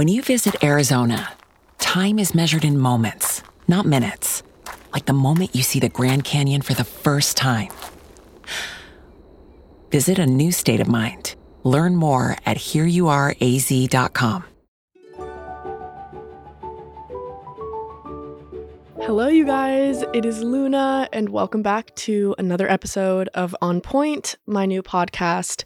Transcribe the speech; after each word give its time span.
When 0.00 0.08
you 0.08 0.22
visit 0.22 0.64
Arizona, 0.64 1.30
time 1.76 2.18
is 2.18 2.34
measured 2.34 2.64
in 2.64 2.78
moments, 2.78 3.42
not 3.68 3.84
minutes. 3.84 4.42
Like 4.94 5.04
the 5.04 5.12
moment 5.12 5.54
you 5.54 5.62
see 5.62 5.78
the 5.78 5.90
Grand 5.90 6.24
Canyon 6.24 6.62
for 6.62 6.72
the 6.72 6.84
first 6.84 7.36
time. 7.36 7.68
Visit 9.90 10.18
a 10.18 10.24
new 10.24 10.52
state 10.52 10.80
of 10.80 10.88
mind. 10.88 11.34
Learn 11.64 11.96
more 11.96 12.38
at 12.46 12.56
hereyouareaz.com. 12.56 14.44
Hello, 19.02 19.28
you 19.28 19.44
guys. 19.44 20.02
It 20.14 20.24
is 20.24 20.42
Luna, 20.42 21.10
and 21.12 21.28
welcome 21.28 21.60
back 21.60 21.94
to 21.96 22.34
another 22.38 22.70
episode 22.70 23.28
of 23.34 23.54
On 23.60 23.82
Pointe, 23.82 24.38
my 24.46 24.64
new 24.64 24.82
podcast. 24.82 25.64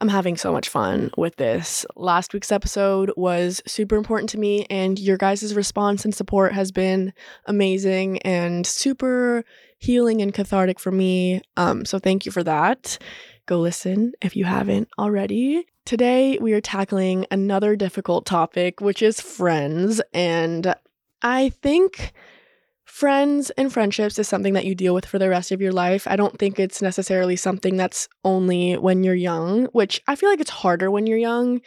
I'm 0.00 0.08
having 0.08 0.36
so 0.36 0.52
much 0.52 0.68
fun 0.68 1.10
with 1.16 1.36
this. 1.36 1.84
Last 1.96 2.32
week's 2.32 2.52
episode 2.52 3.12
was 3.16 3.60
super 3.66 3.96
important 3.96 4.30
to 4.30 4.38
me, 4.38 4.64
and 4.70 4.96
your 4.98 5.16
guys' 5.16 5.54
response 5.54 6.04
and 6.04 6.14
support 6.14 6.52
has 6.52 6.70
been 6.70 7.12
amazing 7.46 8.18
and 8.22 8.64
super 8.64 9.44
healing 9.78 10.22
and 10.22 10.32
cathartic 10.32 10.78
for 10.78 10.92
me. 10.92 11.42
Um, 11.56 11.84
so 11.84 11.98
thank 11.98 12.26
you 12.26 12.32
for 12.32 12.44
that. 12.44 12.98
Go 13.46 13.58
listen 13.58 14.12
if 14.22 14.36
you 14.36 14.44
haven't 14.44 14.88
already. 14.98 15.66
Today, 15.84 16.38
we 16.38 16.52
are 16.52 16.60
tackling 16.60 17.26
another 17.30 17.74
difficult 17.74 18.24
topic, 18.24 18.80
which 18.80 19.02
is 19.02 19.20
friends. 19.20 20.00
And 20.12 20.74
I 21.22 21.48
think 21.48 22.12
friends 22.98 23.50
and 23.50 23.72
friendships 23.72 24.18
is 24.18 24.26
something 24.26 24.54
that 24.54 24.64
you 24.64 24.74
deal 24.74 24.92
with 24.92 25.06
for 25.06 25.20
the 25.20 25.28
rest 25.28 25.52
of 25.52 25.60
your 25.60 25.70
life. 25.70 26.08
I 26.08 26.16
don't 26.16 26.36
think 26.36 26.58
it's 26.58 26.82
necessarily 26.82 27.36
something 27.36 27.76
that's 27.76 28.08
only 28.24 28.76
when 28.76 29.04
you're 29.04 29.14
young, 29.14 29.66
which 29.66 30.02
I 30.08 30.16
feel 30.16 30.28
like 30.28 30.40
it's 30.40 30.50
harder 30.50 30.90
when 30.90 31.06
you're 31.06 31.16
young. 31.16 31.60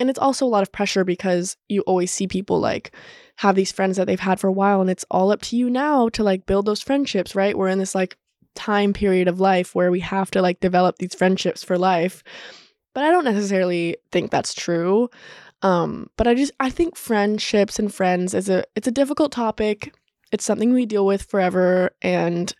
And 0.00 0.10
it's 0.10 0.18
also 0.18 0.44
a 0.44 0.48
lot 0.48 0.64
of 0.64 0.72
pressure 0.72 1.04
because 1.04 1.56
you 1.68 1.82
always 1.82 2.10
see 2.10 2.26
people 2.26 2.58
like 2.58 2.90
have 3.36 3.54
these 3.54 3.70
friends 3.70 3.96
that 3.96 4.08
they've 4.08 4.18
had 4.18 4.40
for 4.40 4.48
a 4.48 4.52
while 4.52 4.80
and 4.80 4.90
it's 4.90 5.04
all 5.08 5.30
up 5.30 5.40
to 5.42 5.56
you 5.56 5.70
now 5.70 6.08
to 6.08 6.24
like 6.24 6.46
build 6.46 6.66
those 6.66 6.82
friendships, 6.82 7.36
right? 7.36 7.56
We're 7.56 7.68
in 7.68 7.78
this 7.78 7.94
like 7.94 8.16
time 8.56 8.92
period 8.92 9.28
of 9.28 9.38
life 9.38 9.76
where 9.76 9.92
we 9.92 10.00
have 10.00 10.32
to 10.32 10.42
like 10.42 10.58
develop 10.58 10.98
these 10.98 11.14
friendships 11.14 11.62
for 11.62 11.78
life. 11.78 12.24
But 12.92 13.04
I 13.04 13.12
don't 13.12 13.24
necessarily 13.24 13.98
think 14.10 14.32
that's 14.32 14.52
true. 14.52 15.10
Um, 15.62 16.10
but 16.16 16.26
I 16.26 16.34
just 16.34 16.50
I 16.58 16.70
think 16.70 16.96
friendships 16.96 17.78
and 17.78 17.94
friends 17.94 18.34
is 18.34 18.48
a 18.48 18.64
it's 18.74 18.88
a 18.88 18.90
difficult 18.90 19.30
topic 19.30 19.94
it's 20.32 20.44
something 20.44 20.72
we 20.72 20.86
deal 20.86 21.06
with 21.06 21.22
forever. 21.22 21.90
And 22.00 22.52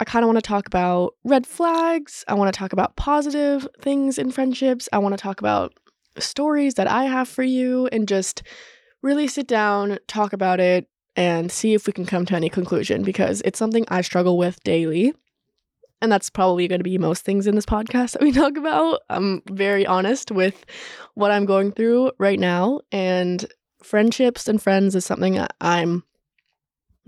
I 0.00 0.04
kind 0.04 0.24
of 0.24 0.28
want 0.28 0.36
to 0.36 0.42
talk 0.42 0.66
about 0.66 1.14
red 1.24 1.46
flags. 1.46 2.24
I 2.28 2.34
want 2.34 2.52
to 2.52 2.58
talk 2.58 2.72
about 2.72 2.96
positive 2.96 3.66
things 3.80 4.18
in 4.18 4.30
friendships. 4.30 4.88
I 4.92 4.98
want 4.98 5.14
to 5.14 5.22
talk 5.22 5.40
about 5.40 5.72
stories 6.18 6.74
that 6.74 6.88
I 6.88 7.04
have 7.04 7.28
for 7.28 7.42
you 7.42 7.86
and 7.88 8.06
just 8.06 8.42
really 9.02 9.28
sit 9.28 9.46
down, 9.46 9.98
talk 10.08 10.32
about 10.32 10.60
it, 10.60 10.88
and 11.16 11.50
see 11.50 11.74
if 11.74 11.86
we 11.86 11.92
can 11.92 12.06
come 12.06 12.26
to 12.26 12.34
any 12.34 12.48
conclusion 12.48 13.02
because 13.02 13.42
it's 13.44 13.58
something 13.58 13.84
I 13.88 14.02
struggle 14.02 14.36
with 14.36 14.62
daily. 14.62 15.14
And 16.00 16.12
that's 16.12 16.30
probably 16.30 16.68
going 16.68 16.78
to 16.78 16.84
be 16.84 16.96
most 16.96 17.24
things 17.24 17.48
in 17.48 17.56
this 17.56 17.66
podcast 17.66 18.12
that 18.12 18.22
we 18.22 18.30
talk 18.32 18.56
about. 18.56 19.00
I'm 19.10 19.42
very 19.50 19.84
honest 19.84 20.30
with 20.30 20.64
what 21.14 21.32
I'm 21.32 21.44
going 21.44 21.72
through 21.72 22.12
right 22.18 22.38
now. 22.38 22.80
And 22.92 23.44
friendships 23.82 24.46
and 24.46 24.62
friends 24.62 24.94
is 24.94 25.04
something 25.04 25.44
I'm 25.60 26.04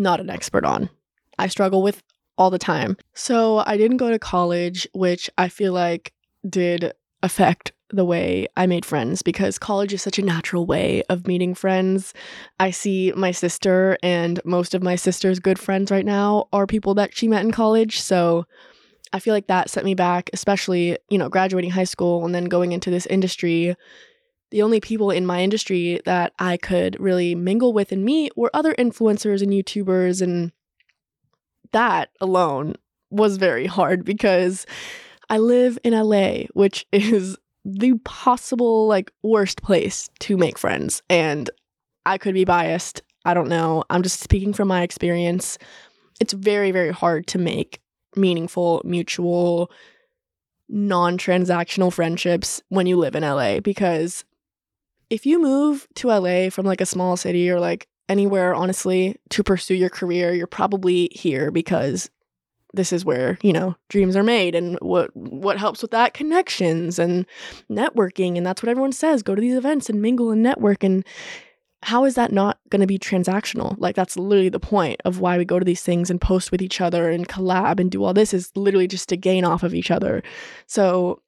not 0.01 0.21
an 0.21 0.31
expert 0.31 0.65
on. 0.65 0.91
I 1.39 1.47
struggle 1.47 1.83
with 1.83 2.03
all 2.37 2.51
the 2.51 2.59
time. 2.59 2.97
So 3.15 3.63
I 3.67 3.77
didn't 3.77 3.99
go 3.99 4.11
to 4.11 4.19
college, 4.19 4.89
which 4.93 5.29
I 5.37 5.49
feel 5.49 5.73
like 5.73 6.13
did 6.49 6.93
affect 7.23 7.73
the 7.93 8.05
way 8.05 8.47
I 8.57 8.67
made 8.67 8.85
friends 8.87 9.21
because 9.23 9.59
college 9.59 9.93
is 9.93 10.01
such 10.01 10.19
a 10.19 10.25
natural 10.25 10.65
way 10.65 11.03
of 11.09 11.27
meeting 11.27 11.55
friends. 11.55 12.15
I 12.59 12.71
see 12.71 13.13
my 13.17 13.31
sister 13.31 13.99
and 14.03 14.41
most 14.45 14.75
of 14.75 14.83
my 14.83 14.97
sister's 14.97 15.41
good 15.41 15.59
friends 15.59 15.91
right 15.91 16.05
now 16.05 16.49
are 16.53 16.67
people 16.67 16.95
that 16.95 17.17
she 17.17 17.29
met 17.29 17.45
in 17.45 17.51
college. 17.51 18.01
So 18.01 18.47
I 19.13 19.19
feel 19.19 19.35
like 19.35 19.49
that 19.49 19.71
set 19.71 19.85
me 19.85 19.95
back, 19.95 20.31
especially, 20.33 20.97
you 21.09 21.19
know, 21.19 21.29
graduating 21.29 21.71
high 21.71 21.85
school 21.85 22.25
and 22.25 22.35
then 22.35 22.45
going 22.45 22.73
into 22.73 22.91
this 22.91 23.07
industry 23.07 23.77
the 24.51 24.63
only 24.63 24.81
people 24.81 25.11
in 25.11 25.27
my 25.27 25.43
industry 25.43 26.01
that 26.05 26.33
I 26.39 26.57
could 26.57 26.99
really 27.01 27.35
mingle 27.35 27.73
with 27.73 27.93
and 27.93 28.05
meet 28.05 28.37
were 28.37 28.51
other 28.53 28.75
influencers 28.75 29.43
and 29.43 29.53
YouTubers. 29.53 30.21
And 30.21 30.53
that 31.73 32.11
alone 32.21 32.75
was 33.11 33.37
very 33.37 33.67
hard 33.67 34.05
because 34.05 34.67
I 35.29 35.39
live 35.39 35.79
in 35.85 35.93
LA, 35.93 36.45
which 36.55 36.87
is 36.93 37.37
the 37.65 37.95
possible 38.05 38.87
like 38.87 39.13
worst 39.23 39.63
place 39.63 40.11
to 40.21 40.37
make 40.37 40.59
friends. 40.59 41.03
And 41.09 41.49
I 42.07 42.19
could 42.19 42.35
be 42.35 42.45
biased. 42.45 43.03
I 43.25 43.35
don't 43.35 43.49
know. 43.49 43.85
I'm 43.91 44.03
just 44.03 44.21
speaking 44.21 44.53
from 44.53 44.69
my 44.69 44.83
experience. 44.83 45.59
It's 46.21 46.33
very, 46.33 46.71
very 46.71 46.91
hard 46.91 47.27
to 47.29 47.39
make 47.39 47.81
meaningful, 48.17 48.83
mutual, 48.85 49.71
non 50.69 51.19
transactional 51.19 51.93
friendships 51.93 52.63
when 52.69 52.87
you 52.87 52.97
live 52.97 53.15
in 53.15 53.23
LA 53.23 53.61
because 53.61 54.25
if 55.11 55.27
you 55.27 55.43
move 55.43 55.87
to 55.97 56.09
LA 56.09 56.49
from 56.51 56.65
like 56.65 56.81
a 56.81 56.87
small 56.87 57.17
city 57.17 57.51
or 57.51 57.61
like 57.61 57.89
anywhere, 58.09 58.55
honestly, 58.55 59.17
to 59.31 59.45
pursue 59.45 59.75
your 59.75 59.91
career, 59.91 60.33
you're 60.33 60.47
probably 60.47 61.09
here 61.13 61.51
because 61.51 62.11
this 62.73 62.93
is 62.93 63.05
where 63.05 63.37
you 63.43 63.53
know 63.53 63.75
dreams 63.89 64.17
are 64.17 64.23
made 64.23 64.55
and 64.55 64.79
what 64.81 65.11
what 65.17 65.59
helps 65.59 65.83
with 65.83 65.91
that 65.91 66.15
connections 66.15 66.99
and 66.99 67.27
networking. 67.71 68.37
And 68.37 68.47
that's 68.47 68.63
what 68.63 68.71
everyone 68.71 68.93
says 68.93 69.23
go 69.23 69.35
to 69.35 69.41
these 69.41 69.57
events 69.57 69.91
and 69.91 70.01
mingle 70.01 70.31
and 70.31 70.43
network. 70.43 70.85
And 70.85 71.05
how 71.83 72.05
is 72.05 72.15
that 72.15 72.31
not 72.31 72.59
going 72.69 72.81
to 72.81 72.87
be 72.87 72.99
transactional? 72.99 73.75
Like 73.79 73.97
that's 73.97 74.17
literally 74.17 74.51
the 74.51 74.61
point 74.61 75.01
of 75.05 75.19
why 75.19 75.39
we 75.39 75.45
go 75.45 75.59
to 75.59 75.65
these 75.65 75.83
things 75.83 76.11
and 76.11 76.21
post 76.21 76.53
with 76.53 76.63
each 76.63 76.81
other 76.81 77.11
and 77.11 77.27
collab 77.27 77.81
and 77.81 77.91
do 77.91 78.05
all 78.05 78.15
this 78.15 78.35
is 78.35 78.53
literally 78.55 78.87
just 78.87 79.09
to 79.09 79.17
gain 79.17 79.45
off 79.45 79.63
of 79.63 79.75
each 79.75 79.91
other. 79.91 80.23
So 80.67 81.23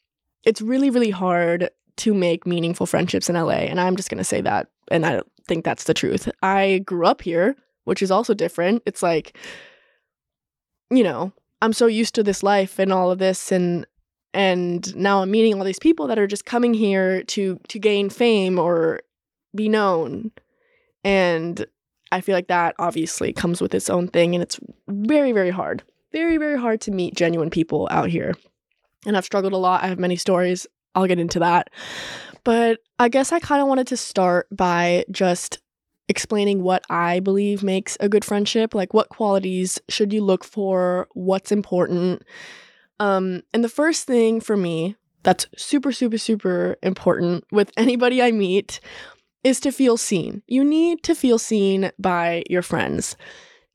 it's 0.45 0.61
really 0.61 0.91
really 0.91 1.11
hard 1.11 1.71
to 1.97 2.15
make 2.15 2.47
meaningful 2.47 2.87
friendships 2.87 3.29
in 3.29 3.37
LA. 3.37 3.51
And 3.69 3.81
I'm 3.81 3.97
just 3.97 4.11
going 4.11 4.19
to 4.19 4.25
say 4.25 4.41
that. 4.41 4.69
And 4.91 5.05
I 5.05 5.21
think 5.47 5.65
that's 5.65 5.85
the 5.85 5.95
truth. 5.95 6.29
I 6.43 6.79
grew 6.85 7.07
up 7.07 7.23
here, 7.23 7.57
which 7.85 8.03
is 8.03 8.11
also 8.11 8.35
different. 8.35 8.83
It's 8.87 9.03
like, 9.03 9.37
you 10.91 11.03
know, 11.03 11.33
I'm 11.61 11.73
so 11.73 11.87
used 11.87 12.15
to 12.17 12.23
this 12.23 12.43
life 12.43 12.79
and 12.79 12.93
all 12.93 13.11
of 13.11 13.19
this 13.19 13.53
and 13.53 13.87
and 14.35 14.97
now 14.97 15.21
I'm 15.21 15.31
meeting 15.31 15.55
all 15.55 15.65
these 15.65 15.79
people 15.79 16.07
that 16.07 16.19
are 16.19 16.27
just 16.27 16.47
coming 16.47 16.75
here 16.75 17.23
to 17.25 17.61
to 17.69 17.79
gain 17.79 18.11
fame 18.11 18.59
or 18.59 19.01
be 19.55 19.69
known. 19.69 20.33
And 21.05 21.65
I 22.11 22.21
feel 22.21 22.35
like 22.35 22.49
that 22.49 22.75
obviously 22.79 23.33
comes 23.33 23.61
with 23.61 23.75
its 23.75 23.91
own 23.91 24.09
thing 24.09 24.35
and 24.35 24.43
it's 24.43 24.59
very 24.89 25.33
very 25.33 25.51
hard. 25.51 25.83
Very 26.13 26.37
very 26.37 26.59
hard 26.59 26.81
to 26.83 26.91
meet 26.91 27.15
genuine 27.15 27.51
people 27.51 27.89
out 27.91 28.09
here. 28.09 28.35
And 29.07 29.17
I've 29.17 29.25
struggled 29.25 29.53
a 29.53 29.59
lot. 29.59 29.83
I 29.83 29.89
have 29.89 29.99
many 29.99 30.17
stories. 30.17 30.67
I'll 30.95 31.07
get 31.07 31.19
into 31.19 31.39
that. 31.41 31.71
But 32.45 32.81
I 32.99 33.09
guess 33.09 33.33
I 33.33 33.41
kind 33.41 33.63
of 33.63 33.69
wanted 33.69 33.87
to 33.89 33.97
start 33.97 34.49
by 34.51 35.05
just 35.11 35.59
explaining 36.09 36.63
what 36.63 36.85
I 36.91 37.21
believe 37.21 37.63
makes 37.63 37.97
a 38.01 38.09
good 38.09 38.25
friendship. 38.25 38.75
Like, 38.75 38.93
what 38.93 39.09
qualities 39.09 39.81
should 39.89 40.13
you 40.13 40.23
look 40.23 40.45
for? 40.45 41.09
What's 41.13 41.53
important? 41.53 42.23
Um, 43.01 43.43
and 43.53 43.65
the 43.65 43.69
first 43.69 44.07
thing 44.07 44.41
for 44.41 44.57
me 44.57 44.97
that's 45.23 45.47
super, 45.57 45.93
super, 45.93 46.19
super 46.19 46.77
important 46.83 47.45
with 47.53 47.71
anybody 47.77 48.21
I 48.21 48.33
meet 48.33 48.81
is 49.45 49.61
to 49.61 49.73
feel 49.73 49.97
seen. 49.97 50.43
You 50.47 50.65
need 50.65 51.03
to 51.05 51.15
feel 51.15 51.39
seen 51.39 51.91
by 51.99 52.45
your 52.49 52.63
friends. 52.63 53.17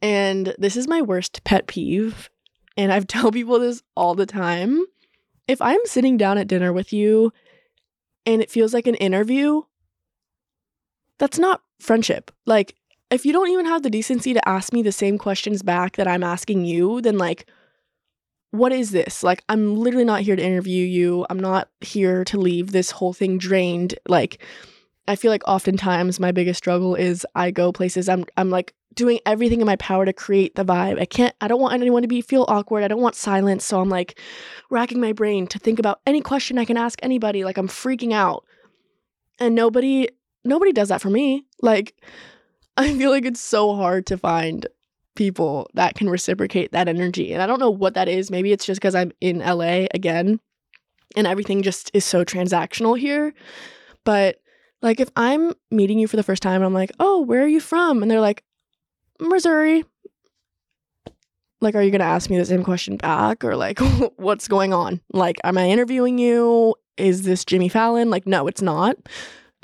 And 0.01 0.56
this 0.57 0.75
is 0.75 0.88
my 0.88 1.01
worst 1.01 1.44
pet 1.44 1.67
peeve. 1.67 2.29
And 2.75 2.91
I've 2.91 3.07
tell 3.16 3.31
people 3.31 3.59
this 3.59 3.81
all 3.95 4.16
the 4.16 4.25
time 4.25 4.83
if 5.47 5.61
I'm 5.61 5.79
sitting 5.85 6.17
down 6.17 6.37
at 6.37 6.47
dinner 6.47 6.73
with 6.73 6.91
you 6.91 7.31
and 8.25 8.41
it 8.41 8.51
feels 8.51 8.73
like 8.73 8.87
an 8.87 8.95
interview, 8.95 9.61
that's 11.17 11.39
not 11.39 11.61
friendship. 11.79 12.31
Like, 12.45 12.75
if 13.09 13.25
you 13.25 13.31
don't 13.31 13.49
even 13.49 13.65
have 13.65 13.83
the 13.83 13.89
decency 13.89 14.33
to 14.33 14.49
ask 14.49 14.73
me 14.73 14.81
the 14.81 14.91
same 14.91 15.17
questions 15.17 15.63
back 15.63 15.95
that 15.95 16.07
I'm 16.07 16.23
asking 16.23 16.65
you, 16.65 17.01
then 17.01 17.17
like, 17.17 17.49
what 18.51 18.71
is 18.71 18.91
this? 18.91 19.23
Like, 19.23 19.44
I'm 19.49 19.75
literally 19.75 20.05
not 20.05 20.21
here 20.21 20.35
to 20.35 20.44
interview 20.44 20.85
you. 20.85 21.25
I'm 21.29 21.39
not 21.39 21.69
here 21.81 22.23
to 22.25 22.38
leave 22.38 22.71
this 22.71 22.91
whole 22.91 23.13
thing 23.13 23.38
drained. 23.38 23.95
Like, 24.07 24.41
I 25.07 25.15
feel 25.15 25.31
like 25.31 25.48
oftentimes 25.48 26.19
my 26.19 26.31
biggest 26.31 26.57
struggle 26.57 26.95
is 26.95 27.25
I 27.36 27.51
go 27.51 27.71
places 27.71 28.09
I'm 28.09 28.25
I'm 28.36 28.50
like 28.50 28.74
doing 28.94 29.19
everything 29.25 29.62
in 29.62 29.65
my 29.65 29.75
power 29.77 30.06
to 30.06 30.12
create 30.12 30.56
the 30.56 30.65
vibe. 30.65 31.00
I 31.00 31.06
can't 31.06 31.33
I 31.39 31.48
don't 31.48 31.62
want 31.62 31.74
anyone 31.74 32.01
to 32.01 32.07
be 32.07 32.21
feel 32.21 32.45
awkward. 32.48 32.83
I 32.83 32.88
don't 32.88 33.01
want 33.01 33.15
silence, 33.15 33.65
so 33.65 33.80
I'm 33.80 33.89
like 33.89 34.19
racking 34.69 35.00
my 35.00 35.13
brain 35.13 35.48
to 35.48 35.59
think 35.59 35.80
about 35.80 36.01
any 36.06 36.19
question 36.19 36.57
I 36.57 36.65
can 36.65 36.77
ask 36.77 37.00
anybody 37.01 37.45
like 37.45 37.57
I'm 37.57 37.68
freaking 37.68 38.12
out. 38.12 38.44
And 39.39 39.56
nobody 39.56 40.09
nobody 40.44 40.74
does 40.74 40.89
that 40.89 41.01
for 41.01 41.10
me. 41.10 41.45
Like 41.62 41.95
I 42.77 42.95
feel 42.95 43.12
like 43.12 43.25
it's 43.25 43.42
so 43.42 43.75
hard 43.75 44.06
to 44.07 44.18
find 44.18 44.68
people 45.15 45.69
that 45.74 45.95
can 45.95 46.10
reciprocate 46.10 46.74
that 46.74 46.88
energy. 46.88 47.33
And 47.33 47.42
I 47.42 47.48
don't 47.48 47.60
know 47.60 47.71
what 47.71 47.95
that 47.95 48.07
is. 48.07 48.30
Maybe 48.30 48.51
it's 48.51 48.65
just 48.65 48.81
cuz 48.81 48.94
I'm 48.94 49.12
in 49.21 49.39
LA 49.39 49.86
again 49.94 50.39
and 51.15 51.25
everything 51.25 51.63
just 51.63 51.89
is 51.94 52.03
so 52.03 52.25
transactional 52.25 53.00
here. 53.00 53.33
But 54.03 54.42
Like 54.81 55.00
if 55.00 55.09
I'm 55.15 55.53
meeting 55.71 56.00
you 56.00 56.07
for 56.07 56.18
the 56.18 56.24
first 56.24 56.44
time 56.44 56.57
and 56.57 56.65
I'm 56.65 56.74
like, 56.74 56.91
"Oh, 57.00 57.21
where 57.21 57.44
are 57.44 57.47
you 57.47 57.59
from?" 57.59 58.01
and 58.01 58.09
they're 58.12 58.21
like, 58.21 58.44
"Missouri." 59.19 59.83
Like 61.59 61.74
are 61.74 61.81
you 61.81 61.89
going 61.89 62.01
to 62.01 62.06
ask 62.06 62.29
me 62.29 62.38
the 62.38 62.45
same 62.45 62.63
question 62.63 62.97
back 62.97 63.44
or 63.44 63.56
like 63.56 63.79
what's 64.18 64.47
going 64.47 64.74
on? 64.74 65.01
Like 65.12 65.38
am 65.44 65.57
I 65.57 65.69
interviewing 65.69 66.19
you? 66.19 66.75
Is 66.97 67.24
this 67.24 67.44
Jimmy 67.45 67.69
Fallon? 67.69 68.09
Like 68.09 68.27
no, 68.27 68.47
it's 68.47 68.62
not. 68.62 68.97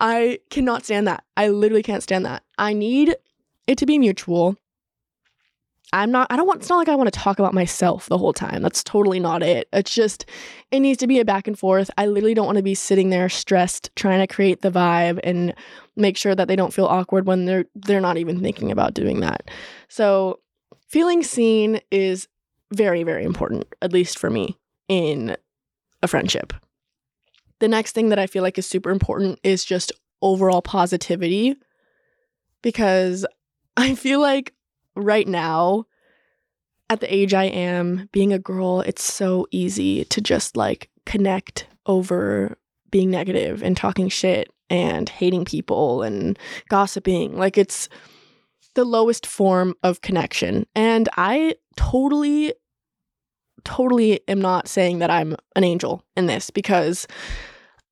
I 0.00 0.38
cannot 0.50 0.84
stand 0.84 1.06
that. 1.06 1.24
I 1.36 1.48
literally 1.48 1.82
can't 1.82 2.02
stand 2.02 2.26
that. 2.26 2.42
I 2.58 2.72
need 2.72 3.16
it 3.66 3.78
to 3.78 3.86
be 3.86 3.98
mutual. 3.98 4.56
I'm 5.92 6.10
not, 6.10 6.26
I 6.30 6.36
don't 6.36 6.46
want, 6.46 6.60
it's 6.60 6.68
not 6.68 6.76
like 6.76 6.88
I 6.88 6.94
want 6.94 7.12
to 7.12 7.18
talk 7.18 7.38
about 7.38 7.54
myself 7.54 8.06
the 8.06 8.18
whole 8.18 8.32
time. 8.32 8.62
That's 8.62 8.84
totally 8.84 9.20
not 9.20 9.42
it. 9.42 9.68
It's 9.72 9.94
just, 9.94 10.26
it 10.70 10.80
needs 10.80 10.98
to 10.98 11.06
be 11.06 11.18
a 11.18 11.24
back 11.24 11.48
and 11.48 11.58
forth. 11.58 11.90
I 11.96 12.06
literally 12.06 12.34
don't 12.34 12.46
want 12.46 12.56
to 12.56 12.62
be 12.62 12.74
sitting 12.74 13.08
there 13.08 13.28
stressed 13.28 13.90
trying 13.96 14.20
to 14.20 14.32
create 14.32 14.60
the 14.60 14.70
vibe 14.70 15.18
and 15.24 15.54
make 15.96 16.16
sure 16.16 16.34
that 16.34 16.46
they 16.46 16.56
don't 16.56 16.74
feel 16.74 16.84
awkward 16.84 17.26
when 17.26 17.46
they're, 17.46 17.64
they're 17.74 18.00
not 18.00 18.18
even 18.18 18.40
thinking 18.40 18.70
about 18.70 18.92
doing 18.92 19.20
that. 19.20 19.50
So 19.88 20.40
feeling 20.88 21.22
seen 21.22 21.80
is 21.90 22.28
very, 22.70 23.02
very 23.02 23.24
important, 23.24 23.66
at 23.80 23.92
least 23.92 24.18
for 24.18 24.28
me 24.28 24.58
in 24.88 25.36
a 26.02 26.08
friendship. 26.08 26.52
The 27.60 27.68
next 27.68 27.92
thing 27.92 28.10
that 28.10 28.18
I 28.18 28.26
feel 28.26 28.42
like 28.42 28.58
is 28.58 28.66
super 28.66 28.90
important 28.90 29.40
is 29.42 29.64
just 29.64 29.90
overall 30.20 30.62
positivity 30.62 31.56
because 32.62 33.26
I 33.76 33.94
feel 33.94 34.20
like 34.20 34.52
right 34.98 35.26
now, 35.26 35.86
at 36.90 37.00
the 37.00 37.14
age 37.14 37.34
I 37.34 37.44
am, 37.44 38.08
being 38.12 38.32
a 38.32 38.38
girl, 38.38 38.80
it's 38.80 39.02
so 39.02 39.46
easy 39.50 40.04
to 40.06 40.20
just 40.20 40.56
like 40.56 40.90
connect 41.06 41.66
over 41.86 42.56
being 42.90 43.10
negative 43.10 43.62
and 43.62 43.76
talking 43.76 44.08
shit 44.08 44.48
and 44.70 45.08
hating 45.08 45.44
people 45.44 46.02
and 46.02 46.38
gossiping. 46.68 47.36
Like 47.36 47.58
it's 47.58 47.88
the 48.74 48.84
lowest 48.84 49.26
form 49.26 49.74
of 49.82 50.00
connection. 50.00 50.66
And 50.74 51.08
I 51.16 51.56
totally, 51.76 52.54
totally 53.64 54.20
am 54.28 54.40
not 54.40 54.68
saying 54.68 54.98
that 55.00 55.10
I'm 55.10 55.36
an 55.56 55.64
angel 55.64 56.04
in 56.16 56.26
this 56.26 56.50
because 56.50 57.06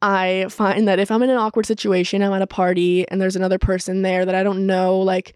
I 0.02 0.46
find 0.50 0.86
that 0.88 0.98
if 0.98 1.10
I'm 1.10 1.22
in 1.22 1.30
an 1.30 1.38
awkward 1.38 1.66
situation, 1.66 2.22
I'm 2.22 2.32
at 2.32 2.42
a 2.42 2.46
party 2.46 3.08
and 3.08 3.20
there's 3.20 3.36
another 3.36 3.58
person 3.58 4.02
there 4.02 4.24
that 4.24 4.34
I 4.34 4.42
don't 4.42 4.66
know, 4.66 4.98
like 4.98 5.34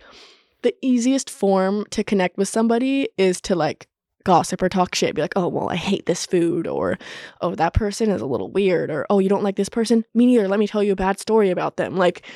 the 0.63 0.75
easiest 0.83 1.31
form 1.31 1.85
to 1.91 2.05
connect 2.05 2.37
with 2.37 2.49
somebody 2.49 3.09
is 3.17 3.41
to 3.43 3.55
like 3.55 3.87
gossip 4.25 4.63
or 4.63 4.69
talk 4.69 4.95
shit. 4.95 5.15
Be 5.15 5.23
like, 5.23 5.33
oh, 5.37 5.49
well, 5.49 5.71
I 5.71 5.77
hate 5.77 6.07
this 6.07 6.27
food, 6.27 6.67
or 6.67 6.99
oh, 7.41 7.55
that 7.55 7.75
person 7.75 8.11
is 8.11 8.21
a 8.21 8.27
little 8.27 8.51
weird, 8.51 8.91
or 8.91 9.07
oh, 9.11 9.19
you 9.19 9.29
don't 9.29 9.43
like 9.43 9.57
this 9.57 9.69
person? 9.69 10.05
Me 10.15 10.27
neither. 10.27 10.49
Let 10.49 10.61
me 10.61 10.67
tell 10.67 10.83
you 10.83 10.93
a 10.93 10.97
bad 10.97 11.19
story 11.19 11.51
about 11.51 11.77
them. 11.77 11.97
Like, 11.97 12.27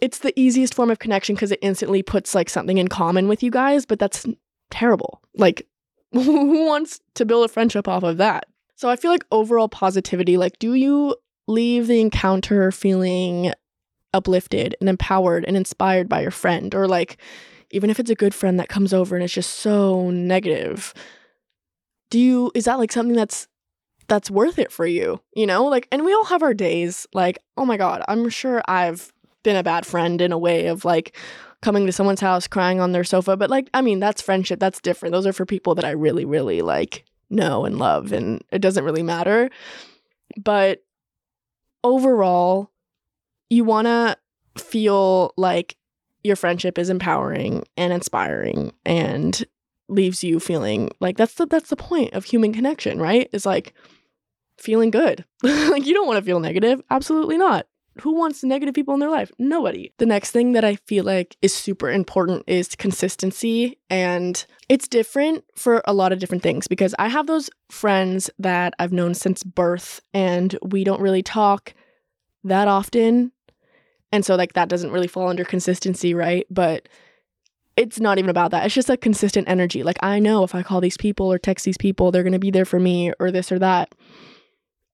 it's 0.00 0.18
the 0.18 0.38
easiest 0.38 0.74
form 0.74 0.90
of 0.90 0.98
connection 0.98 1.34
because 1.34 1.52
it 1.52 1.58
instantly 1.62 2.02
puts 2.02 2.34
like 2.34 2.48
something 2.48 2.78
in 2.78 2.88
common 2.88 3.28
with 3.28 3.42
you 3.42 3.50
guys, 3.50 3.84
but 3.86 3.98
that's 3.98 4.26
terrible. 4.70 5.20
Like, 5.34 5.66
who 6.12 6.66
wants 6.66 7.00
to 7.14 7.24
build 7.24 7.44
a 7.44 7.52
friendship 7.52 7.88
off 7.88 8.02
of 8.02 8.18
that? 8.18 8.46
So 8.76 8.88
I 8.88 8.96
feel 8.96 9.10
like 9.10 9.24
overall 9.30 9.68
positivity, 9.68 10.36
like, 10.36 10.58
do 10.58 10.74
you 10.74 11.14
leave 11.46 11.86
the 11.86 12.00
encounter 12.00 12.70
feeling 12.72 13.52
uplifted 14.12 14.74
and 14.80 14.88
empowered 14.88 15.44
and 15.44 15.56
inspired 15.56 16.08
by 16.08 16.20
your 16.20 16.30
friend 16.30 16.74
or 16.74 16.88
like 16.88 17.16
even 17.70 17.90
if 17.90 18.00
it's 18.00 18.10
a 18.10 18.16
good 18.16 18.34
friend 18.34 18.58
that 18.58 18.68
comes 18.68 18.92
over 18.92 19.14
and 19.14 19.24
it's 19.24 19.32
just 19.32 19.56
so 19.56 20.10
negative 20.10 20.92
do 22.10 22.18
you 22.18 22.50
is 22.54 22.64
that 22.64 22.78
like 22.78 22.92
something 22.92 23.16
that's 23.16 23.46
that's 24.08 24.30
worth 24.30 24.58
it 24.58 24.72
for 24.72 24.86
you 24.86 25.20
you 25.34 25.46
know? 25.46 25.64
Like 25.66 25.86
and 25.92 26.04
we 26.04 26.12
all 26.12 26.24
have 26.24 26.42
our 26.42 26.54
days 26.54 27.06
like 27.14 27.38
oh 27.56 27.64
my 27.64 27.76
god 27.76 28.02
i'm 28.08 28.28
sure 28.28 28.62
i've 28.66 29.12
been 29.42 29.56
a 29.56 29.62
bad 29.62 29.86
friend 29.86 30.20
in 30.20 30.32
a 30.32 30.38
way 30.38 30.66
of 30.66 30.84
like 30.84 31.16
coming 31.62 31.86
to 31.86 31.92
someone's 31.92 32.20
house 32.20 32.46
crying 32.46 32.80
on 32.80 32.92
their 32.92 33.04
sofa 33.04 33.36
but 33.36 33.50
like 33.50 33.70
i 33.74 33.80
mean 33.80 34.00
that's 34.00 34.22
friendship 34.22 34.58
that's 34.58 34.80
different. 34.80 35.12
Those 35.12 35.26
are 35.26 35.32
for 35.32 35.46
people 35.46 35.74
that 35.76 35.84
i 35.84 35.90
really 35.90 36.24
really 36.24 36.62
like 36.62 37.04
know 37.30 37.64
and 37.64 37.78
love 37.78 38.12
and 38.12 38.42
it 38.50 38.60
doesn't 38.60 38.84
really 38.84 39.02
matter. 39.02 39.50
But 40.36 40.82
overall 41.82 42.70
you 43.50 43.64
want 43.64 43.86
to 43.86 44.16
feel 44.56 45.34
like 45.36 45.76
your 46.22 46.36
friendship 46.36 46.78
is 46.78 46.90
empowering 46.90 47.64
and 47.76 47.92
inspiring 47.92 48.72
and 48.86 49.44
leaves 49.88 50.22
you 50.22 50.38
feeling 50.38 50.90
like 51.00 51.16
that's 51.16 51.34
the 51.34 51.46
that's 51.46 51.70
the 51.70 51.76
point 51.76 52.12
of 52.14 52.24
human 52.24 52.52
connection, 52.52 52.98
right? 52.98 53.28
Is 53.32 53.44
like 53.44 53.74
feeling 54.58 54.90
good. 54.90 55.24
like 55.42 55.86
you 55.86 55.94
don't 55.94 56.06
want 56.06 56.18
to 56.18 56.24
feel 56.24 56.40
negative. 56.40 56.80
Absolutely 56.90 57.36
not. 57.36 57.66
Who 58.02 58.14
wants 58.14 58.44
negative 58.44 58.74
people 58.74 58.94
in 58.94 59.00
their 59.00 59.10
life? 59.10 59.32
Nobody. 59.38 59.92
The 59.98 60.06
next 60.06 60.30
thing 60.30 60.52
that 60.52 60.64
I 60.64 60.76
feel 60.76 61.04
like 61.04 61.36
is 61.42 61.54
super 61.54 61.90
important 61.90 62.44
is 62.46 62.76
consistency. 62.76 63.78
And 63.90 64.44
it's 64.68 64.86
different 64.86 65.44
for 65.56 65.82
a 65.86 65.92
lot 65.92 66.12
of 66.12 66.20
different 66.20 66.42
things 66.42 66.68
because 66.68 66.94
I 66.98 67.08
have 67.08 67.26
those 67.26 67.50
friends 67.70 68.30
that 68.38 68.74
I've 68.78 68.92
known 68.92 69.14
since 69.14 69.42
birth 69.42 70.00
and 70.14 70.56
we 70.62 70.84
don't 70.84 71.00
really 71.00 71.22
talk 71.22 71.74
that 72.44 72.68
often 72.68 73.32
and 74.12 74.24
so 74.24 74.36
like 74.36 74.54
that 74.54 74.68
doesn't 74.68 74.90
really 74.90 75.06
fall 75.06 75.28
under 75.28 75.44
consistency, 75.44 76.14
right? 76.14 76.46
But 76.50 76.88
it's 77.76 78.00
not 78.00 78.18
even 78.18 78.30
about 78.30 78.50
that. 78.50 78.66
It's 78.66 78.74
just 78.74 78.90
a 78.90 78.96
consistent 78.96 79.48
energy. 79.48 79.82
Like 79.82 79.98
I 80.02 80.18
know 80.18 80.44
if 80.44 80.54
I 80.54 80.62
call 80.62 80.80
these 80.80 80.96
people 80.96 81.32
or 81.32 81.38
text 81.38 81.64
these 81.64 81.78
people, 81.78 82.10
they're 82.10 82.22
going 82.22 82.32
to 82.32 82.38
be 82.38 82.50
there 82.50 82.64
for 82.64 82.80
me 82.80 83.12
or 83.18 83.30
this 83.30 83.50
or 83.50 83.58
that. 83.58 83.94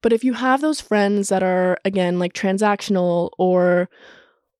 But 0.03 0.13
if 0.13 0.23
you 0.23 0.35
have 0.35 0.61
those 0.61 0.81
friends 0.81 1.31
that 1.31 1.43
are 1.43 1.79
again 1.85 2.19
like 2.19 2.33
transactional 2.33 3.31
or 3.39 3.89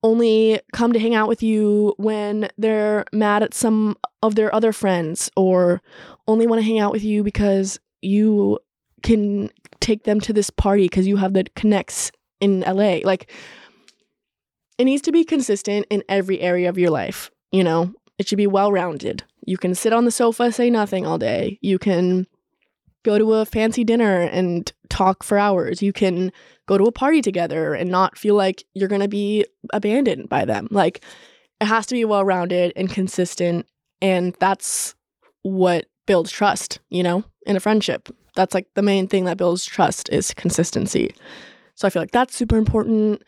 only 0.03 0.61
come 0.73 0.93
to 0.93 0.99
hang 0.99 1.15
out 1.15 1.29
with 1.29 1.43
you 1.43 1.95
when 1.99 2.49
they're 2.57 3.05
mad 3.13 3.43
at 3.43 3.55
some 3.55 3.97
of 4.23 4.35
their 4.35 4.55
other 4.55 4.73
friends 4.73 5.31
or 5.37 5.83
only 6.27 6.47
want 6.47 6.61
to 6.61 6.67
hang 6.67 6.79
out 6.79 6.93
with 6.93 7.05
you 7.05 7.23
because 7.23 7.79
you 8.03 8.59
can 9.03 9.51
take 9.81 10.05
them 10.05 10.21
to 10.21 10.33
this 10.33 10.51
party 10.51 10.85
because 10.85 11.07
you 11.07 11.17
have 11.17 11.33
the 11.33 11.45
connects 11.55 12.11
in 12.41 12.61
LA. 12.61 12.99
Like 13.05 13.31
it 14.79 14.85
needs 14.85 15.03
to 15.03 15.13
be 15.13 15.25
consistent 15.25 15.87
in 15.91 16.03
every 16.09 16.41
area 16.41 16.69
of 16.69 16.79
your 16.79 16.91
life. 16.91 17.31
You 17.53 17.65
know, 17.65 17.93
it 18.19 18.29
should 18.29 18.39
be 18.39 18.47
well 18.47 18.73
rounded. 18.73 19.25
You 19.47 19.57
can 19.57 19.75
sit 19.75 19.93
on 19.93 20.05
the 20.05 20.11
sofa, 20.11 20.53
say 20.53 20.71
nothing 20.71 21.07
all 21.07 21.19
day. 21.19 21.59
You 21.63 21.79
can 21.79 22.27
go 23.05 23.19
to 23.19 23.35
a 23.35 23.47
fancy 23.47 23.85
dinner 23.85 24.23
and 24.23 24.73
talk 24.89 25.23
for 25.23 25.39
hours. 25.39 25.81
You 25.81 25.93
can 25.93 26.33
go 26.67 26.77
to 26.77 26.85
a 26.85 26.93
party 26.93 27.23
together 27.23 27.73
and 27.75 27.89
not 27.91 28.19
feel 28.19 28.35
like 28.35 28.65
you're 28.75 28.89
going 28.89 29.03
to 29.03 29.09
be 29.09 29.45
abandoned 29.73 30.29
by 30.29 30.45
them. 30.45 30.67
Like, 30.71 31.05
it 31.61 31.67
has 31.67 31.87
to 31.87 31.95
be 31.95 32.05
well 32.05 32.25
rounded 32.25 32.73
and 32.75 32.91
consistent. 32.91 33.67
And 34.03 34.37
that's 34.41 34.95
what 35.43 35.87
builds 36.07 36.31
trust, 36.31 36.81
you 36.91 37.03
know, 37.03 37.25
in 37.47 37.57
a 37.57 37.61
friendship. 37.61 38.09
That's 38.35 38.55
like 38.55 38.67
the 38.75 38.83
main 38.83 39.07
thing 39.07 39.25
that 39.25 39.39
builds 39.39 39.65
trust 39.65 40.09
is 40.11 40.35
consistency. 40.35 41.15
So 41.77 41.87
I 41.87 41.91
feel 41.91 42.03
like 42.03 42.11
that's 42.11 42.35
super 42.35 42.57
important. 42.57 43.23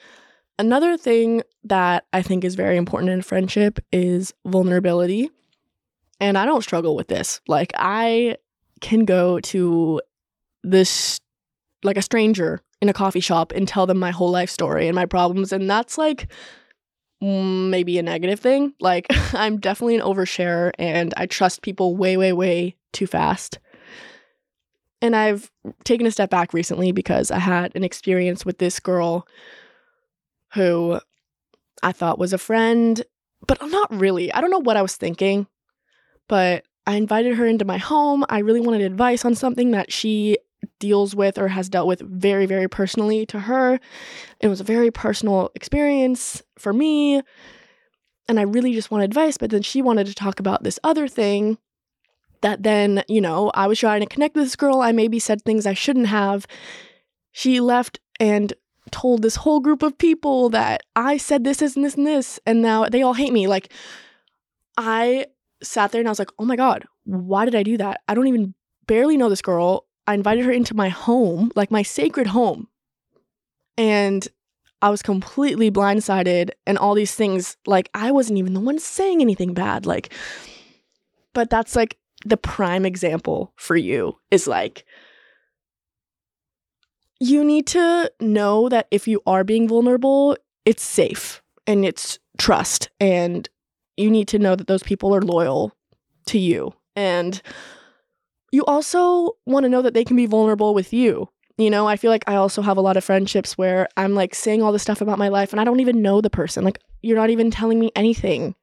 Another 0.59 0.97
thing 0.97 1.43
that 1.65 2.05
I 2.13 2.23
think 2.23 2.45
is 2.45 2.57
very 2.57 2.77
important 2.77 3.11
in 3.11 3.23
friendship 3.23 3.79
is 3.93 4.35
vulnerability. 4.45 5.31
And 6.21 6.37
I 6.37 6.45
don't 6.45 6.63
struggle 6.63 6.97
with 6.97 7.07
this. 7.07 7.41
Like, 7.47 7.73
I 7.77 8.37
can 8.81 9.05
go 9.05 9.39
to 9.41 10.01
this, 10.65 11.21
like 11.85 11.97
a 11.97 12.03
stranger 12.03 12.61
in 12.81 12.89
a 12.89 12.93
coffee 12.93 13.21
shop 13.21 13.53
and 13.53 13.69
tell 13.69 13.87
them 13.87 13.99
my 13.99 14.11
whole 14.11 14.31
life 14.31 14.51
story 14.51 14.89
and 14.89 14.97
my 14.97 15.07
problems. 15.07 15.53
And 15.53 15.71
that's 15.71 15.97
like 15.97 16.31
maybe 17.21 17.99
a 17.99 18.03
negative 18.03 18.41
thing. 18.41 18.75
Like, 18.81 19.07
I'm 19.35 19.59
definitely 19.59 19.97
an 19.97 20.03
oversharer 20.03 20.73
and 20.79 21.15
I 21.17 21.27
trust 21.27 21.63
people 21.63 21.97
way, 21.97 22.17
way, 22.17 22.33
way 22.33 22.77
too 22.93 23.07
fast. 23.07 23.61
And 25.01 25.15
I've 25.15 25.51
taken 25.85 26.07
a 26.07 26.11
step 26.11 26.31
back 26.31 26.53
recently 26.53 26.91
because 26.91 27.31
I 27.31 27.39
had 27.39 27.75
an 27.77 27.85
experience 27.85 28.45
with 28.45 28.59
this 28.59 28.81
girl 28.81 29.27
who 30.59 31.01
I 31.83 31.93
thought 31.93 32.19
was 32.19 32.33
a 32.33 32.39
friend, 32.39 33.03
but 33.47 33.59
not 33.71 33.95
really. 33.95 34.33
I 34.33 34.41
don't 34.41 34.51
know 34.51 34.59
what 34.59 34.77
I 34.77 34.83
was 34.83 34.97
thinking, 34.97 35.47
but 36.29 36.65
I 36.87 36.97
invited 36.97 37.37
her 37.37 37.47
into 37.47 37.65
my 37.65 37.79
home. 37.79 38.25
I 38.29 38.41
really 38.41 38.61
wanted 38.61 38.83
advice 38.83 39.25
on 39.25 39.35
something 39.35 39.71
that 39.71 39.93
she 39.93 40.39
deals 40.81 41.15
with 41.15 41.39
or 41.39 41.49
has 41.49 41.69
dealt 41.69 41.87
with 41.87 42.01
very, 42.01 42.47
very 42.47 42.69
personally 42.69 43.25
to 43.27 43.41
her. 43.41 43.79
It 44.41 44.49
was 44.49 44.61
a 44.61 44.65
very 44.65 44.91
personal 44.91 45.51
experience 45.55 46.43
for 46.59 46.73
me. 46.73 47.23
And 48.27 48.41
I 48.41 48.43
really 48.43 48.75
just 48.75 48.91
wanted 48.91 49.05
advice, 49.05 49.39
but 49.39 49.51
then 49.51 49.63
she 49.63 49.81
wanted 49.81 50.07
to 50.09 50.15
talk 50.15 50.41
about 50.41 50.65
this 50.65 50.81
other 50.83 51.09
thing 51.09 51.59
that 52.41 52.63
then, 52.63 53.05
you 53.09 53.21
know, 53.21 53.51
I 53.55 53.67
was 53.67 53.79
trying 53.79 54.01
to 54.01 54.07
connect 54.07 54.35
with 54.35 54.45
this 54.45 54.57
girl. 54.57 54.81
I 54.81 54.93
maybe 54.93 55.19
said 55.19 55.43
things 55.43 55.67
I 55.67 55.75
shouldn't 55.75 56.09
have. 56.09 56.47
She 57.33 57.61
left 57.61 58.01
and 58.19 58.53
told 58.89 59.23
this 59.23 59.37
whole 59.37 59.61
group 59.61 59.83
of 59.83 59.99
people 59.99 60.49
that 60.51 60.83
I 60.97 61.17
said 61.17 61.45
this, 61.45 61.59
this, 61.59 61.77
and 61.77 61.85
this, 61.85 61.95
and 61.95 62.07
this, 62.07 62.41
and 62.47 62.63
now 62.63 62.89
they 62.89 63.03
all 63.03 63.15
hate 63.15 63.33
me. 63.33 63.47
Like, 63.47 63.73
I 64.77 65.27
sat 65.63 65.93
there 65.93 66.01
and 66.01 66.09
I 66.09 66.11
was 66.11 66.19
like, 66.19 66.33
oh 66.39 66.45
my 66.45 66.57
God, 66.57 66.85
why 67.05 67.45
did 67.45 67.55
I 67.55 67.63
do 67.63 67.77
that? 67.79 68.01
I 68.09 68.15
don't 68.15 68.29
even 68.29 68.55
barely 68.87 69.17
know 69.17 69.29
this 69.29 69.43
girl. 69.43 69.87
I 70.07 70.15
invited 70.15 70.45
her 70.45 70.53
into 70.53 70.75
my 70.75 70.89
home, 70.89 71.51
like 71.55 71.71
my 71.71 71.83
sacred 71.83 72.29
home. 72.29 72.69
And 73.77 74.27
I 74.81 74.91
was 74.91 75.03
completely 75.03 75.71
blindsided 75.71 76.51
and 76.67 76.79
all 76.79 76.95
these 76.95 77.15
things. 77.15 77.57
Like, 77.67 77.91
I 77.95 78.13
wasn't 78.13 78.39
even 78.39 78.55
the 78.55 78.61
one 78.61 78.79
saying 78.79 79.21
anything 79.21 79.55
bad. 79.55 79.87
Like, 79.87 80.13
but 81.35 81.51
that's 81.51 81.77
like 81.77 81.99
the 82.25 82.37
prime 82.37 82.85
example 82.85 83.53
for 83.57 83.77
you 83.77 84.17
is 84.31 84.47
like, 84.47 84.85
you 87.21 87.45
need 87.45 87.67
to 87.69 88.11
know 88.21 88.69
that 88.69 88.87
if 88.91 89.09
you 89.09 89.23
are 89.27 89.45
being 89.45 89.69
vulnerable, 89.69 90.37
it's 90.65 90.83
safe 90.83 91.43
and 91.67 91.85
it's 91.85 92.19
trust. 92.39 92.91
And 93.01 93.49
you 93.97 94.11
need 94.11 94.29
to 94.29 94.39
know 94.39 94.55
that 94.55 94.67
those 94.67 94.83
people 94.83 95.15
are 95.15 95.23
loyal 95.23 95.73
to 96.27 96.39
you. 96.39 96.73
And 96.95 97.41
you 98.53 98.65
also 98.65 99.37
want 99.47 99.65
to 99.65 99.69
know 99.69 99.83
that 99.83 99.95
they 99.95 100.05
can 100.05 100.17
be 100.17 100.27
vulnerable 100.27 100.75
with 100.75 100.93
you. 100.93 101.29
You 101.59 101.71
know, 101.71 101.89
I 101.89 101.97
feel 101.97 102.11
like 102.11 102.25
I 102.29 102.37
also 102.37 102.63
have 102.63 102.77
a 102.77 102.81
lot 102.81 102.97
of 102.97 103.03
friendships 103.03 103.59
where 103.59 103.89
I'm 103.97 104.15
like 104.15 104.35
saying 104.35 104.63
all 104.63 104.71
this 104.71 104.83
stuff 104.83 105.01
about 105.01 105.19
my 105.19 105.29
life 105.29 105.53
and 105.53 105.61
I 105.61 105.65
don't 105.65 105.81
even 105.81 106.03
know 106.03 106.21
the 106.21 106.31
person. 106.31 106.65
Like, 106.65 106.79
you're 107.03 107.17
not 107.17 107.31
even 107.31 107.51
telling 107.51 107.81
me 107.81 107.91
anything. 107.97 108.55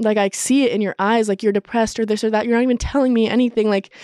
Like, 0.00 0.16
I 0.16 0.30
see 0.32 0.64
it 0.64 0.72
in 0.72 0.80
your 0.80 0.96
eyes, 0.98 1.28
like 1.28 1.42
you're 1.42 1.52
depressed 1.52 2.00
or 2.00 2.06
this 2.06 2.24
or 2.24 2.30
that. 2.30 2.46
You're 2.46 2.56
not 2.56 2.64
even 2.64 2.78
telling 2.78 3.12
me 3.12 3.28
anything. 3.28 3.68
Like, 3.68 3.94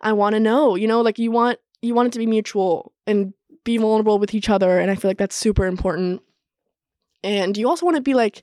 I 0.00 0.12
want 0.12 0.34
to 0.34 0.40
know, 0.40 0.74
you 0.74 0.86
know, 0.86 1.00
like 1.00 1.18
you 1.18 1.30
want 1.30 1.58
you 1.82 1.94
want 1.94 2.08
it 2.08 2.12
to 2.12 2.18
be 2.18 2.26
mutual 2.26 2.92
and 3.06 3.32
be 3.64 3.76
vulnerable 3.76 4.18
with 4.18 4.34
each 4.34 4.48
other. 4.48 4.78
And 4.78 4.90
I 4.90 4.94
feel 4.94 5.10
like 5.10 5.18
that's 5.18 5.36
super 5.36 5.66
important. 5.66 6.22
And 7.22 7.56
you 7.56 7.68
also 7.68 7.84
want 7.84 7.96
to 7.96 8.02
be 8.02 8.14
like 8.14 8.42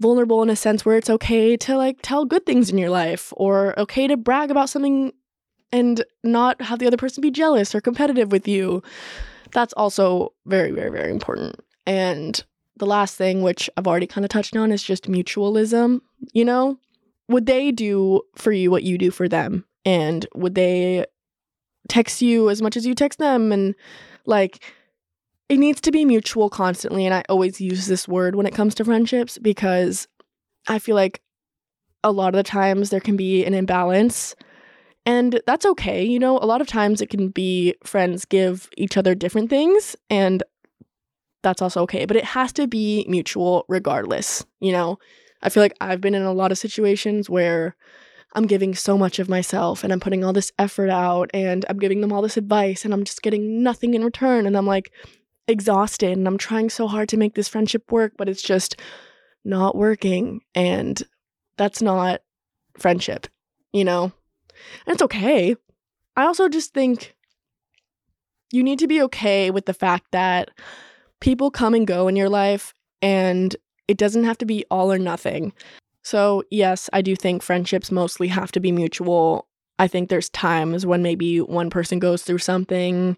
vulnerable 0.00 0.42
in 0.42 0.50
a 0.50 0.56
sense 0.56 0.84
where 0.84 0.96
it's 0.96 1.10
okay 1.10 1.56
to 1.58 1.76
like 1.76 1.98
tell 2.02 2.24
good 2.24 2.46
things 2.46 2.70
in 2.70 2.78
your 2.78 2.90
life 2.90 3.32
or 3.36 3.78
okay 3.78 4.06
to 4.06 4.16
brag 4.16 4.50
about 4.50 4.70
something 4.70 5.12
and 5.72 6.04
not 6.24 6.60
have 6.62 6.78
the 6.78 6.86
other 6.86 6.96
person 6.96 7.20
be 7.20 7.30
jealous 7.30 7.74
or 7.74 7.80
competitive 7.80 8.32
with 8.32 8.48
you. 8.48 8.82
That's 9.52 9.72
also 9.74 10.32
very, 10.46 10.70
very, 10.70 10.90
very 10.90 11.10
important. 11.10 11.56
And 11.86 12.42
the 12.76 12.86
last 12.86 13.16
thing, 13.16 13.42
which 13.42 13.68
I've 13.76 13.86
already 13.86 14.06
kind 14.06 14.24
of 14.24 14.30
touched 14.30 14.56
on, 14.56 14.72
is 14.72 14.82
just 14.82 15.04
mutualism. 15.04 16.00
You 16.32 16.44
know, 16.44 16.78
would 17.28 17.46
they 17.46 17.70
do 17.70 18.22
for 18.36 18.52
you 18.52 18.70
what 18.70 18.82
you 18.82 18.96
do 18.98 19.10
for 19.10 19.28
them? 19.28 19.64
And 19.84 20.26
would 20.34 20.54
they 20.54 21.06
text 21.90 22.22
you 22.22 22.48
as 22.48 22.62
much 22.62 22.76
as 22.76 22.86
you 22.86 22.94
text 22.94 23.18
them? 23.18 23.52
And 23.52 23.74
like, 24.24 24.64
it 25.48 25.58
needs 25.58 25.80
to 25.82 25.90
be 25.90 26.04
mutual 26.04 26.48
constantly. 26.48 27.04
And 27.04 27.14
I 27.14 27.24
always 27.28 27.60
use 27.60 27.86
this 27.86 28.06
word 28.06 28.36
when 28.36 28.46
it 28.46 28.54
comes 28.54 28.74
to 28.76 28.84
friendships 28.84 29.36
because 29.36 30.06
I 30.68 30.78
feel 30.78 30.94
like 30.94 31.20
a 32.04 32.12
lot 32.12 32.34
of 32.34 32.38
the 32.38 32.42
times 32.44 32.90
there 32.90 33.00
can 33.00 33.16
be 33.16 33.44
an 33.44 33.52
imbalance. 33.52 34.34
And 35.06 35.40
that's 35.46 35.66
okay. 35.66 36.04
You 36.04 36.18
know, 36.18 36.38
a 36.38 36.46
lot 36.46 36.60
of 36.60 36.66
times 36.66 37.00
it 37.00 37.10
can 37.10 37.28
be 37.28 37.74
friends 37.84 38.24
give 38.24 38.68
each 38.76 38.96
other 38.96 39.14
different 39.14 39.50
things, 39.50 39.96
and 40.08 40.42
that's 41.42 41.62
also 41.62 41.82
okay. 41.82 42.04
But 42.04 42.16
it 42.16 42.24
has 42.24 42.52
to 42.54 42.66
be 42.66 43.06
mutual 43.08 43.64
regardless. 43.68 44.44
You 44.60 44.72
know, 44.72 44.98
I 45.42 45.48
feel 45.48 45.62
like 45.62 45.76
I've 45.80 46.00
been 46.00 46.14
in 46.14 46.22
a 46.22 46.32
lot 46.32 46.52
of 46.52 46.58
situations 46.58 47.30
where 47.30 47.76
I'm 48.34 48.46
giving 48.46 48.74
so 48.74 48.96
much 48.96 49.18
of 49.18 49.28
myself 49.28 49.82
and 49.82 49.92
I'm 49.92 50.00
putting 50.00 50.24
all 50.24 50.32
this 50.32 50.52
effort 50.58 50.88
out 50.88 51.30
and 51.34 51.64
I'm 51.68 51.78
giving 51.78 52.00
them 52.00 52.12
all 52.12 52.22
this 52.22 52.36
advice 52.36 52.84
and 52.84 52.94
I'm 52.94 53.04
just 53.04 53.22
getting 53.22 53.62
nothing 53.62 53.94
in 53.94 54.04
return. 54.04 54.46
And 54.46 54.56
I'm 54.56 54.66
like, 54.66 54.92
exhausted 55.50 56.16
and 56.16 56.26
I'm 56.26 56.38
trying 56.38 56.70
so 56.70 56.86
hard 56.86 57.08
to 57.10 57.16
make 57.16 57.34
this 57.34 57.48
friendship 57.48 57.90
work, 57.90 58.12
but 58.16 58.28
it's 58.28 58.42
just 58.42 58.80
not 59.44 59.76
working. 59.76 60.40
And 60.54 61.02
that's 61.56 61.82
not 61.82 62.22
friendship, 62.78 63.26
you 63.72 63.84
know? 63.84 64.12
And 64.86 64.94
it's 64.94 65.02
okay. 65.02 65.56
I 66.16 66.24
also 66.24 66.48
just 66.48 66.72
think 66.72 67.14
you 68.52 68.62
need 68.62 68.78
to 68.80 68.86
be 68.86 69.02
okay 69.02 69.50
with 69.50 69.66
the 69.66 69.74
fact 69.74 70.06
that 70.12 70.50
people 71.20 71.50
come 71.50 71.74
and 71.74 71.86
go 71.86 72.08
in 72.08 72.16
your 72.16 72.28
life 72.28 72.74
and 73.02 73.54
it 73.88 73.96
doesn't 73.96 74.24
have 74.24 74.38
to 74.38 74.46
be 74.46 74.64
all 74.70 74.92
or 74.92 74.98
nothing. 74.98 75.52
So, 76.02 76.42
yes, 76.50 76.88
I 76.92 77.02
do 77.02 77.14
think 77.14 77.42
friendships 77.42 77.90
mostly 77.90 78.28
have 78.28 78.52
to 78.52 78.60
be 78.60 78.72
mutual. 78.72 79.46
I 79.78 79.86
think 79.86 80.08
there's 80.08 80.30
times 80.30 80.86
when 80.86 81.02
maybe 81.02 81.40
one 81.40 81.70
person 81.70 81.98
goes 81.98 82.22
through 82.22 82.38
something 82.38 83.16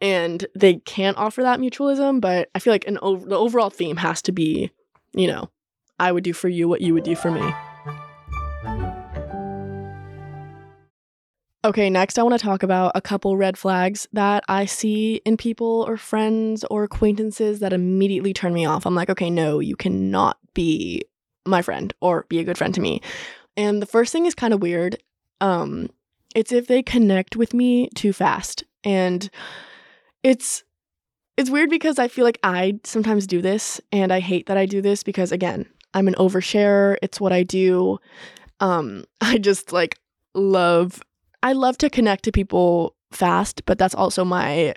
and 0.00 0.46
they 0.54 0.74
can't 0.74 1.16
offer 1.18 1.42
that 1.42 1.60
mutualism 1.60 2.20
but 2.20 2.48
i 2.54 2.58
feel 2.58 2.72
like 2.72 2.86
an 2.86 2.94
the 2.94 3.36
overall 3.36 3.70
theme 3.70 3.96
has 3.96 4.22
to 4.22 4.32
be 4.32 4.70
you 5.12 5.26
know 5.26 5.48
i 5.98 6.10
would 6.10 6.24
do 6.24 6.32
for 6.32 6.48
you 6.48 6.68
what 6.68 6.80
you 6.80 6.94
would 6.94 7.04
do 7.04 7.14
for 7.14 7.30
me 7.30 7.52
okay 11.64 11.90
next 11.90 12.18
i 12.18 12.22
want 12.22 12.38
to 12.38 12.44
talk 12.44 12.62
about 12.62 12.92
a 12.94 13.00
couple 13.00 13.36
red 13.36 13.58
flags 13.58 14.08
that 14.12 14.42
i 14.48 14.64
see 14.64 15.20
in 15.24 15.36
people 15.36 15.84
or 15.86 15.96
friends 15.96 16.64
or 16.70 16.84
acquaintances 16.84 17.60
that 17.60 17.72
immediately 17.72 18.32
turn 18.32 18.54
me 18.54 18.64
off 18.64 18.86
i'm 18.86 18.94
like 18.94 19.10
okay 19.10 19.30
no 19.30 19.58
you 19.58 19.76
cannot 19.76 20.38
be 20.54 21.02
my 21.46 21.62
friend 21.62 21.92
or 22.00 22.26
be 22.28 22.38
a 22.38 22.44
good 22.44 22.58
friend 22.58 22.74
to 22.74 22.80
me 22.80 23.00
and 23.56 23.80
the 23.80 23.86
first 23.86 24.12
thing 24.12 24.26
is 24.26 24.34
kind 24.34 24.54
of 24.54 24.62
weird 24.62 24.96
um 25.40 25.88
it's 26.34 26.52
if 26.52 26.66
they 26.66 26.82
connect 26.82 27.36
with 27.36 27.54
me 27.54 27.88
too 27.94 28.12
fast 28.12 28.64
and 28.84 29.30
it's 30.22 30.64
it's 31.36 31.50
weird 31.50 31.70
because 31.70 31.98
I 31.98 32.08
feel 32.08 32.24
like 32.24 32.38
I 32.42 32.80
sometimes 32.84 33.26
do 33.26 33.40
this 33.40 33.80
and 33.92 34.12
I 34.12 34.20
hate 34.20 34.46
that 34.46 34.58
I 34.58 34.66
do 34.66 34.82
this 34.82 35.02
because 35.02 35.32
again, 35.32 35.66
I'm 35.94 36.06
an 36.06 36.14
oversharer. 36.16 36.96
It's 37.02 37.18
what 37.20 37.32
I 37.32 37.42
do. 37.42 37.98
Um 38.60 39.04
I 39.20 39.38
just 39.38 39.72
like 39.72 39.98
love 40.34 41.00
I 41.42 41.54
love 41.54 41.78
to 41.78 41.88
connect 41.88 42.24
to 42.24 42.32
people 42.32 42.94
fast, 43.10 43.64
but 43.64 43.78
that's 43.78 43.94
also 43.94 44.24
my 44.24 44.74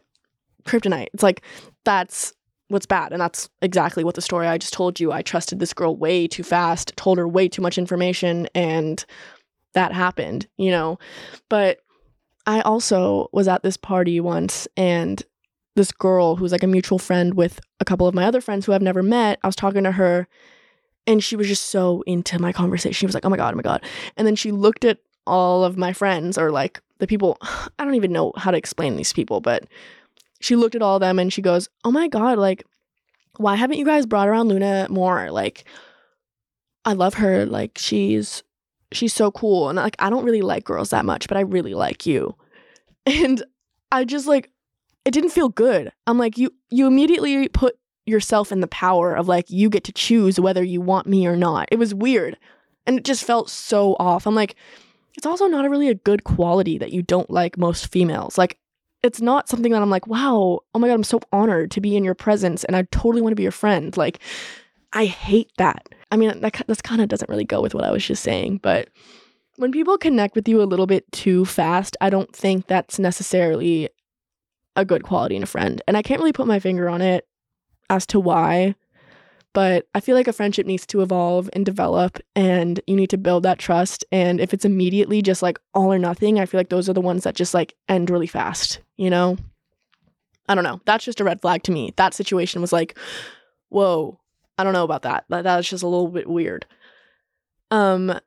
kryptonite. 0.63 1.07
It's 1.13 1.23
like 1.23 1.41
that's 1.83 2.33
what's 2.69 2.85
bad 2.85 3.11
and 3.11 3.21
that's 3.21 3.49
exactly 3.61 4.03
what 4.03 4.15
the 4.15 4.21
story 4.21 4.47
I 4.47 4.57
just 4.57 4.73
told 4.73 4.99
you. 4.99 5.11
I 5.11 5.21
trusted 5.21 5.59
this 5.59 5.73
girl 5.73 5.95
way 5.95 6.27
too 6.27 6.43
fast, 6.43 6.93
told 6.95 7.17
her 7.17 7.27
way 7.27 7.47
too 7.47 7.61
much 7.61 7.77
information 7.77 8.47
and 8.55 9.03
that 9.73 9.91
happened, 9.91 10.47
you 10.57 10.71
know. 10.71 10.97
But 11.49 11.79
I 12.45 12.61
also 12.61 13.29
was 13.31 13.47
at 13.47 13.63
this 13.63 13.77
party 13.77 14.19
once 14.19 14.67
and 14.77 15.23
this 15.75 15.91
girl 15.91 16.35
who's 16.35 16.51
like 16.51 16.63
a 16.63 16.67
mutual 16.67 16.99
friend 16.99 17.33
with 17.33 17.59
a 17.79 17.85
couple 17.85 18.07
of 18.07 18.13
my 18.13 18.25
other 18.25 18.41
friends 18.41 18.65
who 18.65 18.73
I've 18.73 18.81
never 18.81 19.03
met. 19.03 19.39
I 19.43 19.47
was 19.47 19.55
talking 19.55 19.83
to 19.83 19.91
her 19.91 20.27
and 21.07 21.23
she 21.23 21.35
was 21.35 21.47
just 21.47 21.65
so 21.65 22.03
into 22.05 22.39
my 22.39 22.53
conversation. 22.53 22.93
She 22.93 23.05
was 23.05 23.15
like, 23.15 23.25
oh 23.25 23.29
my 23.29 23.37
God, 23.37 23.53
oh 23.53 23.57
my 23.57 23.63
God. 23.63 23.83
And 24.15 24.27
then 24.27 24.35
she 24.35 24.51
looked 24.51 24.85
at 24.85 24.99
all 25.25 25.63
of 25.63 25.77
my 25.77 25.93
friends 25.93 26.37
or 26.37 26.51
like 26.51 26.81
the 26.99 27.07
people, 27.07 27.37
I 27.41 27.85
don't 27.85 27.95
even 27.95 28.11
know 28.11 28.33
how 28.37 28.51
to 28.51 28.57
explain 28.57 28.95
these 28.95 29.13
people, 29.13 29.41
but 29.41 29.65
she 30.43 30.55
looked 30.55 30.75
at 30.75 30.81
all 30.81 30.97
of 30.97 31.01
them 31.01 31.19
and 31.19 31.31
she 31.31 31.41
goes, 31.41 31.69
oh 31.83 31.91
my 31.91 32.07
God, 32.07 32.37
like, 32.37 32.65
why 33.37 33.55
haven't 33.55 33.77
you 33.77 33.85
guys 33.85 34.05
brought 34.05 34.27
around 34.27 34.49
Luna 34.49 34.87
more? 34.89 35.31
Like, 35.31 35.65
I 36.85 36.93
love 36.93 37.15
her. 37.15 37.45
Like, 37.45 37.77
she's 37.77 38.43
she's 38.91 39.13
so 39.13 39.31
cool. 39.31 39.69
And 39.69 39.77
like, 39.77 39.95
I 39.99 40.09
don't 40.09 40.25
really 40.25 40.41
like 40.41 40.65
girls 40.65 40.89
that 40.89 41.05
much, 41.05 41.27
but 41.27 41.37
I 41.37 41.41
really 41.41 41.73
like 41.73 42.05
you. 42.05 42.35
And 43.05 43.43
I 43.91 44.05
just 44.05 44.27
like 44.27 44.49
it 45.03 45.11
didn't 45.11 45.31
feel 45.31 45.49
good. 45.49 45.91
I'm 46.07 46.17
like, 46.17 46.37
you 46.37 46.53
you 46.69 46.87
immediately 46.87 47.49
put 47.49 47.75
yourself 48.05 48.51
in 48.51 48.61
the 48.61 48.67
power 48.67 49.13
of 49.13 49.27
like 49.27 49.49
you 49.49 49.69
get 49.69 49.83
to 49.85 49.91
choose 49.91 50.39
whether 50.39 50.63
you 50.63 50.79
want 50.79 51.07
me 51.07 51.27
or 51.27 51.35
not. 51.35 51.67
It 51.71 51.79
was 51.79 51.93
weird. 51.93 52.37
And 52.85 52.97
it 52.97 53.03
just 53.03 53.23
felt 53.23 53.49
so 53.49 53.95
off. 53.99 54.25
I'm 54.25 54.35
like, 54.35 54.55
it's 55.17 55.25
also 55.25 55.47
not 55.47 55.65
a 55.65 55.69
really 55.69 55.89
a 55.89 55.95
good 55.95 56.23
quality 56.23 56.77
that 56.77 56.91
you 56.91 57.01
don't 57.01 57.29
like 57.29 57.57
most 57.57 57.87
females. 57.87 58.37
Like 58.37 58.57
it's 59.03 59.21
not 59.21 59.49
something 59.49 59.71
that 59.71 59.81
I'm 59.81 59.89
like, 59.89 60.07
wow, 60.07 60.59
oh 60.73 60.79
my 60.79 60.87
god, 60.87 60.93
I'm 60.93 61.03
so 61.03 61.19
honored 61.31 61.71
to 61.71 61.81
be 61.81 61.95
in 61.95 62.03
your 62.03 62.15
presence 62.15 62.63
and 62.63 62.75
I 62.75 62.83
totally 62.83 63.21
want 63.21 63.33
to 63.33 63.35
be 63.35 63.43
your 63.43 63.51
friend. 63.51 63.95
Like 63.95 64.19
I 64.93 65.05
hate 65.05 65.51
that. 65.57 65.89
I 66.11 66.17
mean, 66.17 66.39
that 66.39 66.63
that's 66.67 66.81
kind 66.81 67.01
of 67.01 67.09
doesn't 67.09 67.29
really 67.29 67.45
go 67.45 67.61
with 67.61 67.73
what 67.75 67.83
I 67.83 67.91
was 67.91 68.05
just 68.05 68.23
saying, 68.23 68.59
but 68.63 68.89
when 69.57 69.71
people 69.71 69.97
connect 69.97 70.35
with 70.35 70.47
you 70.47 70.61
a 70.61 70.65
little 70.65 70.87
bit 70.87 71.11
too 71.11 71.45
fast, 71.45 71.95
I 72.01 72.09
don't 72.09 72.33
think 72.35 72.67
that's 72.67 72.97
necessarily 72.97 73.89
a 74.75 74.85
good 74.85 75.03
quality 75.03 75.35
in 75.35 75.43
a 75.43 75.47
friend. 75.47 75.81
And 75.87 75.95
I 75.95 76.01
can't 76.01 76.19
really 76.19 76.33
put 76.33 76.47
my 76.47 76.59
finger 76.59 76.89
on 76.89 77.01
it 77.01 77.27
as 77.89 78.07
to 78.07 78.19
why, 78.19 78.73
but 79.53 79.87
I 79.93 79.99
feel 79.99 80.15
like 80.15 80.27
a 80.27 80.33
friendship 80.33 80.65
needs 80.65 80.87
to 80.87 81.01
evolve 81.01 81.49
and 81.53 81.65
develop 81.65 82.17
and 82.35 82.79
you 82.87 82.95
need 82.95 83.11
to 83.11 83.17
build 83.17 83.43
that 83.43 83.59
trust. 83.59 84.03
And 84.11 84.41
if 84.41 84.53
it's 84.53 84.65
immediately 84.65 85.21
just 85.21 85.43
like 85.43 85.59
all 85.75 85.93
or 85.93 85.99
nothing, 85.99 86.39
I 86.39 86.47
feel 86.47 86.59
like 86.59 86.69
those 86.69 86.89
are 86.89 86.93
the 86.93 87.01
ones 87.01 87.23
that 87.23 87.35
just 87.35 87.53
like 87.53 87.75
end 87.87 88.09
really 88.09 88.27
fast, 88.27 88.79
you 88.97 89.09
know? 89.09 89.37
I 90.47 90.55
don't 90.55 90.63
know. 90.63 90.81
That's 90.85 91.05
just 91.05 91.21
a 91.21 91.23
red 91.23 91.41
flag 91.41 91.63
to 91.63 91.71
me. 91.71 91.93
That 91.95 92.13
situation 92.13 92.61
was 92.61 92.73
like, 92.73 92.97
whoa, 93.69 94.19
I 94.57 94.63
don't 94.63 94.73
know 94.73 94.83
about 94.83 95.03
that. 95.03 95.25
That 95.29 95.43
that's 95.43 95.69
just 95.69 95.83
a 95.83 95.87
little 95.87 96.09
bit 96.09 96.27
weird. 96.27 96.65
Um 97.71 98.19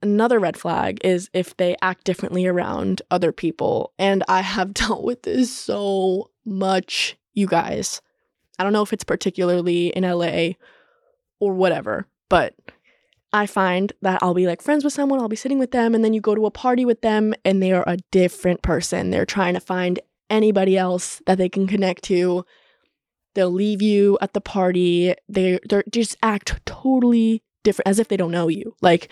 another 0.00 0.38
red 0.38 0.56
flag 0.56 0.98
is 1.04 1.28
if 1.32 1.56
they 1.56 1.76
act 1.82 2.04
differently 2.04 2.46
around 2.46 3.02
other 3.10 3.32
people. 3.32 3.92
And 3.98 4.22
I 4.28 4.40
have 4.40 4.74
dealt 4.74 5.04
with 5.04 5.22
this 5.22 5.54
so 5.54 6.30
much, 6.44 7.16
you 7.34 7.46
guys. 7.46 8.00
I 8.58 8.64
don't 8.64 8.72
know 8.72 8.82
if 8.82 8.92
it's 8.92 9.04
particularly 9.04 9.88
in 9.88 10.04
LA 10.04 10.50
or 11.40 11.52
whatever, 11.52 12.06
but 12.28 12.54
I 13.32 13.46
find 13.46 13.92
that 14.02 14.22
I'll 14.22 14.34
be 14.34 14.46
like 14.46 14.60
friends 14.62 14.84
with 14.84 14.92
someone, 14.92 15.20
I'll 15.20 15.28
be 15.28 15.36
sitting 15.36 15.58
with 15.58 15.70
them, 15.70 15.94
and 15.94 16.04
then 16.04 16.12
you 16.12 16.20
go 16.20 16.34
to 16.34 16.46
a 16.46 16.50
party 16.50 16.84
with 16.84 17.00
them 17.00 17.34
and 17.44 17.62
they 17.62 17.72
are 17.72 17.84
a 17.86 17.96
different 18.10 18.62
person. 18.62 19.10
They're 19.10 19.24
trying 19.26 19.54
to 19.54 19.60
find 19.60 20.00
anybody 20.30 20.76
else 20.76 21.22
that 21.26 21.38
they 21.38 21.48
can 21.48 21.66
connect 21.66 22.04
to. 22.04 22.44
they'll 23.34 23.50
leave 23.50 23.82
you 23.82 24.18
at 24.20 24.34
the 24.34 24.40
party. 24.40 25.14
They 25.28 25.58
they 25.68 25.82
just 25.90 26.16
act 26.22 26.60
totally 26.66 27.42
different 27.64 27.88
as 27.88 27.98
if 27.98 28.08
they 28.08 28.16
don't 28.16 28.30
know 28.30 28.48
you. 28.48 28.74
Like 28.82 29.10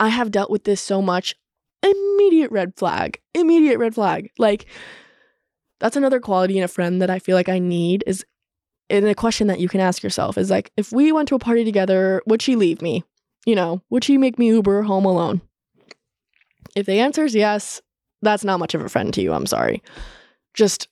I 0.00 0.08
have 0.08 0.30
dealt 0.30 0.50
with 0.50 0.64
this 0.64 0.80
so 0.80 1.02
much. 1.02 1.34
Immediate 1.82 2.50
red 2.52 2.74
flag. 2.76 3.20
Immediate 3.34 3.78
red 3.78 3.94
flag. 3.94 4.30
Like 4.38 4.66
that's 5.80 5.96
another 5.96 6.20
quality 6.20 6.58
in 6.58 6.64
a 6.64 6.68
friend 6.68 7.00
that 7.02 7.10
I 7.10 7.18
feel 7.18 7.36
like 7.36 7.48
I 7.48 7.58
need 7.58 8.04
is 8.06 8.24
in 8.88 9.06
a 9.06 9.14
question 9.14 9.46
that 9.48 9.60
you 9.60 9.68
can 9.68 9.80
ask 9.80 10.02
yourself 10.02 10.38
is 10.38 10.50
like 10.50 10.70
if 10.76 10.92
we 10.92 11.12
went 11.12 11.28
to 11.28 11.34
a 11.34 11.38
party 11.40 11.64
together, 11.64 12.22
would 12.26 12.42
she 12.42 12.56
leave 12.56 12.80
me? 12.82 13.04
You 13.46 13.54
know, 13.54 13.82
would 13.90 14.04
she 14.04 14.18
make 14.18 14.38
me 14.38 14.48
Uber 14.48 14.82
home 14.82 15.04
alone? 15.04 15.40
If 16.76 16.86
the 16.86 17.00
answer 17.00 17.24
is 17.24 17.34
yes, 17.34 17.80
that's 18.22 18.44
not 18.44 18.58
much 18.58 18.74
of 18.74 18.84
a 18.84 18.88
friend 18.88 19.12
to 19.14 19.22
you. 19.22 19.32
I'm 19.32 19.46
sorry. 19.46 19.82
Just 20.54 20.88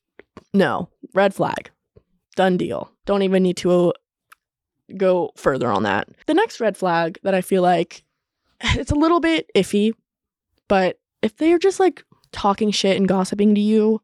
no, 0.55 0.89
red 1.15 1.35
flag. 1.35 1.71
Done 2.35 2.57
deal. 2.57 2.91
Don't 3.05 3.23
even 3.23 3.43
need 3.43 3.57
to 3.59 3.71
uh, 3.71 3.93
go 4.97 5.33
further 5.37 5.71
on 5.71 5.83
that. 5.85 6.09
The 6.27 6.35
next 6.35 6.61
red 6.61 6.77
flag 6.77 7.19
that 7.23 7.35
I 7.35 7.41
feel 7.41 7.63
like 7.63 8.05
it's 8.61 8.91
a 8.91 8.97
little 8.97 9.21
bit 9.21 9.51
iffy, 9.55 9.93
but 10.69 10.99
if 11.23 11.37
they're 11.37 11.59
just 11.59 11.81
like 11.81 12.05
talking 12.33 12.71
shit 12.71 12.97
and 12.97 13.09
gossiping 13.09 13.55
to 13.55 13.61
you 13.61 14.01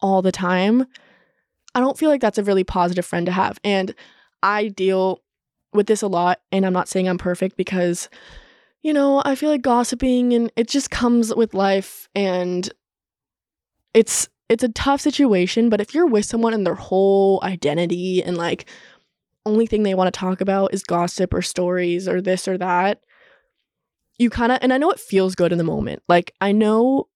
all 0.00 0.22
the 0.22 0.32
time, 0.32 0.86
I 1.74 1.80
don't 1.80 1.98
feel 1.98 2.10
like 2.10 2.20
that's 2.20 2.38
a 2.38 2.44
really 2.44 2.64
positive 2.64 3.04
friend 3.04 3.26
to 3.26 3.32
have. 3.32 3.58
And 3.62 3.94
I 4.42 4.68
deal 4.68 5.22
with 5.72 5.86
this 5.86 6.02
a 6.02 6.06
lot, 6.06 6.40
and 6.52 6.64
I'm 6.64 6.72
not 6.72 6.88
saying 6.88 7.08
I'm 7.08 7.18
perfect 7.18 7.56
because, 7.56 8.08
you 8.82 8.92
know, 8.92 9.22
I 9.24 9.34
feel 9.34 9.50
like 9.50 9.62
gossiping 9.62 10.32
and 10.32 10.50
it 10.56 10.68
just 10.68 10.90
comes 10.90 11.34
with 11.34 11.54
life 11.54 12.08
and 12.14 12.68
it's 13.94 14.28
it's 14.48 14.62
a 14.62 14.68
tough 14.68 15.00
situation, 15.00 15.68
but 15.68 15.80
if 15.80 15.92
you're 15.92 16.06
with 16.06 16.24
someone 16.24 16.54
and 16.54 16.64
their 16.66 16.74
whole 16.74 17.40
identity 17.42 18.22
and 18.22 18.36
like 18.36 18.68
only 19.44 19.66
thing 19.66 19.82
they 19.82 19.94
want 19.94 20.12
to 20.12 20.18
talk 20.18 20.40
about 20.40 20.72
is 20.72 20.82
gossip 20.82 21.34
or 21.34 21.42
stories 21.42 22.06
or 22.06 22.20
this 22.20 22.46
or 22.46 22.58
that, 22.58 23.00
you 24.18 24.30
kind 24.30 24.52
of, 24.52 24.58
and 24.62 24.72
I 24.72 24.78
know 24.78 24.90
it 24.90 25.00
feels 25.00 25.34
good 25.34 25.52
in 25.52 25.58
the 25.58 25.64
moment. 25.64 26.02
Like, 26.08 26.32
I 26.40 26.52
know 26.52 27.08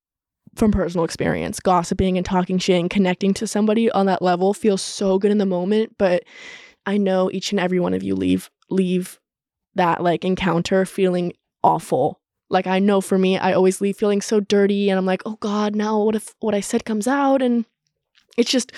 from 0.54 0.72
personal 0.72 1.04
experience, 1.04 1.60
gossiping 1.60 2.16
and 2.16 2.26
talking 2.26 2.58
shit 2.58 2.80
and 2.80 2.90
connecting 2.90 3.34
to 3.34 3.46
somebody 3.46 3.90
on 3.90 4.06
that 4.06 4.22
level 4.22 4.52
feels 4.52 4.82
so 4.82 5.18
good 5.18 5.30
in 5.30 5.38
the 5.38 5.46
moment, 5.46 5.96
but 5.98 6.24
I 6.86 6.96
know 6.96 7.30
each 7.30 7.52
and 7.52 7.60
every 7.60 7.80
one 7.80 7.94
of 7.94 8.02
you 8.02 8.14
leave 8.14 8.50
leave 8.70 9.18
that 9.74 10.02
like 10.02 10.24
encounter 10.24 10.84
feeling 10.84 11.32
awful 11.62 12.20
like 12.50 12.66
I 12.66 12.80
know 12.80 13.00
for 13.00 13.16
me, 13.16 13.38
I 13.38 13.52
always 13.52 13.80
leave 13.80 13.96
feeling 13.96 14.20
so 14.20 14.40
dirty 14.40 14.90
and 14.90 14.98
I'm 14.98 15.06
like, 15.06 15.22
oh 15.24 15.36
God, 15.40 15.76
now 15.76 16.02
what 16.02 16.16
if 16.16 16.34
what 16.40 16.54
I 16.54 16.60
said 16.60 16.84
comes 16.84 17.06
out? 17.06 17.40
And 17.40 17.64
it's 18.36 18.50
just, 18.50 18.72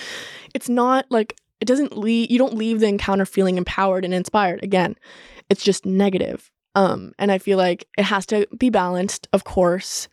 it's 0.53 0.69
not 0.69 1.05
like, 1.09 1.35
it 1.59 1.65
doesn't 1.65 1.97
leave, 1.97 2.29
you 2.29 2.37
don't 2.37 2.55
leave 2.55 2.79
the 2.79 2.87
encounter 2.87 3.25
feeling 3.25 3.57
empowered 3.57 4.05
and 4.05 4.13
inspired. 4.13 4.63
Again, 4.63 4.95
it's 5.49 5.63
just 5.63 5.85
negative. 5.85 6.51
Um, 6.75 7.13
and 7.17 7.31
I 7.31 7.39
feel 7.39 7.57
like 7.57 7.87
it 7.97 8.05
has 8.05 8.25
to 8.27 8.47
be 8.57 8.69
balanced, 8.69 9.27
of 9.33 9.43
course. 9.43 10.07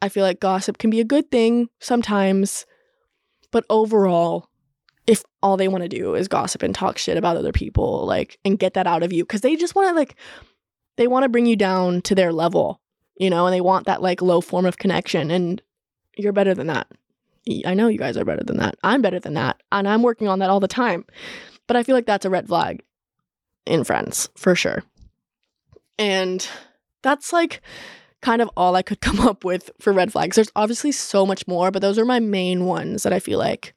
I 0.00 0.08
feel 0.08 0.22
like 0.22 0.40
gossip 0.40 0.78
can 0.78 0.90
be 0.90 1.00
a 1.00 1.04
good 1.04 1.30
thing 1.30 1.68
sometimes, 1.80 2.64
but 3.50 3.64
overall, 3.68 4.48
if 5.08 5.24
all 5.42 5.56
they 5.56 5.66
want 5.66 5.82
to 5.82 5.88
do 5.88 6.14
is 6.14 6.28
gossip 6.28 6.62
and 6.62 6.74
talk 6.74 6.98
shit 6.98 7.16
about 7.16 7.36
other 7.36 7.50
people, 7.50 8.06
like, 8.06 8.38
and 8.44 8.58
get 8.58 8.74
that 8.74 8.86
out 8.86 9.02
of 9.02 9.12
you, 9.12 9.24
because 9.24 9.40
they 9.40 9.56
just 9.56 9.74
want 9.74 9.88
to, 9.88 9.94
like, 9.94 10.14
they 10.98 11.06
want 11.06 11.22
to 11.22 11.28
bring 11.30 11.46
you 11.46 11.56
down 11.56 12.02
to 12.02 12.14
their 12.14 12.32
level, 12.32 12.80
you 13.16 13.30
know, 13.30 13.46
and 13.46 13.54
they 13.54 13.60
want 13.62 13.86
that 13.86 14.02
like 14.02 14.20
low 14.20 14.42
form 14.42 14.66
of 14.66 14.76
connection. 14.76 15.30
And 15.30 15.62
you're 16.16 16.32
better 16.32 16.54
than 16.54 16.66
that. 16.66 16.88
I 17.64 17.72
know 17.72 17.88
you 17.88 17.98
guys 17.98 18.18
are 18.18 18.24
better 18.24 18.44
than 18.44 18.58
that. 18.58 18.74
I'm 18.82 19.00
better 19.00 19.18
than 19.18 19.34
that. 19.34 19.62
And 19.72 19.88
I'm 19.88 20.02
working 20.02 20.28
on 20.28 20.40
that 20.40 20.50
all 20.50 20.60
the 20.60 20.68
time. 20.68 21.06
But 21.66 21.76
I 21.76 21.82
feel 21.82 21.94
like 21.94 22.04
that's 22.04 22.26
a 22.26 22.30
red 22.30 22.48
flag 22.48 22.82
in 23.64 23.84
friends 23.84 24.28
for 24.36 24.54
sure. 24.54 24.82
And 25.98 26.46
that's 27.02 27.32
like 27.32 27.62
kind 28.20 28.42
of 28.42 28.50
all 28.56 28.74
I 28.76 28.82
could 28.82 29.00
come 29.00 29.20
up 29.20 29.44
with 29.44 29.70
for 29.80 29.92
red 29.92 30.12
flags. 30.12 30.34
There's 30.36 30.52
obviously 30.56 30.92
so 30.92 31.24
much 31.24 31.46
more, 31.46 31.70
but 31.70 31.80
those 31.80 31.98
are 31.98 32.04
my 32.04 32.20
main 32.20 32.66
ones 32.66 33.04
that 33.04 33.12
I 33.12 33.20
feel 33.20 33.38
like, 33.38 33.72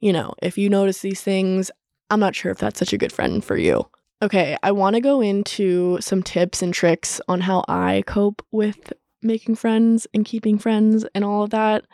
you 0.00 0.12
know, 0.12 0.34
if 0.42 0.58
you 0.58 0.68
notice 0.68 1.00
these 1.00 1.20
things, 1.20 1.70
I'm 2.10 2.20
not 2.20 2.34
sure 2.34 2.50
if 2.50 2.58
that's 2.58 2.78
such 2.78 2.92
a 2.92 2.98
good 2.98 3.12
friend 3.12 3.44
for 3.44 3.56
you. 3.56 3.86
Okay, 4.22 4.56
I 4.62 4.72
want 4.72 4.94
to 4.96 5.00
go 5.00 5.20
into 5.20 5.98
some 6.00 6.22
tips 6.22 6.60
and 6.60 6.74
tricks 6.74 7.20
on 7.28 7.40
how 7.40 7.64
I 7.68 8.02
cope 8.06 8.44
with 8.50 8.92
making 9.22 9.54
friends 9.54 10.06
and 10.12 10.24
keeping 10.24 10.58
friends 10.58 11.06
and 11.14 11.24
all 11.24 11.42
of 11.42 11.50
that. 11.50 11.84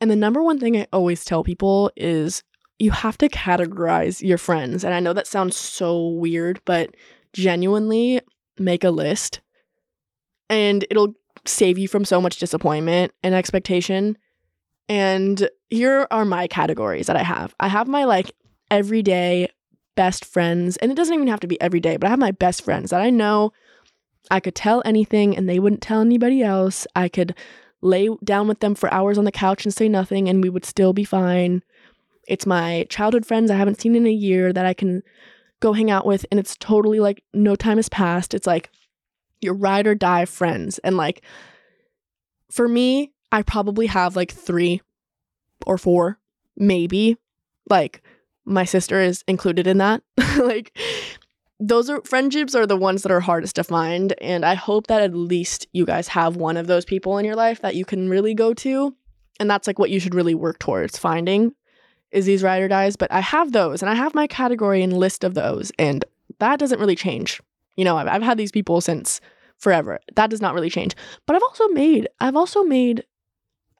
And 0.00 0.10
the 0.10 0.16
number 0.16 0.42
one 0.42 0.58
thing 0.58 0.76
I 0.76 0.86
always 0.92 1.24
tell 1.24 1.44
people 1.44 1.92
is 1.96 2.42
you 2.78 2.90
have 2.90 3.18
to 3.18 3.28
categorize 3.28 4.20
your 4.20 4.38
friends. 4.38 4.82
And 4.82 4.92
I 4.92 5.00
know 5.00 5.12
that 5.12 5.28
sounds 5.28 5.56
so 5.56 6.08
weird, 6.08 6.60
but 6.64 6.96
genuinely 7.32 8.20
make 8.58 8.84
a 8.84 8.90
list 8.90 9.40
and 10.50 10.84
it'll 10.90 11.14
save 11.46 11.78
you 11.78 11.88
from 11.88 12.04
so 12.04 12.20
much 12.20 12.38
disappointment 12.38 13.12
and 13.22 13.34
expectation. 13.34 14.18
And 14.88 15.48
here 15.70 16.06
are 16.10 16.24
my 16.24 16.46
categories 16.46 17.06
that 17.06 17.16
I 17.16 17.22
have. 17.22 17.54
I 17.60 17.68
have 17.68 17.88
my 17.88 18.04
like 18.04 18.32
everyday 18.70 19.48
best 19.94 20.24
friends, 20.24 20.76
and 20.78 20.90
it 20.90 20.94
doesn't 20.94 21.14
even 21.14 21.28
have 21.28 21.40
to 21.40 21.46
be 21.46 21.60
every 21.60 21.80
day, 21.80 21.96
but 21.96 22.06
I 22.06 22.10
have 22.10 22.18
my 22.18 22.32
best 22.32 22.62
friends 22.62 22.90
that 22.90 23.00
I 23.00 23.10
know 23.10 23.52
I 24.30 24.40
could 24.40 24.54
tell 24.54 24.82
anything 24.84 25.36
and 25.36 25.48
they 25.48 25.58
wouldn't 25.58 25.82
tell 25.82 26.00
anybody 26.00 26.42
else. 26.42 26.86
I 26.94 27.08
could 27.08 27.34
lay 27.80 28.08
down 28.24 28.48
with 28.48 28.60
them 28.60 28.74
for 28.74 28.92
hours 28.92 29.18
on 29.18 29.24
the 29.24 29.32
couch 29.32 29.64
and 29.64 29.74
say 29.74 29.88
nothing 29.88 30.28
and 30.28 30.42
we 30.42 30.48
would 30.48 30.64
still 30.64 30.92
be 30.92 31.04
fine. 31.04 31.62
It's 32.28 32.46
my 32.46 32.86
childhood 32.88 33.26
friends 33.26 33.50
I 33.50 33.56
haven't 33.56 33.80
seen 33.80 33.96
in 33.96 34.06
a 34.06 34.12
year 34.12 34.52
that 34.52 34.64
I 34.64 34.74
can 34.74 35.02
go 35.60 35.72
hang 35.72 35.90
out 35.90 36.06
with 36.06 36.24
and 36.30 36.38
it's 36.38 36.56
totally 36.56 37.00
like 37.00 37.22
no 37.34 37.56
time 37.56 37.78
has 37.78 37.88
passed. 37.88 38.34
It's 38.34 38.46
like 38.46 38.70
your 39.40 39.54
ride 39.54 39.86
or 39.86 39.94
die 39.94 40.24
friends. 40.24 40.78
And 40.78 40.96
like 40.96 41.22
for 42.50 42.68
me, 42.68 43.11
I 43.32 43.42
probably 43.42 43.86
have 43.86 44.14
like 44.14 44.30
3 44.30 44.80
or 45.66 45.78
4 45.78 46.18
maybe. 46.56 47.16
Like 47.68 48.02
my 48.44 48.64
sister 48.64 49.00
is 49.00 49.24
included 49.26 49.66
in 49.66 49.78
that. 49.78 50.02
like 50.36 50.76
those 51.58 51.88
are 51.88 52.02
friendships 52.02 52.54
are 52.54 52.66
the 52.66 52.76
ones 52.76 53.02
that 53.02 53.12
are 53.12 53.20
hardest 53.20 53.56
to 53.56 53.64
find 53.64 54.14
and 54.20 54.44
I 54.44 54.54
hope 54.54 54.88
that 54.88 55.02
at 55.02 55.14
least 55.14 55.66
you 55.72 55.86
guys 55.86 56.08
have 56.08 56.36
one 56.36 56.56
of 56.56 56.66
those 56.66 56.84
people 56.84 57.18
in 57.18 57.24
your 57.24 57.36
life 57.36 57.60
that 57.62 57.76
you 57.76 57.84
can 57.84 58.08
really 58.08 58.34
go 58.34 58.52
to 58.54 58.94
and 59.38 59.48
that's 59.48 59.68
like 59.68 59.78
what 59.78 59.90
you 59.90 60.00
should 60.00 60.14
really 60.14 60.34
work 60.34 60.58
towards 60.58 60.98
finding 60.98 61.54
is 62.10 62.26
these 62.26 62.42
ride 62.42 62.62
or 62.62 62.68
dies 62.68 62.96
but 62.96 63.12
I 63.12 63.20
have 63.20 63.52
those 63.52 63.80
and 63.80 63.88
I 63.88 63.94
have 63.94 64.12
my 64.12 64.26
category 64.26 64.82
and 64.82 64.92
list 64.92 65.22
of 65.22 65.34
those 65.34 65.70
and 65.78 66.04
that 66.42 66.58
doesn't 66.58 66.80
really 66.80 66.96
change. 66.96 67.40
You 67.76 67.84
know, 67.84 67.96
I've, 67.96 68.08
I've 68.08 68.22
had 68.22 68.36
these 68.36 68.52
people 68.52 68.80
since 68.80 69.20
forever. 69.58 70.00
That 70.16 70.30
does 70.30 70.40
not 70.40 70.54
really 70.54 70.70
change. 70.70 70.94
But 71.26 71.36
I've 71.36 71.42
also 71.42 71.68
made 71.68 72.08
I've 72.20 72.36
also 72.36 72.64
made 72.64 73.04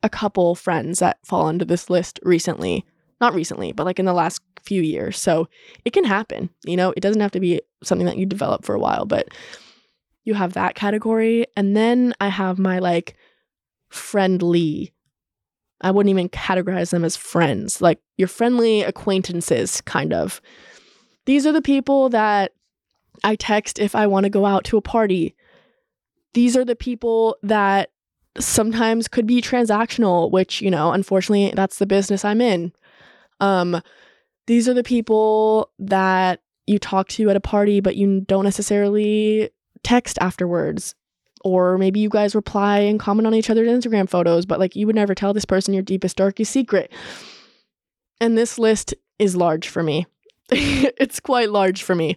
a 0.03 0.09
couple 0.09 0.55
friends 0.55 0.99
that 0.99 1.19
fall 1.25 1.49
into 1.49 1.65
this 1.65 1.89
list 1.89 2.19
recently 2.23 2.85
not 3.23 3.35
recently, 3.35 3.71
but 3.71 3.87
like 3.87 4.01
in 4.01 4.05
the 4.05 4.13
last 4.13 4.43
few 4.63 4.83
years. 4.83 5.19
So 5.19 5.49
it 5.85 5.93
can 5.93 6.05
happen. 6.05 6.51
You 6.65 6.77
know, 6.77 6.93
it 6.97 7.01
doesn't 7.01 7.23
have 7.23 7.31
to 7.31 7.41
be 7.41 7.63
something 7.83 8.07
that 8.07 8.19
you 8.19 8.27
develop 8.27 8.65
for 8.65 8.75
a 8.75 8.81
while, 8.81 9.07
but 9.07 9.29
you 10.25 10.35
have 10.35 10.55
that 10.55 10.75
category. 10.75 11.47
And 11.57 11.77
then 11.77 12.15
I 12.21 12.29
have 12.29 12.59
my 12.59 12.81
like 12.81 13.17
friendly. 13.89 14.93
I 15.81 15.93
wouldn't 15.93 16.11
even 16.11 16.29
categorize 16.29 16.91
them 16.91 17.05
as 17.05 17.17
friends, 17.17 17.81
like 17.81 18.01
your 18.17 18.29
friendly 18.29 18.83
acquaintances, 18.83 19.81
kind 19.83 20.13
of. 20.13 20.41
These 21.25 21.47
are 21.47 21.53
the 21.53 21.63
people 21.63 22.09
that 22.09 22.53
I 23.23 23.37
text 23.37 23.79
if 23.79 23.95
I 23.95 24.09
want 24.09 24.25
to 24.25 24.31
go 24.31 24.47
out 24.47 24.65
to 24.65 24.77
a 24.77 24.83
party. 24.83 25.37
These 26.35 26.57
are 26.57 26.65
the 26.65 26.77
people 26.77 27.37
that 27.45 27.92
sometimes 28.39 29.09
could 29.09 29.27
be 29.27 29.43
transactional, 29.43 30.31
which, 30.31 30.61
you 30.61 30.71
know, 30.71 30.93
unfortunately, 30.93 31.53
that's 31.55 31.79
the 31.79 31.87
business 31.87 32.25
I'm 32.25 32.41
in. 32.41 32.73
Um, 33.41 33.83
these 34.47 34.69
are 34.69 34.75
the 34.75 34.83
people 34.83 35.71
that 35.79 36.41
you 36.67 36.79
talk 36.79 37.09
to 37.09 37.31
at 37.31 37.37
a 37.37 37.41
party, 37.41 37.81
but 37.81 37.97
you 37.97 38.21
don't 38.23 38.45
necessarily 38.45 39.51
text 39.83 40.19
afterwards. 40.21 40.95
Or 41.45 41.77
maybe 41.77 41.99
you 42.01 42.09
guys 42.09 42.35
reply 42.35 42.79
and 42.79 43.01
comment 43.01 43.27
on 43.27 43.35
each 43.35 43.51
other's 43.51 43.69
Instagram 43.69 44.09
photos, 44.09 44.47
but 44.47 44.61
like 44.61 44.77
you 44.77 44.87
would 44.87 44.95
never 44.95 45.15
tell 45.15 45.35
this 45.35 45.45
person 45.45 45.75
your 45.75 45.83
deepest, 45.83 46.17
darkest 46.17 46.53
secret. 46.53 46.93
And 48.21 48.39
this 48.39 48.59
list 48.59 48.95
is 49.19 49.35
large 49.35 49.69
for 49.69 49.83
me. 49.83 50.07
it's 50.51 51.19
quite 51.19 51.51
large 51.51 51.83
for 51.83 51.95
me. 51.95 52.17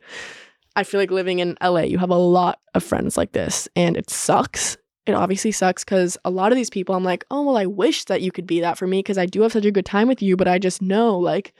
I 0.75 0.83
feel 0.83 0.99
like 0.99 1.09
living 1.09 1.39
in 1.39 1.57
LA, 1.61 1.81
you 1.81 1.97
have 1.97 2.09
a 2.11 2.15
lot 2.15 2.59
of 2.75 2.83
friends 2.83 3.17
like 3.17 3.31
this, 3.31 3.67
and 3.75 3.95
it 3.95 4.09
sucks 4.09 4.77
it 5.05 5.13
obviously 5.13 5.51
sucks 5.51 5.83
because 5.83 6.17
a 6.25 6.29
lot 6.29 6.51
of 6.51 6.55
these 6.55 6.69
people, 6.69 6.95
I'm 6.95 7.03
like, 7.03 7.25
oh, 7.29 7.43
well, 7.43 7.57
I 7.57 7.65
wish 7.65 8.05
that 8.05 8.21
you 8.21 8.31
could 8.31 8.47
be 8.47 8.59
that 8.61 8.77
for 8.77 8.87
me 8.87 8.99
because 8.99 9.17
I 9.17 9.25
do 9.25 9.41
have 9.41 9.51
such 9.51 9.65
a 9.65 9.71
good 9.71 9.85
time 9.85 10.07
with 10.07 10.21
you, 10.21 10.35
but 10.35 10.47
I 10.47 10.57
just 10.57 10.81
know 10.81 11.17
like 11.17 11.53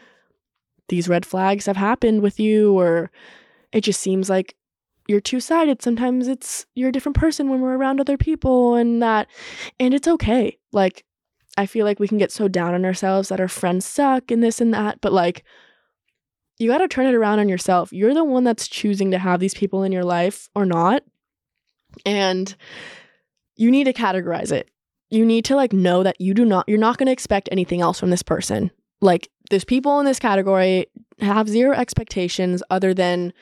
these 0.88 1.08
red 1.08 1.26
flags 1.26 1.66
have 1.66 1.78
happened 1.78 2.22
with 2.22 2.40
you, 2.40 2.78
or 2.78 3.12
it 3.72 3.82
just 3.82 4.02
seems 4.02 4.30
like 4.30 4.56
you're 5.08 5.22
two 5.22 5.40
sided. 5.40 5.82
Sometimes 5.82 6.28
it's 6.28 6.66
you're 6.76 6.90
a 6.90 6.92
different 6.92 7.18
person 7.18 7.50
when 7.50 7.62
we're 7.62 7.78
around 7.78 8.00
other 8.00 8.18
people, 8.18 8.76
and 8.76 9.02
that, 9.02 9.28
and 9.80 9.94
it's 9.94 10.08
okay. 10.08 10.58
Like, 10.72 11.04
I 11.58 11.66
feel 11.66 11.86
like 11.86 12.00
we 12.00 12.08
can 12.08 12.18
get 12.18 12.32
so 12.32 12.48
down 12.48 12.74
on 12.74 12.86
ourselves 12.86 13.30
that 13.30 13.40
our 13.40 13.48
friends 13.48 13.86
suck 13.86 14.32
and 14.32 14.44
this 14.44 14.60
and 14.60 14.74
that, 14.74 15.02
but 15.02 15.14
like, 15.14 15.44
you 16.58 16.70
got 16.70 16.80
to 16.80 16.88
turn 16.88 17.06
it 17.06 17.16
around 17.16 17.40
on 17.40 17.50
yourself. 17.50 17.92
You're 17.92 18.14
the 18.14 18.24
one 18.24 18.44
that's 18.44 18.68
choosing 18.68 19.12
to 19.12 19.18
have 19.18 19.40
these 19.40 19.54
people 19.54 19.84
in 19.84 19.92
your 19.92 20.06
life 20.06 20.50
or 20.56 20.66
not. 20.66 21.04
And 22.06 22.56
you 23.56 23.72
need 23.72 23.86
to 23.86 23.94
categorize 23.94 24.52
it. 24.52 24.70
You 25.10 25.26
need 25.26 25.46
to 25.46 25.56
like 25.56 25.74
know 25.74 26.04
that 26.04 26.20
you 26.20 26.34
do 26.34 26.46
not 26.46 26.68
you're 26.68 26.78
not 26.78 26.98
going 26.98 27.08
to 27.08 27.14
expect 27.14 27.50
anything 27.52 27.82
else 27.82 28.00
from 28.00 28.10
this 28.10 28.24
person. 28.24 28.72
Like 29.02 29.30
there's 29.50 29.66
people 29.66 30.00
in 30.00 30.06
this 30.06 30.20
category 30.20 30.88
have 31.20 31.48
zero 31.48 31.76
expectations 31.76 32.64
other 32.70 32.94
than 32.94 33.34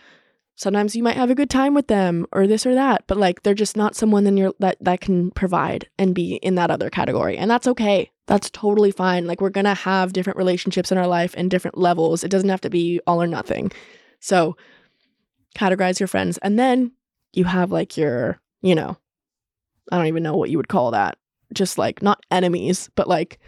sometimes 0.55 0.95
you 0.95 1.03
might 1.03 1.15
have 1.15 1.29
a 1.29 1.35
good 1.35 1.49
time 1.49 1.73
with 1.73 1.87
them 1.87 2.25
or 2.31 2.47
this 2.47 2.65
or 2.65 2.75
that, 2.75 3.05
but 3.07 3.17
like 3.17 3.43
they're 3.43 3.53
just 3.53 3.77
not 3.77 3.95
someone 3.95 4.23
that 4.25 4.37
you're 4.37 4.53
that 4.59 4.77
that 4.81 5.01
can 5.01 5.31
provide 5.31 5.87
and 5.97 6.13
be 6.13 6.35
in 6.35 6.55
that 6.55 6.71
other 6.71 6.89
category. 6.89 7.37
And 7.37 7.49
that's 7.49 7.67
okay. 7.67 8.11
That's 8.27 8.49
totally 8.49 8.91
fine. 8.91 9.25
Like 9.25 9.41
we're 9.41 9.49
to 9.49 9.73
have 9.73 10.13
different 10.13 10.37
relationships 10.37 10.91
in 10.91 10.97
our 10.97 11.07
life 11.07 11.33
and 11.37 11.49
different 11.49 11.77
levels. 11.77 12.23
It 12.23 12.31
doesn't 12.31 12.49
have 12.49 12.61
to 12.61 12.69
be 12.69 13.01
all 13.07 13.21
or 13.21 13.27
nothing. 13.27 13.71
So 14.19 14.55
categorize 15.55 15.99
your 15.99 16.07
friends 16.07 16.37
and 16.39 16.57
then 16.57 16.91
you 17.33 17.45
have 17.45 17.71
like 17.71 17.97
your, 17.97 18.39
you 18.61 18.75
know, 18.75 18.97
I 19.91 19.97
don't 19.97 20.07
even 20.07 20.23
know 20.23 20.35
what 20.35 20.49
you 20.49 20.57
would 20.57 20.67
call 20.67 20.91
that. 20.91 21.17
Just 21.53 21.77
like 21.77 22.01
not 22.01 22.25
enemies, 22.31 22.89
but 22.95 23.07
like 23.07 23.39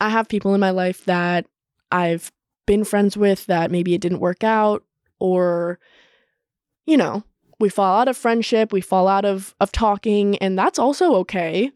I 0.00 0.10
have 0.10 0.28
people 0.28 0.54
in 0.54 0.60
my 0.60 0.70
life 0.70 1.04
that 1.06 1.46
I've 1.90 2.30
been 2.66 2.84
friends 2.84 3.16
with 3.16 3.46
that 3.46 3.70
maybe 3.70 3.94
it 3.94 4.00
didn't 4.00 4.20
work 4.20 4.44
out 4.44 4.84
or 5.18 5.78
you 6.86 6.96
know, 6.96 7.24
we 7.58 7.68
fall 7.68 8.00
out 8.00 8.08
of 8.08 8.16
friendship, 8.16 8.72
we 8.72 8.80
fall 8.80 9.08
out 9.08 9.24
of 9.24 9.54
of 9.60 9.72
talking 9.72 10.36
and 10.38 10.58
that's 10.58 10.78
also 10.78 11.14
okay. 11.16 11.70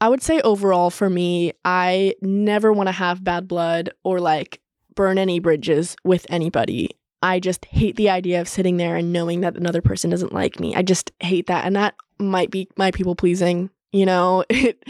I 0.00 0.08
would 0.08 0.22
say 0.22 0.40
overall 0.42 0.90
for 0.90 1.08
me, 1.08 1.52
I 1.64 2.14
never 2.20 2.72
want 2.72 2.88
to 2.88 2.92
have 2.92 3.24
bad 3.24 3.48
blood 3.48 3.90
or 4.02 4.20
like 4.20 4.60
burn 4.94 5.18
any 5.18 5.40
bridges 5.40 5.96
with 6.04 6.26
anybody. 6.28 6.90
I 7.22 7.40
just 7.40 7.64
hate 7.64 7.96
the 7.96 8.10
idea 8.10 8.40
of 8.40 8.48
sitting 8.48 8.76
there 8.76 8.96
and 8.96 9.12
knowing 9.12 9.40
that 9.40 9.56
another 9.56 9.80
person 9.80 10.10
doesn't 10.10 10.34
like 10.34 10.60
me. 10.60 10.74
I 10.74 10.82
just 10.82 11.10
hate 11.20 11.46
that. 11.46 11.64
And 11.64 11.74
that 11.74 11.94
might 12.18 12.50
be 12.50 12.68
my 12.76 12.90
people 12.90 13.14
pleasing. 13.14 13.70
You 13.92 14.06
know, 14.06 14.44
it 14.50 14.82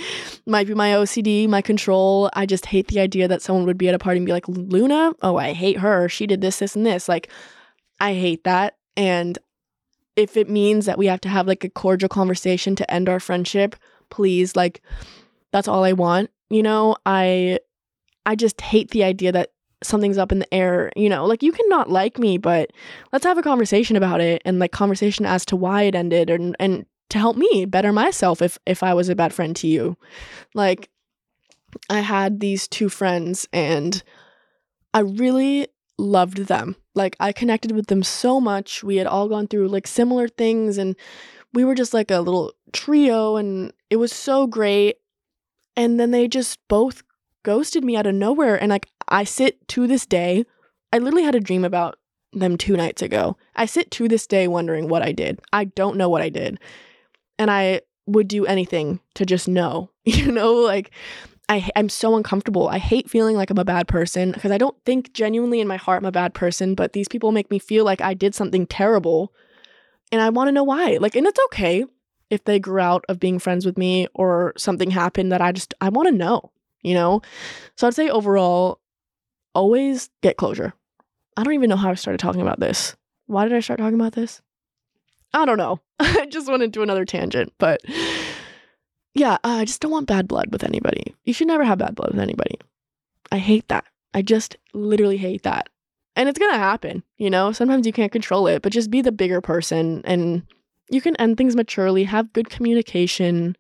might 0.47 0.67
be 0.67 0.75
my 0.75 0.93
OCD, 0.93 1.49
my 1.49 1.63
control. 1.63 2.31
I 2.35 2.47
just 2.47 2.67
hate 2.67 2.89
the 2.89 3.01
idea 3.01 3.29
that 3.29 3.43
someone 3.43 3.67
would 3.67 3.79
be 3.79 3.89
at 3.89 3.95
a 3.95 3.99
party 3.99 4.19
and 4.19 4.27
be 4.27 4.33
like, 4.33 4.49
Luna, 4.49 5.13
oh, 5.23 5.37
I 5.37 5.53
hate 5.53 5.79
her. 5.79 6.09
She 6.09 6.27
did 6.27 6.41
this, 6.41 6.59
this, 6.59 6.75
and 6.75 6.87
this. 6.87 7.09
Like, 7.09 7.29
I 8.01 8.15
hate 8.15 8.45
that. 8.45 8.77
And 8.97 9.39
if 10.17 10.37
it 10.37 10.49
means 10.49 10.87
that 10.87 10.99
we 10.99 11.07
have 11.07 11.21
to 11.23 11.29
have 11.29 11.47
like 11.47 11.65
a 11.65 11.71
cordial 11.71 12.09
conversation 12.09 12.77
to 12.77 12.91
end 12.91 13.09
our 13.09 13.21
friendship, 13.21 13.77
please, 14.11 14.57
like, 14.57 14.81
that's 15.53 15.69
all 15.69 15.85
I 15.85 15.93
want. 15.93 16.31
You 16.51 16.63
know, 16.63 16.97
I 17.05 17.59
I 18.27 18.37
just 18.37 18.61
hate 18.61 18.91
the 18.91 19.05
idea 19.05 19.33
that 19.33 19.51
something's 19.83 20.19
up 20.19 20.33
in 20.33 20.39
the 20.39 20.55
air, 20.55 20.91
you 20.97 21.09
know, 21.09 21.27
like 21.27 21.43
you 21.43 21.53
can 21.53 21.69
not 21.69 21.91
like 21.91 22.19
me, 22.19 22.39
but 22.39 22.73
let's 23.13 23.25
have 23.25 23.39
a 23.39 23.43
conversation 23.43 23.97
about 23.97 24.21
it 24.21 24.43
and 24.45 24.59
like 24.59 24.73
conversation 24.73 25.27
as 25.27 25.45
to 25.47 25.57
why 25.57 25.83
it 25.83 25.95
ended 25.95 26.31
and 26.31 26.57
and 26.59 26.87
to 27.15 27.21
help 27.21 27.37
me 27.37 27.65
better 27.65 27.93
myself 27.93 28.43
if 28.43 28.59
if 28.67 28.83
I 28.83 28.93
was 28.93 29.09
a 29.09 29.15
bad 29.15 29.33
friend 29.33 29.55
to 29.57 29.69
you. 29.69 29.97
Like 30.53 30.91
I 31.89 32.01
had 32.01 32.41
these 32.41 32.67
two 32.67 32.89
friends 32.89 33.47
and 33.53 34.03
I 34.93 35.01
really 35.01 35.69
loved 35.97 36.39
them. 36.49 36.75
Like 36.97 37.17
I 37.21 37.31
connected 37.31 37.71
with 37.71 37.87
them 37.87 38.03
so 38.03 38.41
much. 38.41 38.83
We 38.83 38.97
had 38.97 39.07
all 39.07 39.29
gone 39.29 39.47
through 39.47 39.69
like 39.69 39.87
similar 39.87 40.27
things 40.27 40.77
and 40.77 40.97
we 41.53 41.65
were 41.65 41.77
just 41.77 41.95
like 41.95 42.11
a 42.11 42.19
little 42.19 42.53
trio 42.73 43.37
and 43.37 43.73
it 43.91 43.97
was 43.97 44.13
so 44.13 44.49
great. 44.49 44.97
And 45.77 46.01
then 46.01 46.11
they 46.11 46.27
just 46.27 46.59
both 46.67 47.05
ghosted 47.45 47.85
me 47.85 47.97
out 47.97 48.09
of 48.09 48.15
nowhere 48.17 48.61
and 48.61 48.71
like 48.71 48.89
I 49.07 49.23
sit 49.23 49.69
to 49.69 49.87
this 49.87 50.05
day. 50.05 50.47
I 50.93 50.99
literally 50.99 51.25
had 51.25 51.37
a 51.37 51.41
dream 51.41 51.65
about 51.65 51.97
them 52.33 52.59
2 52.59 52.77
nights 52.77 53.03
ago. 53.03 53.37
I 53.55 53.67
sit 53.67 53.93
to 53.93 54.09
this 54.09 54.27
day 54.27 54.49
wondering 54.49 54.89
what 54.89 55.03
I 55.03 55.13
did. 55.13 55.41
I 55.53 55.67
don't 55.67 55.97
know 55.97 56.09
what 56.09 56.23
I 56.23 56.29
did 56.29 56.59
and 57.39 57.51
I 57.51 57.81
would 58.07 58.29
do 58.29 58.47
anything 58.47 59.01
to 59.15 59.25
just 59.25 59.49
know, 59.49 59.91
you 60.05 60.31
know, 60.31 60.55
like 60.55 60.91
I, 61.49 61.71
I'm 61.77 61.89
so 61.89 62.17
uncomfortable. 62.17 62.69
I 62.69 62.79
hate 62.79 63.11
feeling 63.11 63.37
like 63.37 63.51
I'm 63.51 63.59
a 63.59 63.65
bad 63.65 63.87
person 63.89 64.33
because 64.33 64.51
I 64.51 64.59
don't 64.59 64.77
think 64.85 65.13
genuinely 65.13 65.61
in 65.61 65.69
my 65.69 65.77
heart 65.77 66.03
I'm 66.03 66.07
a 66.07 66.13
bad 66.13 66.35
person, 66.35 66.75
but 66.75 66.93
these 66.93 67.09
people 67.09 67.33
make 67.33 67.51
me 67.51 67.59
feel 67.59 67.85
like 67.85 68.01
I 68.01 68.15
did 68.15 68.35
something 68.35 68.67
terrible 68.67 69.33
and 70.11 70.23
I 70.23 70.31
want 70.31 70.49
to 70.49 70.53
know 70.53 70.65
why. 70.65 70.99
Like, 71.01 71.17
and 71.17 71.27
it's 71.27 71.41
okay 71.47 71.85
if 72.31 72.45
they 72.45 72.59
grew 72.59 72.81
out 72.81 73.05
of 73.09 73.21
being 73.21 73.39
friends 73.39 73.67
with 73.67 73.77
me 73.77 74.07
or 74.15 74.55
something 74.57 74.91
happened 74.91 75.33
that 75.33 75.43
I 75.43 75.53
just, 75.53 75.75
I 75.81 75.91
want 75.91 76.09
to 76.09 76.15
know, 76.15 76.51
you 76.83 76.95
know? 76.95 77.21
So 77.77 77.87
I'd 77.87 77.95
say 77.95 78.09
overall, 78.09 78.81
always 79.55 80.09
get 80.23 80.37
closure. 80.37 80.73
I 81.37 81.43
don't 81.43 81.55
even 81.55 81.69
know 81.69 81.77
how 81.77 81.91
I 81.91 81.95
started 81.95 82.19
talking 82.19 82.41
about 82.41 82.61
this. 82.61 82.97
Why 83.27 83.45
did 83.45 83.55
I 83.55 83.61
start 83.61 83.79
talking 83.79 84.01
about 84.01 84.13
this? 84.13 84.41
I 85.35 85.45
don't 85.45 85.59
know. 85.59 85.81
I 86.01 86.27
just 86.27 86.49
went 86.49 86.63
into 86.63 86.83
another 86.83 87.05
tangent, 87.05 87.53
but 87.59 87.83
yeah, 89.15 89.37
I 89.45 89.65
just 89.65 89.81
don't 89.81 89.91
want 89.91 90.07
bad 90.07 90.29
blood 90.29 90.49
with 90.51 90.65
anybody. 90.65 91.15
You 91.25 91.33
should 91.33 91.49
never 91.49 91.65
have 91.65 91.79
bad 91.79 91.95
blood 91.95 92.13
with 92.13 92.21
anybody. 92.21 92.59
I 93.31 93.39
hate 93.39 93.69
that. 93.69 93.85
I 94.15 94.23
just 94.23 94.57
literally 94.73 95.17
hate 95.17 95.43
that. 95.43 95.69
And 96.17 96.29
it's 96.29 96.39
going 96.39 96.53
to 96.53 96.59
happen, 96.59 97.03
you 97.19 97.29
know? 97.29 97.51
Sometimes 97.51 97.87
you 97.87 97.93
can't 97.93 98.13
control 98.13 98.47
it, 98.47 98.63
but 98.63 98.73
just 98.73 98.91
be 98.91 99.03
the 99.03 99.11
bigger 99.11 99.41
person 99.41 100.03
and 100.05 100.45
you 100.89 101.01
can 101.01 101.17
end 101.17 101.37
things 101.37 101.57
maturely, 101.57 102.05
have 102.05 102.33
good 102.33 102.51
communication. 102.51 103.57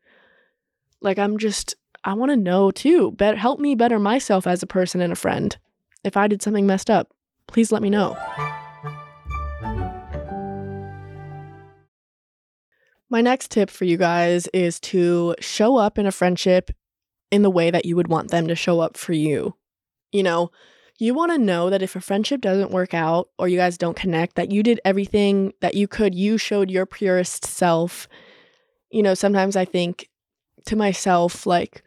Like 1.00 1.18
I'm 1.18 1.38
just 1.38 1.74
I 2.04 2.12
want 2.14 2.30
to 2.30 2.36
know 2.36 2.70
too. 2.70 3.12
Better 3.12 3.36
help 3.36 3.58
me 3.58 3.74
better 3.74 3.98
myself 3.98 4.46
as 4.46 4.62
a 4.62 4.66
person 4.66 5.00
and 5.00 5.12
a 5.12 5.16
friend. 5.16 5.56
If 6.04 6.16
I 6.16 6.28
did 6.28 6.42
something 6.42 6.66
messed 6.66 6.90
up, 6.90 7.12
please 7.46 7.72
let 7.72 7.82
me 7.82 7.90
know. 7.90 8.16
My 13.14 13.20
next 13.20 13.52
tip 13.52 13.70
for 13.70 13.84
you 13.84 13.96
guys 13.96 14.48
is 14.48 14.80
to 14.80 15.36
show 15.38 15.76
up 15.76 15.98
in 15.98 16.06
a 16.06 16.10
friendship 16.10 16.72
in 17.30 17.42
the 17.42 17.50
way 17.50 17.70
that 17.70 17.84
you 17.84 17.94
would 17.94 18.08
want 18.08 18.32
them 18.32 18.48
to 18.48 18.56
show 18.56 18.80
up 18.80 18.96
for 18.96 19.12
you. 19.12 19.54
You 20.10 20.24
know, 20.24 20.50
you 20.98 21.14
want 21.14 21.30
to 21.30 21.38
know 21.38 21.70
that 21.70 21.80
if 21.80 21.94
a 21.94 22.00
friendship 22.00 22.40
doesn't 22.40 22.72
work 22.72 22.92
out 22.92 23.28
or 23.38 23.46
you 23.46 23.56
guys 23.56 23.78
don't 23.78 23.96
connect, 23.96 24.34
that 24.34 24.50
you 24.50 24.64
did 24.64 24.80
everything 24.84 25.52
that 25.60 25.74
you 25.74 25.86
could. 25.86 26.12
You 26.12 26.38
showed 26.38 26.72
your 26.72 26.86
purest 26.86 27.44
self. 27.44 28.08
You 28.90 29.04
know, 29.04 29.14
sometimes 29.14 29.54
I 29.54 29.64
think 29.64 30.08
to 30.66 30.74
myself, 30.74 31.46
like, 31.46 31.84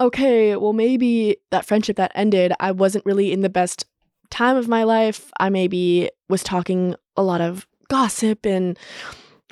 okay, 0.00 0.54
well, 0.54 0.72
maybe 0.72 1.38
that 1.50 1.66
friendship 1.66 1.96
that 1.96 2.12
ended, 2.14 2.52
I 2.60 2.70
wasn't 2.70 3.04
really 3.04 3.32
in 3.32 3.40
the 3.40 3.50
best 3.50 3.84
time 4.30 4.56
of 4.56 4.68
my 4.68 4.84
life. 4.84 5.28
I 5.40 5.50
maybe 5.50 6.08
was 6.28 6.44
talking 6.44 6.94
a 7.16 7.24
lot 7.24 7.40
of 7.40 7.66
gossip 7.88 8.46
and 8.46 8.78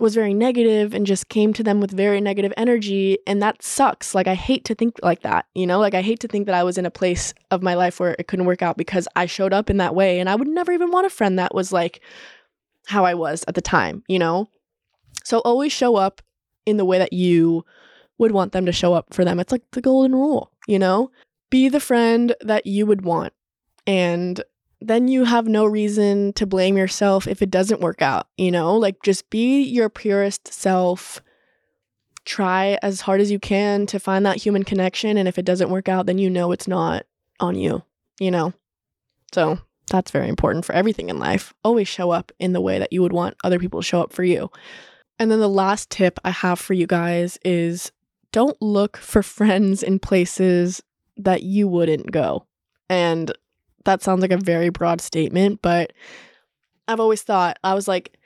was 0.00 0.14
very 0.14 0.34
negative 0.34 0.94
and 0.94 1.06
just 1.06 1.28
came 1.28 1.52
to 1.52 1.62
them 1.62 1.80
with 1.80 1.90
very 1.90 2.20
negative 2.20 2.52
energy 2.56 3.18
and 3.26 3.42
that 3.42 3.62
sucks. 3.62 4.14
Like 4.14 4.26
i 4.26 4.34
hate 4.34 4.64
to 4.66 4.74
think 4.74 4.98
like 5.02 5.22
that 5.22 5.46
you 5.54 5.66
know? 5.66 5.78
Like 5.78 5.94
i 5.94 6.02
hate 6.02 6.20
to 6.20 6.28
think 6.28 6.46
that 6.46 6.54
i 6.54 6.62
was 6.62 6.78
in 6.78 6.86
a 6.86 6.90
place 6.90 7.34
of 7.50 7.62
my 7.62 7.74
life 7.74 8.00
where 8.00 8.16
it 8.18 8.26
couldn't 8.28 8.46
work 8.46 8.62
out 8.62 8.76
because 8.76 9.06
i 9.16 9.26
showed 9.26 9.52
up 9.52 9.70
in 9.70 9.76
that 9.78 9.94
way 9.94 10.20
and 10.20 10.28
i 10.28 10.34
would 10.34 10.48
never 10.48 10.72
even 10.72 10.90
want 10.90 11.06
a 11.06 11.10
friend 11.10 11.38
that 11.38 11.54
was 11.54 11.72
like 11.72 12.00
how 12.86 13.04
i 13.04 13.14
was 13.14 13.44
at 13.48 13.54
the 13.54 13.60
time 13.60 14.02
you 14.08 14.18
know? 14.18 14.48
So 15.24 15.38
always 15.40 15.72
show 15.72 15.96
up 15.96 16.22
in 16.66 16.76
the 16.76 16.84
way 16.84 16.98
that 16.98 17.12
you 17.12 17.64
would 18.18 18.32
want 18.32 18.52
them 18.52 18.66
to 18.66 18.72
show 18.72 18.94
up 18.94 19.12
for 19.12 19.24
them. 19.24 19.40
It's 19.40 19.52
like 19.52 19.62
the 19.72 19.80
golden 19.80 20.14
rule 20.14 20.52
you 20.66 20.78
know? 20.78 21.10
Be 21.50 21.68
the 21.68 21.80
friend 21.80 22.34
that 22.40 22.66
you 22.66 22.86
would 22.86 23.02
want 23.02 23.32
and 23.86 24.42
then 24.81 25.09
you 25.09 25.25
have 25.25 25.47
no 25.47 25.64
reason 25.66 26.33
to 26.35 26.47
blame 26.47 26.77
yourself 26.77 27.27
if 27.27 27.43
it 27.43 27.51
doesn't 27.51 27.81
work 27.81 28.01
out, 28.03 28.27
you 28.37 28.51
know? 28.51 28.77
Like 28.77 29.03
just 29.03 29.29
be 29.31 29.62
your 29.62 29.88
purest 29.88 30.53
self. 30.53 31.21
Try 32.25 32.79
as 32.83 33.03
hard 33.03 33.21
as 33.21 33.31
you 33.31 33.38
can 33.38 33.87
to 33.87 33.99
find 33.99 34.25
that 34.25 34.37
human 34.37 34.62
connection 34.62 35.16
and 35.16 35.29
if 35.29 35.38
it 35.38 35.45
doesn't 35.45 35.71
work 35.71 35.88
out, 35.88 36.07
then 36.07 36.19
you 36.19 36.31
know 36.31 36.53
it's 36.53 36.69
not 36.69 37.05
on 37.40 37.57
you, 37.57 37.83
you 38.19 38.31
know? 38.31 38.53
So, 39.33 39.59
that's 39.90 40.12
very 40.12 40.29
important 40.29 40.64
for 40.64 40.73
everything 40.73 41.09
in 41.09 41.19
life. 41.19 41.53
Always 41.64 41.88
show 41.88 42.11
up 42.11 42.33
in 42.38 42.53
the 42.53 42.61
way 42.61 42.79
that 42.79 42.93
you 42.93 43.03
would 43.03 43.12
want 43.12 43.37
other 43.43 43.59
people 43.59 43.81
to 43.81 43.87
show 43.87 44.01
up 44.01 44.12
for 44.12 44.23
you. 44.23 44.51
And 45.19 45.31
then 45.31 45.40
the 45.40 45.49
last 45.49 45.90
tip 45.90 46.19
I 46.25 46.31
have 46.31 46.59
for 46.59 46.75
you 46.75 46.87
guys 46.87 47.38
is 47.45 47.93
don't 48.33 48.61
look 48.62 48.97
for 48.97 49.23
friends 49.25 49.83
in 49.83 49.99
places 49.99 50.83
that 51.16 51.43
you 51.43 51.69
wouldn't 51.69 52.11
go. 52.11 52.47
And 52.88 53.33
that 53.85 54.03
sounds 54.03 54.21
like 54.21 54.33
a 54.33 54.37
very 54.37 54.69
broad 54.69 55.01
statement, 55.01 55.61
but 55.62 55.93
I've 56.88 57.01
always 57.01 57.23
thought, 57.23 57.59
I 57.62 57.75
was 57.75 57.88
like 57.88 58.19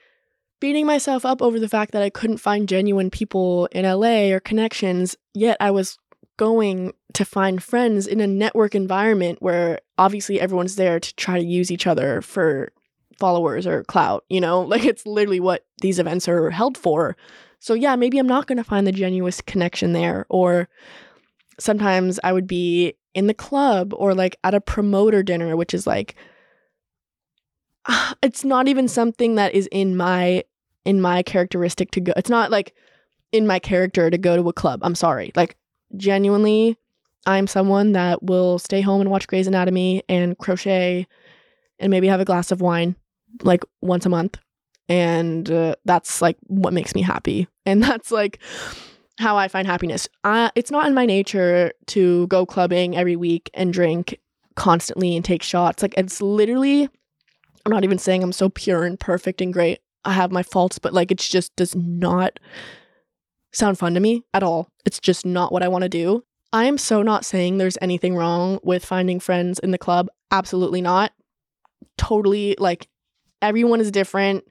beating 0.61 0.87
myself 0.87 1.27
up 1.27 1.43
over 1.43 1.61
the 1.61 1.69
fact 1.69 1.93
that 1.93 2.03
I 2.03 2.11
couldn't 2.11 2.38
find 2.38 2.69
genuine 2.69 3.11
people 3.11 3.67
in 3.67 3.85
LA 3.85 4.33
or 4.33 4.40
connections, 4.40 5.17
yet 5.35 5.57
I 5.61 5.71
was 5.71 5.99
going 6.37 6.93
to 7.12 7.25
find 7.25 7.62
friends 7.62 8.07
in 8.07 8.21
a 8.21 8.27
network 8.27 8.75
environment 8.75 9.40
where 9.40 9.81
obviously 9.99 10.40
everyone's 10.40 10.77
there 10.77 10.99
to 10.99 11.14
try 11.17 11.38
to 11.38 11.45
use 11.45 11.71
each 11.71 11.87
other 11.87 12.21
for 12.21 12.73
followers 13.19 13.67
or 13.67 13.85
clout, 13.85 14.25
you 14.29 14.40
know? 14.40 14.62
Like 14.75 14.85
it's 14.85 15.07
literally 15.07 15.40
what 15.40 15.64
these 15.81 15.99
events 15.99 16.29
are 16.29 16.51
held 16.51 16.77
for. 16.77 17.17
So 17.61 17.75
yeah, 17.75 17.95
maybe 17.97 18.19
I'm 18.19 18.27
not 18.27 18.47
going 18.47 18.59
to 18.59 18.64
find 18.64 18.87
the 18.87 18.93
genuine 18.93 19.33
connection 19.47 19.93
there 19.93 20.27
or 20.29 20.69
sometimes 21.59 22.19
I 22.25 22.33
would 22.33 22.47
be 22.47 22.95
in 23.14 23.27
the 23.27 23.35
club 23.35 23.94
or 23.96 24.14
like 24.14 24.37
at 24.44 24.55
a 24.55 24.61
promoter 24.61 25.22
dinner, 25.22 25.57
which 25.57 25.74
is 25.74 25.87
like 25.87 26.14
it's 28.22 28.44
not 28.44 28.68
even 28.68 28.88
something 28.88 29.37
that 29.37 29.55
is 29.55 29.68
in 29.72 29.96
my 29.96 30.44
in 30.85 31.00
my 31.00 31.22
characteristic 31.22 31.90
to 31.92 32.00
go. 32.00 32.12
It's 32.16 32.31
not 32.31 32.50
like 32.50 32.74
in 33.33 33.46
my 33.46 33.59
character 33.59 34.11
to 34.11 34.18
go 34.18 34.37
to 34.37 34.48
a 34.48 34.53
club. 34.53 34.81
I'm 34.83 34.94
sorry. 34.94 35.33
Like 35.35 35.57
genuinely 35.96 36.77
I'm 37.27 37.46
someone 37.46 37.92
that 37.92 38.22
will 38.22 38.59
stay 38.59 38.81
home 38.81 39.00
and 39.00 39.11
watch 39.11 39.27
Grey's 39.27 39.46
Anatomy 39.46 40.03
and 40.09 40.37
crochet 40.38 41.07
and 41.79 41.90
maybe 41.90 42.09
have 42.09 42.20
a 42.20 42.24
glass 42.24 42.50
of 42.50 42.61
wine 42.61 42.96
like 43.42 43.64
once 43.81 44.07
a 44.07 44.11
month. 44.11 44.38
And 44.88 45.50
uh, 45.50 45.77
that's 45.87 46.20
like 46.20 46.37
what 46.42 46.74
makes 46.74 46.94
me 46.94 47.03
happy. 47.03 47.48
And 47.64 47.83
that's 47.85 48.11
like 48.11 48.40
how 49.18 49.37
I 49.37 49.48
find 49.48 49.66
happiness. 49.66 50.09
Uh, 50.24 50.50
it's 50.55 50.70
not 50.70 50.87
in 50.87 50.94
my 50.94 51.07
nature 51.07 51.72
to 51.88 52.27
go 52.27 52.44
clubbing 52.44 52.96
every 52.96 53.16
week 53.16 53.50
and 53.55 53.72
drink 53.72 54.18
constantly 54.57 55.16
and 55.16 55.24
take 55.24 55.42
shots. 55.42 55.83
Like 55.83 55.94
it's 55.96 56.20
literally, 56.20 56.88
I'm 57.64 57.72
not 57.72 57.85
even 57.85 57.98
saying 57.98 58.22
I'm 58.22 58.33
so 58.33 58.48
pure 58.48 58.85
and 58.85 58.98
perfect 58.98 59.40
and 59.40 59.53
great. 59.53 59.81
I 60.05 60.12
have 60.12 60.33
my 60.33 60.42
faults, 60.42 60.79
but 60.79 60.92
like 60.92 61.11
it 61.11 61.18
just 61.18 61.55
does 61.57 61.74
not 61.74 62.38
sound 63.53 63.79
fun 63.79 63.94
to 63.94 64.00
me 64.00 64.22
at 64.35 64.42
all. 64.42 64.68
It's 64.85 65.00
just 65.00 65.24
not 65.24 65.53
what 65.53 65.62
I 65.62 65.68
want 65.68 65.83
to 65.83 65.88
do. 65.88 66.24
I 66.53 66.64
am 66.64 66.79
so 66.79 67.03
not 67.03 67.24
saying 67.24 67.59
there's 67.59 67.79
anything 67.81 68.14
wrong 68.14 68.61
with 68.62 68.85
finding 68.85 69.18
friends 69.18 69.59
in 69.59 69.70
the 69.70 69.79
club. 69.79 70.09
Absolutely 70.31 70.83
not. 70.83 71.12
Totally 71.96 72.55
like 72.59 72.88
everyone 73.42 73.81
is 73.81 73.90
different. 73.90 74.44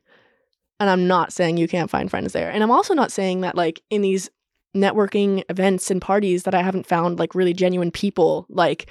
And 0.79 0.89
I'm 0.89 1.07
not 1.07 1.31
saying 1.31 1.57
you 1.57 1.67
can't 1.67 1.89
find 1.89 2.09
friends 2.09 2.33
there. 2.33 2.49
And 2.49 2.63
I'm 2.63 2.71
also 2.71 2.93
not 2.93 3.11
saying 3.11 3.41
that 3.41 3.55
like 3.55 3.81
in 3.89 4.01
these 4.01 4.29
networking 4.75 5.43
events 5.49 5.91
and 5.91 6.01
parties 6.01 6.43
that 6.43 6.55
I 6.55 6.61
haven't 6.61 6.87
found 6.87 7.19
like 7.19 7.35
really 7.35 7.53
genuine 7.53 7.91
people 7.91 8.45
like 8.49 8.89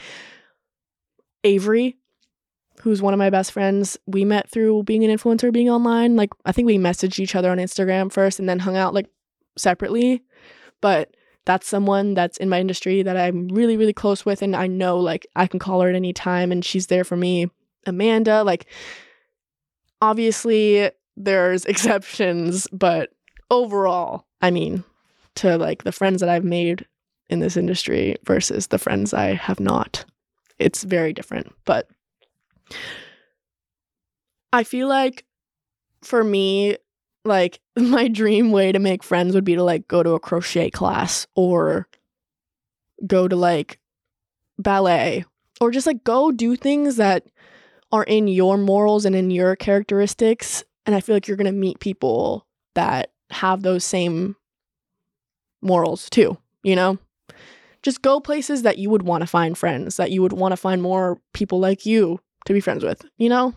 Avery, 1.45 1.97
who's 2.83 3.03
one 3.03 3.15
of 3.15 3.19
my 3.19 3.31
best 3.31 3.53
friends. 3.53 3.99
We 4.07 4.25
met 4.25 4.51
through 4.51 4.85
being 4.85 5.05
an 5.05 5.17
influencer, 5.17 5.53
being 5.53 5.71
online. 5.71 6.17
Like 6.17 6.31
I 6.45 6.53
think 6.53 6.67
we 6.67 6.79
messaged 6.79 7.19
each 7.19 7.35
other 7.35 7.51
on 7.51 7.59
Instagram 7.59 8.13
first 8.13 8.39
and 8.39 8.49
then 8.49 8.61
hung 8.61 8.77
out 8.77 8.95
like 8.95 9.07
separately. 9.57 10.23
But 10.81 11.15
that's 11.45 11.67
someone 11.67 12.15
that's 12.15 12.39
in 12.39 12.49
my 12.49 12.61
industry 12.61 13.03
that 13.03 13.17
I'm 13.17 13.49
really, 13.49 13.77
really 13.77 13.93
close 13.93 14.25
with. 14.25 14.43
And 14.43 14.55
I 14.55 14.69
know 14.69 14.99
like 14.99 15.27
I 15.35 15.47
can 15.47 15.59
call 15.59 15.81
her 15.81 15.89
at 15.89 15.97
any 15.97 16.13
time 16.13 16.53
and 16.53 16.65
she's 16.65 16.87
there 16.87 17.05
for 17.05 17.17
me. 17.17 17.51
Amanda, 17.87 18.45
like, 18.45 18.67
obviously 20.01 20.91
there's 21.17 21.65
exceptions, 21.67 22.69
but 22.73 23.11
overall, 23.51 24.27
I 24.41 24.51
mean, 24.51 24.85
to 25.37 25.57
like 25.57 25.85
the 25.85 25.93
friends 25.93 26.21
that 26.21 26.29
I've 26.29 26.45
made 26.45 26.87
in 27.29 27.41
this 27.41 27.57
industry 27.57 28.17
versus 28.25 28.67
the 28.69 28.79
friends 28.79 29.15
I 29.15 29.35
have 29.35 29.61
not, 29.61 30.05
it's 30.59 30.83
very 30.83 31.13
different. 31.13 31.53
But 31.65 31.89
I 34.53 34.65
feel 34.65 34.89
like 34.89 35.25
for 36.03 36.23
me, 36.23 36.77
like 37.25 37.61
my 37.77 38.09
dream 38.09 38.51
way 38.51 38.73
to 38.73 38.79
make 38.79 39.03
friends 39.03 39.35
would 39.35 39.45
be 39.45 39.55
to 39.55 39.63
like 39.63 39.89
go 39.89 40.03
to 40.03 40.11
a 40.11 40.21
crochet 40.21 40.71
class 40.71 41.27
or 41.35 41.89
go 43.07 43.29
to 43.29 43.37
like 43.37 43.79
ballet 44.59 45.25
or 45.61 45.71
just 45.71 45.87
like 45.87 46.05
go 46.05 46.31
do 46.31 46.57
things 46.57 46.97
that 46.97 47.25
are 47.91 48.05
in 48.05 48.29
your 48.29 48.57
morals 48.57 49.05
and 49.05 49.15
in 49.15 49.31
your 49.31 49.57
characteristics 49.57 50.63
and 50.87 50.95
i 50.95 51.01
feel 51.01 51.17
like 51.17 51.27
you're 51.27 51.37
going 51.37 51.47
to 51.47 51.53
meet 51.53 51.81
people 51.81 52.47
that 52.75 53.11
have 53.31 53.63
those 53.63 53.85
same 53.85 54.37
morals 55.63 56.11
too 56.11 56.37
you 56.63 56.77
know 56.77 56.99
just 57.83 58.03
go 58.03 58.21
places 58.21 58.63
that 58.63 58.79
you 58.79 58.91
would 58.91 59.03
want 59.03 59.23
to 59.23 59.27
find 59.27 59.57
friends 59.57 59.97
that 59.97 60.11
you 60.11 60.21
would 60.23 60.33
want 60.33 60.53
to 60.53 60.57
find 60.57 60.83
more 60.83 61.21
people 61.33 61.59
like 61.59 61.87
you 61.87 62.21
to 62.45 62.53
be 62.53 62.61
friends 62.61 62.85
with 62.85 63.05
you 63.17 63.29
know 63.29 63.55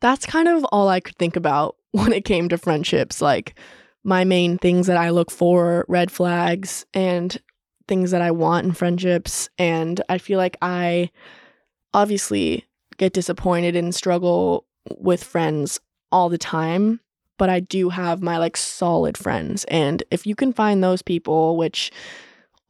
that's 0.00 0.26
kind 0.26 0.48
of 0.48 0.64
all 0.66 0.88
i 0.88 1.00
could 1.00 1.16
think 1.16 1.36
about 1.36 1.76
when 1.96 2.12
it 2.12 2.24
came 2.26 2.48
to 2.48 2.58
friendships. 2.58 3.22
Like 3.22 3.58
my 4.04 4.24
main 4.24 4.58
things 4.58 4.86
that 4.86 4.98
I 4.98 5.10
look 5.10 5.30
for, 5.30 5.84
red 5.88 6.10
flags, 6.10 6.84
and 6.92 7.40
things 7.88 8.10
that 8.10 8.20
I 8.20 8.30
want 8.30 8.66
in 8.66 8.72
friendships. 8.72 9.48
And 9.56 10.00
I 10.08 10.18
feel 10.18 10.38
like 10.38 10.56
I 10.60 11.10
obviously 11.94 12.66
get 12.98 13.14
disappointed 13.14 13.76
and 13.76 13.94
struggle 13.94 14.66
with 14.98 15.24
friends 15.24 15.80
all 16.12 16.28
the 16.28 16.38
time. 16.38 17.00
But 17.38 17.50
I 17.50 17.60
do 17.60 17.90
have 17.90 18.22
my 18.22 18.38
like 18.38 18.56
solid 18.56 19.18
friends. 19.18 19.64
And 19.64 20.02
if 20.10 20.26
you 20.26 20.34
can 20.34 20.52
find 20.52 20.82
those 20.82 21.02
people, 21.02 21.56
which 21.56 21.90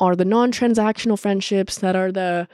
are 0.00 0.16
the 0.16 0.24
non 0.24 0.52
transactional 0.52 1.18
friendships 1.18 1.78
that 1.78 1.96
are 1.96 2.12
the 2.12 2.48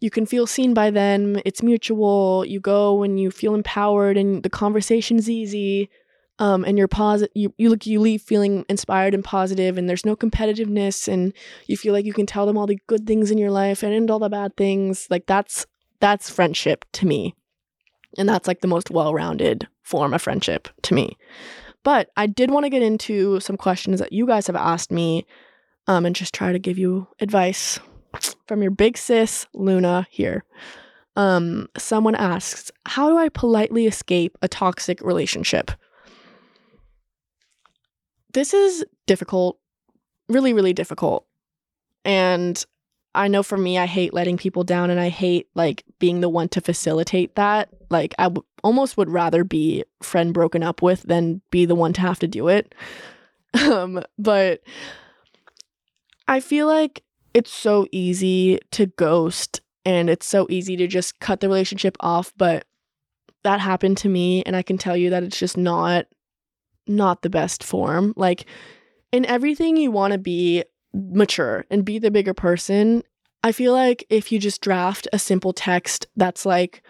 you 0.00 0.10
can 0.10 0.24
feel 0.26 0.46
seen 0.46 0.72
by 0.74 0.90
them. 0.90 1.40
It's 1.44 1.62
mutual. 1.62 2.44
You 2.46 2.58
go 2.58 3.02
and 3.02 3.20
you 3.20 3.30
feel 3.30 3.54
empowered 3.54 4.16
and 4.16 4.42
the 4.42 4.50
conversation's 4.50 5.28
easy. 5.28 5.90
Um, 6.38 6.64
and 6.64 6.78
you're 6.78 6.88
positive, 6.88 7.30
you, 7.34 7.52
you 7.58 7.68
look, 7.68 7.84
you 7.84 8.00
leave 8.00 8.22
feeling 8.22 8.64
inspired 8.70 9.12
and 9.12 9.22
positive, 9.22 9.76
and 9.76 9.90
there's 9.90 10.06
no 10.06 10.16
competitiveness, 10.16 11.06
and 11.06 11.34
you 11.66 11.76
feel 11.76 11.92
like 11.92 12.06
you 12.06 12.14
can 12.14 12.24
tell 12.24 12.46
them 12.46 12.56
all 12.56 12.66
the 12.66 12.78
good 12.86 13.06
things 13.06 13.30
in 13.30 13.36
your 13.36 13.50
life 13.50 13.82
and, 13.82 13.92
and 13.92 14.10
all 14.10 14.18
the 14.18 14.30
bad 14.30 14.56
things. 14.56 15.06
Like 15.10 15.26
that's 15.26 15.66
that's 16.00 16.30
friendship 16.30 16.86
to 16.92 17.06
me, 17.06 17.34
and 18.18 18.28
that's 18.28 18.48
like 18.48 18.60
the 18.60 18.68
most 18.68 18.90
well-rounded 18.90 19.66
form 19.82 20.14
of 20.14 20.22
friendship 20.22 20.68
to 20.82 20.94
me. 20.94 21.16
But 21.82 22.10
I 22.16 22.26
did 22.26 22.50
want 22.50 22.64
to 22.64 22.70
get 22.70 22.82
into 22.82 23.40
some 23.40 23.56
questions 23.56 24.00
that 24.00 24.12
you 24.12 24.26
guys 24.26 24.46
have 24.46 24.56
asked 24.56 24.90
me, 24.90 25.26
um, 25.86 26.06
and 26.06 26.14
just 26.14 26.34
try 26.34 26.52
to 26.52 26.58
give 26.58 26.78
you 26.78 27.08
advice 27.20 27.78
from 28.46 28.62
your 28.62 28.70
big 28.70 28.98
sis, 28.98 29.46
Luna, 29.54 30.06
here. 30.10 30.44
Um, 31.16 31.68
someone 31.76 32.14
asks, 32.14 32.70
How 32.86 33.08
do 33.08 33.18
I 33.18 33.28
politely 33.28 33.86
escape 33.86 34.36
a 34.42 34.48
toxic 34.48 35.00
relationship? 35.00 35.70
This 38.32 38.54
is 38.54 38.84
difficult, 39.06 39.58
really, 40.28 40.52
really 40.52 40.72
difficult. 40.72 41.26
And 42.04 42.64
I 43.14 43.28
know 43.28 43.42
for 43.42 43.58
me, 43.58 43.76
I 43.78 43.86
hate 43.86 44.14
letting 44.14 44.36
people 44.36 44.64
down 44.64 44.90
and 44.90 45.00
I 45.00 45.08
hate 45.08 45.48
like 45.54 45.84
being 45.98 46.20
the 46.20 46.28
one 46.28 46.48
to 46.50 46.60
facilitate 46.60 47.34
that. 47.34 47.68
Like, 47.90 48.14
I 48.18 48.24
w- 48.24 48.44
almost 48.62 48.96
would 48.96 49.10
rather 49.10 49.42
be 49.42 49.84
friend 50.02 50.32
broken 50.32 50.62
up 50.62 50.80
with 50.80 51.02
than 51.02 51.40
be 51.50 51.64
the 51.64 51.74
one 51.74 51.92
to 51.94 52.00
have 52.00 52.18
to 52.20 52.28
do 52.28 52.48
it. 52.48 52.74
Um, 53.52 54.04
but 54.16 54.62
I 56.28 56.38
feel 56.38 56.68
like 56.68 57.02
it's 57.34 57.52
so 57.52 57.86
easy 57.90 58.60
to 58.70 58.86
ghost 58.86 59.60
and 59.84 60.10
it's 60.10 60.26
so 60.26 60.46
easy 60.50 60.76
to 60.76 60.86
just 60.86 61.20
cut 61.20 61.40
the 61.40 61.48
relationship 61.48 61.96
off 62.00 62.32
but 62.36 62.64
that 63.44 63.60
happened 63.60 63.96
to 63.96 64.08
me 64.08 64.42
and 64.44 64.56
i 64.56 64.62
can 64.62 64.78
tell 64.78 64.96
you 64.96 65.10
that 65.10 65.22
it's 65.22 65.38
just 65.38 65.56
not 65.56 66.06
not 66.86 67.22
the 67.22 67.30
best 67.30 67.62
form 67.62 68.12
like 68.16 68.46
in 69.12 69.24
everything 69.26 69.76
you 69.76 69.90
want 69.90 70.12
to 70.12 70.18
be 70.18 70.64
mature 70.92 71.64
and 71.70 71.84
be 71.84 71.98
the 71.98 72.10
bigger 72.10 72.34
person 72.34 73.02
i 73.42 73.52
feel 73.52 73.72
like 73.72 74.04
if 74.10 74.32
you 74.32 74.38
just 74.38 74.60
draft 74.60 75.06
a 75.12 75.18
simple 75.18 75.52
text 75.52 76.06
that's 76.16 76.44
like 76.44 76.82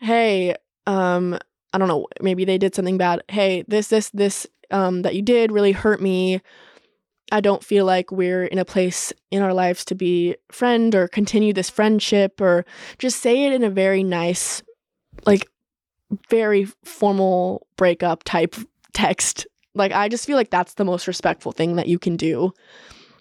hey 0.00 0.54
um 0.86 1.38
i 1.72 1.78
don't 1.78 1.88
know 1.88 2.06
maybe 2.20 2.44
they 2.44 2.58
did 2.58 2.74
something 2.74 2.98
bad 2.98 3.22
hey 3.28 3.64
this 3.68 3.88
this 3.88 4.10
this 4.10 4.46
um 4.70 5.02
that 5.02 5.14
you 5.14 5.22
did 5.22 5.50
really 5.50 5.72
hurt 5.72 6.00
me 6.00 6.40
I 7.32 7.40
don't 7.40 7.64
feel 7.64 7.86
like 7.86 8.12
we're 8.12 8.44
in 8.44 8.58
a 8.58 8.64
place 8.64 9.10
in 9.30 9.42
our 9.42 9.54
lives 9.54 9.86
to 9.86 9.94
be 9.94 10.36
friend 10.50 10.94
or 10.94 11.08
continue 11.08 11.54
this 11.54 11.70
friendship 11.70 12.42
or 12.42 12.66
just 12.98 13.20
say 13.20 13.44
it 13.44 13.54
in 13.54 13.64
a 13.64 13.70
very 13.70 14.02
nice, 14.02 14.62
like 15.24 15.48
very 16.28 16.66
formal 16.84 17.66
breakup 17.76 18.22
type 18.24 18.54
text. 18.92 19.46
Like 19.74 19.92
I 19.92 20.10
just 20.10 20.26
feel 20.26 20.36
like 20.36 20.50
that's 20.50 20.74
the 20.74 20.84
most 20.84 21.06
respectful 21.06 21.52
thing 21.52 21.76
that 21.76 21.88
you 21.88 21.98
can 21.98 22.16
do. 22.16 22.52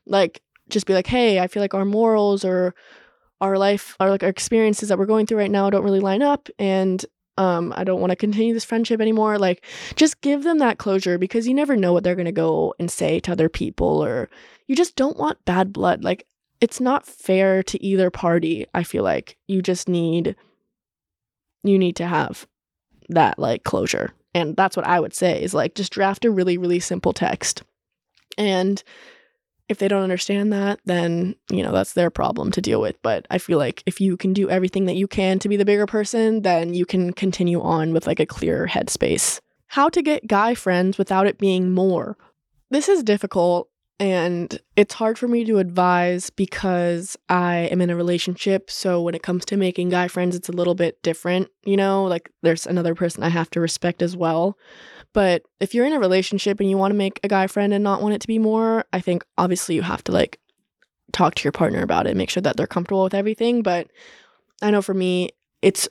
Like 0.06 0.42
just 0.70 0.86
be 0.86 0.94
like, 0.94 1.08
"Hey, 1.08 1.40
I 1.40 1.48
feel 1.48 1.62
like 1.62 1.74
our 1.74 1.86
morals 1.86 2.46
or 2.46 2.74
our 3.42 3.58
life, 3.58 3.96
our 4.00 4.10
like 4.10 4.24
our 4.24 4.30
experiences 4.30 4.90
that 4.90 5.00
we're 5.00 5.06
going 5.06 5.26
through 5.26 5.40
right 5.40 5.52
now 5.52 5.70
don't 5.70 5.84
really 5.84 6.00
line 6.00 6.22
up 6.22 6.48
and 6.60 7.04
um 7.38 7.74
i 7.76 7.84
don't 7.84 8.00
want 8.00 8.12
to 8.12 8.16
continue 8.16 8.54
this 8.54 8.66
friendship 8.66 9.02
anymore. 9.02 9.38
Like 9.40 9.66
just 9.96 10.22
give 10.22 10.44
them 10.44 10.60
that 10.60 10.78
closure 10.78 11.18
because 11.18 11.48
you 11.48 11.54
never 11.54 11.76
know 11.76 11.92
what 11.92 12.04
they're 12.04 12.16
going 12.16 12.26
to 12.26 12.32
go 12.32 12.74
and 12.80 12.90
say 12.90 13.20
to 13.22 13.32
other 13.32 13.50
people 13.50 14.04
or 14.04 14.30
you 14.68 14.76
just 14.76 14.96
don't 14.96 15.18
want 15.18 15.44
bad 15.46 15.74
blood. 15.74 16.04
Like 16.04 16.28
it's 16.60 16.80
not 16.80 17.08
fair 17.08 17.64
to 17.64 17.84
either 17.84 18.12
party 18.12 18.68
i 18.74 18.84
feel 18.84 19.04
like. 19.04 19.38
You 19.48 19.62
just 19.62 19.90
need 19.90 20.36
you 21.64 21.80
need 21.80 21.96
to 21.98 22.06
have 22.06 22.48
that 23.10 23.40
like 23.40 23.64
closure. 23.64 24.14
And 24.36 24.56
that's 24.56 24.78
what 24.78 24.86
i 24.86 25.00
would 25.00 25.14
say 25.14 25.42
is 25.42 25.54
like 25.54 25.74
just 25.74 25.92
draft 25.92 26.26
a 26.26 26.32
really 26.32 26.58
really 26.58 26.80
simple 26.80 27.14
text. 27.14 27.64
And 28.38 28.84
if 29.72 29.80
they 29.80 29.88
don't 29.88 30.04
understand 30.04 30.54
that, 30.54 30.80
then, 30.86 31.36
you 31.50 31.64
know, 31.64 31.72
that's 31.72 31.94
their 31.94 32.12
problem 32.12 32.52
to 32.52 32.62
deal 32.62 32.80
with. 32.80 33.02
But 33.02 33.26
I 33.32 33.40
feel 33.40 33.58
like 33.58 33.82
if 33.88 34.00
you 34.00 34.18
can 34.18 34.34
do 34.34 34.50
everything 34.50 34.86
that 34.86 34.96
you 34.96 35.08
can 35.08 35.40
to 35.40 35.50
be 35.50 35.58
the 35.58 35.66
bigger 35.66 35.88
person, 35.88 36.44
then 36.44 36.74
you 36.74 36.86
can 36.86 37.14
continue 37.14 37.62
on 37.62 37.94
with 37.94 38.06
like 38.06 38.20
a 38.20 38.26
clearer 38.26 38.68
headspace. 38.68 39.40
How 39.68 39.90
to 39.90 40.02
get 40.02 40.28
guy 40.28 40.54
friends 40.54 40.98
without 40.98 41.26
it 41.26 41.40
being 41.40 41.72
more. 41.72 42.18
This 42.70 42.88
is 42.88 43.02
difficult 43.02 43.70
And 44.02 44.60
it's 44.76 44.96
hard 44.96 45.20
for 45.20 45.28
me 45.28 45.46
to 45.46 45.60
advise 45.60 46.32
because 46.32 47.16
I 47.30 47.70
am 47.72 47.82
in 47.82 47.92
a 47.92 47.96
relationship. 47.96 48.72
So 48.72 49.00
when 49.00 49.14
it 49.14 49.22
comes 49.22 49.46
to 49.46 49.58
making 49.58 49.90
guy 49.90 50.08
friends, 50.08 50.36
it's 50.36 50.50
a 50.50 50.54
little 50.54 50.74
bit 50.74 51.04
different, 51.04 51.50
you 51.66 51.78
know, 51.78 52.06
like 52.06 52.32
there's 52.42 52.66
another 52.66 52.96
person 52.96 53.22
I 53.22 53.30
have 53.30 53.52
to 53.52 53.62
respect 53.62 54.02
as 54.02 54.18
well. 54.18 54.58
But 55.13 55.43
if 55.60 55.74
you're 55.74 55.86
in 55.86 55.93
a 55.93 56.00
relationship 56.00 56.60
and 56.60 56.69
you 56.69 56.78
want 56.78 56.91
to 56.91 56.97
make 56.97 57.19
a 57.24 57.28
guy 57.28 57.47
friend 57.47 57.74
and 57.74 57.84
not 57.84 58.02
want 58.02 58.15
it 58.15 58.21
to 58.21 58.28
be 58.28 58.39
more, 58.39 58.86
I 58.93 59.02
think 59.02 59.26
obviously 59.38 59.76
you 59.76 59.82
have 59.82 60.04
to 60.06 60.12
like 60.12 60.39
talk 61.12 61.36
to 61.36 61.43
your 61.43 61.52
partner 61.52 61.82
about 61.82 62.08
it, 62.08 62.15
make 62.15 62.30
sure 62.30 62.41
that 62.41 62.56
they're 62.56 62.67
comfortable 62.67 63.04
with 63.04 63.13
everything. 63.13 63.62
But 63.62 63.88
I 64.62 64.71
know 64.71 64.82
for 64.82 64.93
me, 64.93 65.30
it's 65.62 65.89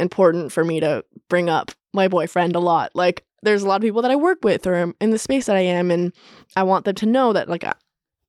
important 0.00 0.52
for 0.52 0.64
me 0.64 0.80
to 0.80 1.04
bring 1.28 1.50
up 1.50 1.72
my 1.92 2.08
boyfriend 2.08 2.56
a 2.56 2.60
lot. 2.60 2.92
Like, 2.94 3.24
there's 3.42 3.62
a 3.62 3.68
lot 3.68 3.76
of 3.76 3.82
people 3.82 4.02
that 4.02 4.10
I 4.10 4.16
work 4.16 4.38
with 4.42 4.66
or 4.66 4.94
in 5.00 5.10
the 5.10 5.18
space 5.18 5.46
that 5.46 5.56
I 5.56 5.60
am, 5.60 5.90
and 5.90 6.12
I 6.56 6.64
want 6.64 6.84
them 6.84 6.94
to 6.96 7.06
know 7.06 7.32
that, 7.32 7.48
like, 7.48 7.64
I, 7.64 7.74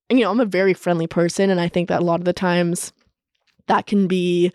you 0.08 0.20
know, 0.20 0.30
I'm 0.30 0.40
a 0.40 0.44
very 0.44 0.74
friendly 0.74 1.06
person, 1.06 1.50
and 1.50 1.60
I 1.60 1.68
think 1.68 1.88
that 1.88 2.00
a 2.00 2.04
lot 2.04 2.20
of 2.20 2.24
the 2.24 2.32
times 2.32 2.92
that 3.66 3.86
can 3.86 4.06
be 4.06 4.52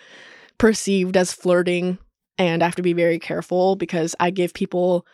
perceived 0.58 1.18
as 1.18 1.34
flirting, 1.34 1.98
and 2.38 2.62
I 2.62 2.66
have 2.66 2.76
to 2.76 2.82
be 2.82 2.94
very 2.94 3.20
careful 3.20 3.76
because 3.76 4.16
I 4.20 4.30
give 4.30 4.54
people 4.54 5.06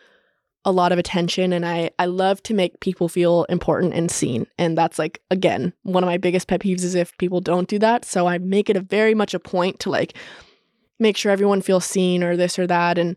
a 0.64 0.72
lot 0.72 0.92
of 0.92 0.98
attention 0.98 1.52
and 1.52 1.66
I 1.66 1.90
I 1.98 2.06
love 2.06 2.42
to 2.44 2.54
make 2.54 2.80
people 2.80 3.08
feel 3.08 3.44
important 3.44 3.94
and 3.94 4.10
seen. 4.10 4.46
And 4.58 4.78
that's 4.78 4.98
like 4.98 5.20
again, 5.30 5.72
one 5.82 6.04
of 6.04 6.08
my 6.08 6.18
biggest 6.18 6.48
pet 6.48 6.60
peeves 6.60 6.84
is 6.84 6.94
if 6.94 7.16
people 7.18 7.40
don't 7.40 7.68
do 7.68 7.78
that. 7.80 8.04
So 8.04 8.26
I 8.26 8.38
make 8.38 8.70
it 8.70 8.76
a 8.76 8.80
very 8.80 9.14
much 9.14 9.34
a 9.34 9.40
point 9.40 9.80
to 9.80 9.90
like 9.90 10.16
make 11.00 11.16
sure 11.16 11.32
everyone 11.32 11.62
feels 11.62 11.84
seen 11.84 12.22
or 12.22 12.36
this 12.36 12.58
or 12.58 12.66
that 12.68 12.98
and 12.98 13.16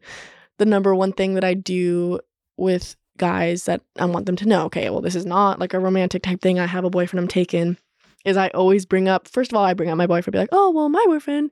the 0.57 0.65
number 0.65 0.95
one 0.95 1.13
thing 1.13 1.35
that 1.35 1.43
I 1.43 1.53
do 1.53 2.19
with 2.57 2.95
guys 3.17 3.65
that 3.65 3.81
I 3.97 4.05
want 4.05 4.25
them 4.25 4.35
to 4.37 4.47
know, 4.47 4.65
okay, 4.65 4.89
well, 4.89 5.01
this 5.01 5.15
is 5.15 5.25
not 5.25 5.59
like 5.59 5.73
a 5.73 5.79
romantic 5.79 6.23
type 6.23 6.41
thing. 6.41 6.59
I 6.59 6.65
have 6.65 6.85
a 6.85 6.89
boyfriend 6.89 7.21
I'm 7.21 7.27
taking, 7.27 7.77
is 8.23 8.37
I 8.37 8.49
always 8.49 8.85
bring 8.85 9.07
up, 9.07 9.27
first 9.27 9.51
of 9.51 9.57
all, 9.57 9.63
I 9.63 9.73
bring 9.73 9.89
up 9.89 9.97
my 9.97 10.07
boyfriend, 10.07 10.33
be 10.33 10.39
like, 10.39 10.49
oh, 10.51 10.71
well, 10.71 10.89
my 10.89 11.03
boyfriend 11.07 11.51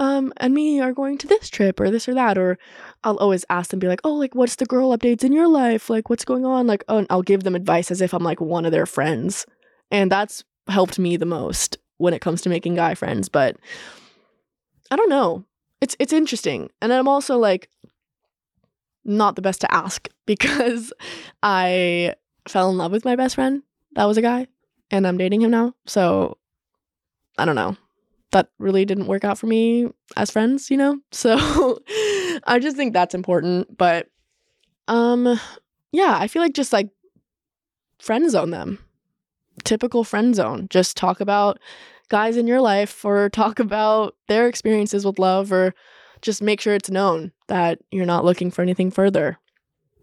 um, 0.00 0.32
and 0.38 0.54
me 0.54 0.80
are 0.80 0.94
going 0.94 1.18
to 1.18 1.26
this 1.26 1.50
trip 1.50 1.78
or 1.78 1.90
this 1.90 2.08
or 2.08 2.14
that. 2.14 2.38
Or 2.38 2.58
I'll 3.04 3.18
always 3.18 3.44
ask 3.50 3.70
them, 3.70 3.78
be 3.78 3.86
like, 3.86 4.00
oh, 4.02 4.14
like, 4.14 4.34
what's 4.34 4.56
the 4.56 4.64
girl 4.64 4.96
updates 4.96 5.22
in 5.22 5.30
your 5.30 5.46
life? 5.46 5.90
Like, 5.90 6.08
what's 6.08 6.24
going 6.24 6.46
on? 6.46 6.66
Like, 6.66 6.82
oh, 6.88 6.98
and 6.98 7.06
I'll 7.10 7.22
give 7.22 7.42
them 7.42 7.54
advice 7.54 7.90
as 7.90 8.00
if 8.00 8.14
I'm 8.14 8.24
like 8.24 8.40
one 8.40 8.64
of 8.64 8.72
their 8.72 8.86
friends. 8.86 9.44
And 9.90 10.10
that's 10.10 10.42
helped 10.68 10.98
me 10.98 11.18
the 11.18 11.26
most 11.26 11.76
when 11.98 12.14
it 12.14 12.22
comes 12.22 12.40
to 12.42 12.48
making 12.48 12.76
guy 12.76 12.94
friends. 12.94 13.28
But 13.28 13.58
I 14.90 14.96
don't 14.96 15.10
know. 15.10 15.44
It's 15.82 15.96
it's 15.98 16.14
interesting. 16.14 16.70
And 16.80 16.94
I'm 16.94 17.06
also 17.08 17.36
like, 17.36 17.68
not 19.04 19.36
the 19.36 19.42
best 19.42 19.60
to 19.60 19.74
ask 19.74 20.08
because 20.26 20.94
I 21.42 22.14
fell 22.48 22.70
in 22.70 22.78
love 22.78 22.92
with 22.92 23.04
my 23.04 23.16
best 23.16 23.34
friend. 23.34 23.62
That 23.96 24.06
was 24.06 24.16
a 24.16 24.22
guy, 24.22 24.46
and 24.90 25.06
I'm 25.06 25.18
dating 25.18 25.42
him 25.42 25.50
now. 25.50 25.74
So 25.84 26.38
I 27.36 27.44
don't 27.44 27.54
know. 27.54 27.76
That 28.32 28.48
really 28.58 28.84
didn't 28.84 29.06
work 29.06 29.24
out 29.24 29.38
for 29.38 29.46
me 29.46 29.88
as 30.16 30.30
friends, 30.30 30.70
you 30.70 30.76
know? 30.76 31.00
So 31.12 31.80
I 32.44 32.58
just 32.60 32.76
think 32.76 32.92
that's 32.92 33.14
important. 33.14 33.76
But 33.76 34.08
um 34.88 35.38
yeah, 35.92 36.16
I 36.18 36.28
feel 36.28 36.42
like 36.42 36.54
just 36.54 36.72
like 36.72 36.90
friend 37.98 38.30
zone 38.30 38.50
them. 38.50 38.78
Typical 39.64 40.04
friend 40.04 40.34
zone. 40.34 40.68
Just 40.70 40.96
talk 40.96 41.20
about 41.20 41.58
guys 42.08 42.36
in 42.36 42.46
your 42.46 42.60
life 42.60 43.04
or 43.04 43.28
talk 43.28 43.58
about 43.58 44.16
their 44.28 44.48
experiences 44.48 45.04
with 45.04 45.18
love 45.18 45.52
or 45.52 45.74
just 46.22 46.42
make 46.42 46.60
sure 46.60 46.74
it's 46.74 46.90
known 46.90 47.32
that 47.48 47.78
you're 47.90 48.06
not 48.06 48.24
looking 48.24 48.50
for 48.50 48.62
anything 48.62 48.90
further. 48.90 49.38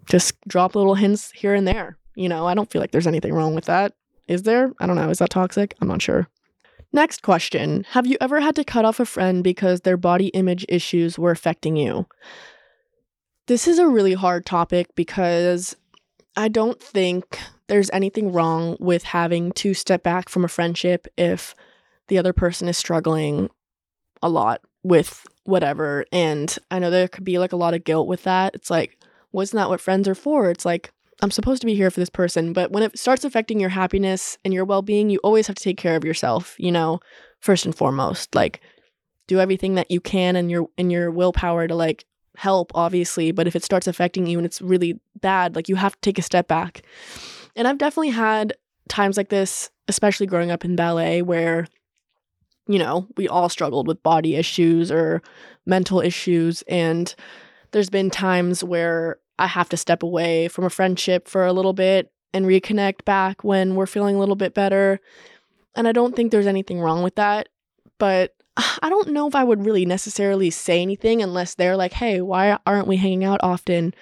Just 0.10 0.36
drop 0.48 0.76
little 0.76 0.96
hints 0.96 1.32
here 1.32 1.54
and 1.54 1.68
there. 1.68 1.98
You 2.16 2.30
know, 2.30 2.48
I 2.48 2.54
don't 2.56 2.70
feel 2.72 2.82
like 2.82 2.92
there's 2.92 3.08
anything 3.08 3.34
wrong 3.34 3.54
with 3.54 3.66
that. 3.66 3.94
Is 4.28 4.44
there? 4.44 4.72
I 4.80 4.88
don't 4.88 4.96
know. 4.96 5.10
Is 5.10 5.20
that 5.20 5.30
toxic? 5.30 5.76
I'm 5.80 5.88
not 5.88 6.02
sure. 6.02 6.28
Next 6.98 7.22
question 7.22 7.86
Have 7.92 8.08
you 8.08 8.18
ever 8.20 8.40
had 8.40 8.56
to 8.56 8.64
cut 8.64 8.84
off 8.84 9.00
a 9.00 9.06
friend 9.06 9.44
because 9.44 9.82
their 9.82 9.98
body 9.98 10.30
image 10.30 10.66
issues 10.68 11.20
were 11.20 11.30
affecting 11.30 11.78
you? 11.78 12.08
This 13.46 13.68
is 13.68 13.78
a 13.78 13.88
really 13.88 14.16
hard 14.16 14.48
topic 14.48 14.88
because 14.96 15.76
I 16.36 16.48
don't 16.48 16.82
think 16.82 17.40
there's 17.68 17.92
anything 17.92 18.32
wrong 18.32 18.78
with 18.80 19.04
having 19.04 19.52
to 19.52 19.76
step 19.76 20.02
back 20.02 20.28
from 20.28 20.44
a 20.44 20.48
friendship 20.48 21.06
if 21.20 21.54
the 22.08 22.18
other 22.18 22.34
person 22.34 22.68
is 22.68 22.80
struggling 22.80 23.52
a 24.24 24.28
lot 24.28 24.62
with 24.82 25.24
whatever. 25.44 26.04
And 26.12 26.58
I 26.72 26.80
know 26.80 26.90
there 26.90 27.08
could 27.08 27.24
be 27.24 27.38
like 27.38 27.54
a 27.54 27.58
lot 27.58 27.76
of 27.76 27.84
guilt 27.84 28.08
with 28.08 28.24
that. 28.24 28.56
It's 28.56 28.72
like, 28.72 28.98
wasn't 29.32 29.60
that 29.60 29.70
what 29.70 29.82
friends 29.82 30.08
are 30.08 30.16
for? 30.16 30.50
It's 30.50 30.66
like, 30.66 30.92
I'm 31.22 31.32
supposed 31.32 31.62
to 31.62 31.66
be 31.66 31.76
here 31.76 31.90
for 31.90 32.00
this 32.00 32.10
person. 32.10 32.54
But 32.54 32.72
when 32.72 32.84
it 32.84 32.98
starts 32.98 33.26
affecting 33.26 33.60
your 33.60 33.70
happiness 33.70 34.38
and 34.46 34.54
your 34.54 34.66
well 34.66 34.82
being, 34.82 35.10
you 35.10 35.20
always 35.24 35.48
have 35.48 35.56
to 35.56 35.64
take 35.64 35.78
care 35.78 35.96
of 35.96 36.06
yourself, 36.06 36.56
you 36.60 36.72
know, 36.72 37.00
first 37.40 37.66
and 37.66 37.76
foremost. 37.76 38.36
Like, 38.36 38.62
do 39.26 39.40
everything 39.40 39.76
that 39.76 39.92
you 39.92 40.00
can 40.00 40.36
and 40.36 40.50
your 40.50 40.70
in 40.78 40.90
your 40.90 41.12
willpower 41.12 41.68
to 41.68 41.76
like 41.76 42.06
help, 42.36 42.72
obviously. 42.76 43.32
But 43.32 43.48
if 43.48 43.56
it 43.56 43.64
starts 43.64 43.88
affecting 43.88 44.28
you 44.28 44.38
and 44.38 44.46
it's 44.46 44.62
really 44.62 45.00
bad, 45.20 45.56
like 45.56 45.68
you 45.68 45.76
have 45.76 45.94
to 45.94 46.02
take 46.02 46.20
a 46.20 46.24
step 46.24 46.48
back. 46.48 46.84
And 47.56 47.68
I've 47.68 47.80
definitely 47.80 48.10
had 48.10 48.54
times 48.88 49.18
like 49.18 49.30
this, 49.30 49.70
especially 49.88 50.28
growing 50.28 50.52
up 50.52 50.64
in 50.64 50.76
ballet, 50.76 51.22
where 51.24 51.68
you 52.68 52.78
know, 52.78 53.08
we 53.16 53.28
all 53.28 53.50
struggled 53.50 53.88
with 53.88 54.04
body 54.04 54.36
issues 54.36 54.92
or 54.92 55.22
mental 55.66 56.02
issues. 56.02 56.64
And 56.64 57.14
there's 57.72 57.90
been 57.90 58.10
times 58.10 58.64
where 58.64 59.20
I 59.40 59.48
have 59.48 59.70
to 59.70 59.78
step 59.78 60.04
away 60.04 60.48
from 60.48 60.66
a 60.66 60.70
friendship 60.70 61.28
for 61.28 61.46
a 61.46 61.54
little 61.54 61.74
bit 61.74 62.12
and 62.34 62.46
reconnect 62.46 63.06
back 63.06 63.44
when 63.44 63.76
we're 63.76 63.86
feeling 63.86 64.16
a 64.16 64.20
little 64.20 64.36
bit 64.36 64.54
better. 64.54 65.00
And 65.76 65.88
I 65.88 65.92
don't 65.92 66.16
think 66.16 66.32
there's 66.32 66.48
anything 66.48 66.80
wrong 66.80 67.04
with 67.04 67.16
that. 67.16 67.50
But 67.98 68.36
I 68.82 68.90
don't 68.90 69.10
know 69.10 69.28
if 69.28 69.36
I 69.36 69.44
would 69.44 69.66
really 69.66 69.86
necessarily 69.86 70.50
say 70.50 70.82
anything 70.82 71.22
unless 71.22 71.56
they're 71.56 71.78
like, 71.78 71.94
hey, 71.94 72.22
why 72.22 72.58
aren't 72.66 72.88
we 72.88 72.98
hanging 72.98 73.24
out 73.24 73.40
often? 73.44 73.94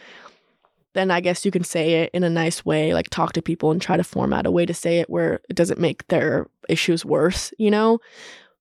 Then 0.93 1.11
I 1.11 1.19
guess 1.19 1.43
you 1.43 1.51
can 1.51 1.65
say 1.65 2.03
it 2.03 2.11
in 2.13 2.23
a 2.23 2.29
nice 2.29 2.63
way, 2.65 2.93
like 2.93 3.09
talk 3.09 3.33
to 3.33 3.41
people 3.41 3.71
and 3.71 3.81
try 3.81 3.97
to 3.97 4.03
format 4.03 4.45
a 4.45 4.51
way 4.51 4.65
to 4.65 4.73
say 4.73 4.99
it 4.99 5.09
where 5.09 5.41
it 5.49 5.55
doesn't 5.55 5.79
make 5.79 6.07
their 6.07 6.47
issues 6.69 7.03
worse, 7.03 7.53
you 7.57 7.69
know? 7.69 7.99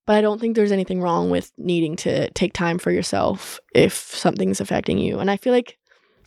But 0.07 0.17
I 0.17 0.21
don't 0.21 0.41
think 0.41 0.55
there's 0.55 0.73
anything 0.73 1.01
wrong 1.01 1.31
with 1.31 1.53
needing 1.57 1.97
to 1.97 2.29
take 2.31 2.53
time 2.53 2.79
for 2.79 2.91
yourself 2.91 3.61
if 3.75 3.95
something's 3.95 4.61
affecting 4.61 4.99
you. 4.99 5.19
And 5.21 5.31
I 5.31 5.37
feel 5.37 5.53
like, 5.53 5.79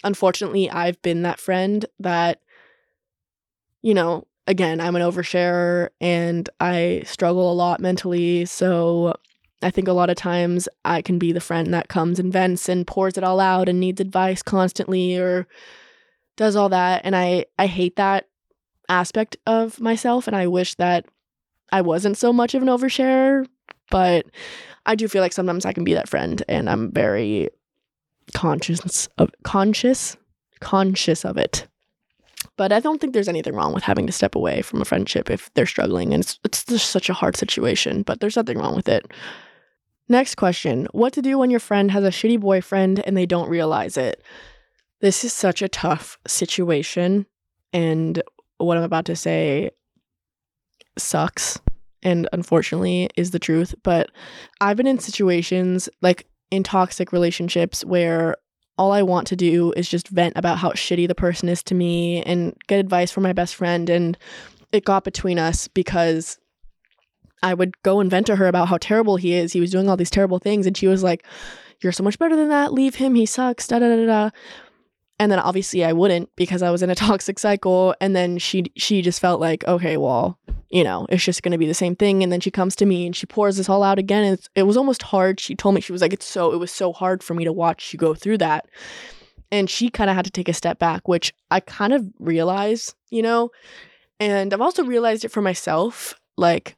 unfortunately, 0.04 0.70
I've 0.70 1.02
been 1.02 1.24
that 1.24 1.40
friend 1.40 1.86
that, 2.00 2.42
you 3.82 3.94
know, 3.94 4.26
again, 4.46 4.80
I'm 4.80 4.96
an 4.96 5.02
oversharer 5.02 5.90
and 6.00 6.50
I 6.60 7.04
struggle 7.06 7.52
a 7.52 7.54
lot 7.54 7.80
mentally. 7.80 8.46
So 8.46 9.16
I 9.62 9.72
think 9.72 9.88
a 9.88 9.94
lot 9.94 10.10
of 10.10 10.16
times 10.16 10.70
I 10.86 11.02
can 11.02 11.20
be 11.20 11.32
the 11.32 11.42
friend 11.42 11.74
that 11.74 11.90
comes 11.90 12.20
and 12.20 12.32
vents 12.32 12.70
and 12.70 12.88
pours 12.88 13.18
it 13.18 13.24
all 13.24 13.40
out 13.40 13.68
and 13.68 13.80
needs 13.80 14.00
advice 14.00 14.42
constantly 14.42 15.18
or 15.18 15.48
does 16.36 16.56
all 16.56 16.70
that. 16.70 17.02
And 17.04 17.16
I, 17.16 17.46
I 17.58 17.68
hate 17.68 17.96
that 17.96 18.28
aspect 18.88 19.38
of 19.46 19.80
myself. 19.80 20.28
And 20.28 20.36
I 20.36 20.48
wish 20.48 20.76
that 20.76 21.06
I 21.72 21.82
wasn't 21.82 22.18
so 22.18 22.32
much 22.32 22.54
of 22.54 22.62
an 22.62 22.70
oversharer 22.70 23.46
but 23.90 24.26
I 24.86 24.96
do 24.96 25.08
feel 25.08 25.22
like 25.22 25.34
sometimes 25.34 25.66
I 25.66 25.74
can 25.74 25.84
be 25.84 25.94
that 25.94 26.10
friend 26.10 26.44
and 26.48 26.70
I'm 26.70 26.92
very 26.92 27.50
conscious 28.34 29.08
of 29.18 29.32
conscious 29.44 30.18
conscious 30.60 31.24
of 31.24 31.38
it. 31.38 31.68
But 32.56 32.72
I 32.72 32.80
don't 32.80 33.00
think 33.00 33.14
there's 33.14 33.28
anything 33.28 33.54
wrong 33.54 33.74
with 33.74 33.84
having 33.84 34.08
to 34.08 34.14
step 34.14 34.36
away 34.36 34.62
from 34.62 34.82
a 34.82 34.86
friendship 34.86 35.30
if 35.30 35.54
they're 35.54 35.66
struggling 35.66 36.14
and 36.14 36.24
it's 36.24 36.40
it's 36.44 36.64
just 36.64 36.90
such 36.90 37.10
a 37.10 37.14
hard 37.14 37.36
situation, 37.38 38.04
but 38.04 38.20
there's 38.20 38.36
nothing 38.36 38.58
wrong 38.58 38.76
with 38.76 38.90
it. 38.90 39.06
Next 40.10 40.36
question, 40.36 40.88
what 40.92 41.14
to 41.14 41.22
do 41.22 41.38
when 41.38 41.52
your 41.52 41.60
friend 41.60 41.92
has 41.92 42.04
a 42.04 42.10
shitty 42.10 42.40
boyfriend 42.40 43.04
and 43.06 43.18
they 43.18 43.26
don't 43.26 43.50
realize 43.50 43.98
it? 43.98 44.24
This 45.02 45.24
is 45.24 45.34
such 45.34 45.62
a 45.62 45.68
tough 45.68 46.18
situation 46.26 47.26
and 47.74 48.24
what 48.58 48.78
I'm 48.78 48.84
about 48.84 49.06
to 49.06 49.16
say 49.16 49.72
sucks 50.98 51.60
and 52.02 52.28
unfortunately 52.32 53.10
is 53.16 53.32
the 53.32 53.40
truth. 53.40 53.76
But 53.84 54.10
I've 54.62 54.78
been 54.78 54.88
in 54.88 55.00
situations 55.00 55.90
like 56.02 56.28
in 56.52 56.64
toxic 56.64 57.12
relationships 57.12 57.84
where 57.84 58.36
all 58.78 58.92
I 58.92 59.02
want 59.02 59.28
to 59.28 59.36
do 59.36 59.74
is 59.76 59.90
just 59.90 60.08
vent 60.08 60.34
about 60.36 60.60
how 60.60 60.72
shitty 60.72 61.08
the 61.08 61.16
person 61.16 61.50
is 61.50 61.64
to 61.64 61.76
me 61.76 62.22
and 62.24 62.56
get 62.68 62.80
advice 62.80 63.12
from 63.12 63.24
my 63.24 63.34
best 63.34 63.56
friend. 63.56 63.90
And 63.90 64.18
it 64.72 64.86
got 64.86 65.04
between 65.04 65.40
us 65.40 65.68
because 65.68 66.38
I 67.42 67.54
would 67.54 67.82
go 67.84 68.00
and 68.00 68.10
vent 68.10 68.28
to 68.28 68.36
her 68.36 68.48
about 68.48 68.68
how 68.68 68.78
terrible 68.78 69.18
he 69.18 69.34
is. 69.34 69.54
He 69.54 69.60
was 69.60 69.72
doing 69.72 69.90
all 69.90 69.98
these 69.98 70.10
terrible 70.10 70.40
things. 70.40 70.68
And 70.68 70.78
she 70.78 70.88
was 70.88 71.04
like, 71.04 71.26
You're 71.82 71.92
so 71.92 72.04
much 72.04 72.20
better 72.20 72.36
than 72.36 72.50
that. 72.50 72.74
Leave 72.74 72.96
him. 72.96 73.16
He 73.16 73.26
sucks. 73.26 73.68
Da 73.68 73.80
da 73.80 73.96
da 73.96 74.06
da. 74.06 74.30
And 75.20 75.32
then 75.32 75.40
obviously 75.40 75.84
I 75.84 75.94
wouldn't 75.94 76.30
because 76.36 76.62
I 76.62 76.70
was 76.70 76.84
in 76.84 76.90
a 76.90 76.96
toxic 77.08 77.40
cycle. 77.40 77.96
And 78.00 78.16
then 78.16 78.38
she 78.38 78.72
she 78.76 79.02
just 79.02 79.20
felt 79.20 79.40
like, 79.40 79.66
okay, 79.68 79.98
well, 79.98 80.38
you 80.70 80.84
know, 80.84 81.06
it's 81.10 81.24
just 81.24 81.44
going 81.44 81.54
to 81.54 81.58
be 81.58 81.68
the 81.68 81.74
same 81.74 81.96
thing. 81.96 82.24
And 82.24 82.32
then 82.32 82.42
she 82.42 82.52
comes 82.52 82.76
to 82.78 82.86
me 82.86 83.06
and 83.06 83.16
she 83.16 83.26
pours 83.26 83.58
this 83.58 83.70
all 83.70 83.84
out 83.84 84.00
again. 84.00 84.24
And 84.24 84.40
it 84.56 84.64
was 84.64 84.78
almost 84.78 85.02
hard. 85.02 85.40
She 85.40 85.56
told 85.56 85.76
me, 85.76 85.82
she 85.82 85.92
was 85.92 86.02
like, 86.02 86.14
it's 86.14 86.26
so, 86.26 86.52
it 86.54 86.58
was 86.58 86.72
so 86.72 86.92
hard 86.92 87.24
for 87.24 87.34
me 87.34 87.46
to 87.46 87.54
watch 87.54 87.94
you 87.94 88.00
go 88.00 88.14
through 88.14 88.40
that. 88.40 88.68
And 89.50 89.70
she 89.70 89.90
kind 89.90 90.10
of 90.10 90.16
had 90.16 90.26
to 90.26 90.32
take 90.32 90.50
a 90.50 90.54
step 90.54 90.78
back, 90.78 91.08
which 91.08 91.34
I 91.50 91.62
kind 91.62 91.94
of 91.94 92.06
realize, 92.20 92.94
you 93.10 93.22
know, 93.22 93.50
And 94.20 94.54
I've 94.54 94.62
also 94.62 94.84
realized 94.84 95.24
it 95.24 95.32
for 95.32 95.42
myself. 95.42 96.16
Like, 96.36 96.76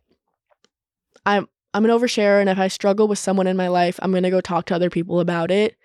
I'm 1.25 1.47
I'm 1.73 1.85
an 1.85 1.91
oversharer 1.91 2.39
and 2.39 2.49
if 2.49 2.57
I 2.57 2.67
struggle 2.67 3.07
with 3.07 3.19
someone 3.19 3.47
in 3.47 3.57
my 3.57 3.67
life, 3.67 3.99
I'm 4.01 4.11
gonna 4.11 4.31
go 4.31 4.41
talk 4.41 4.65
to 4.65 4.75
other 4.75 4.89
people 4.89 5.19
about 5.19 5.51
it. 5.51 5.75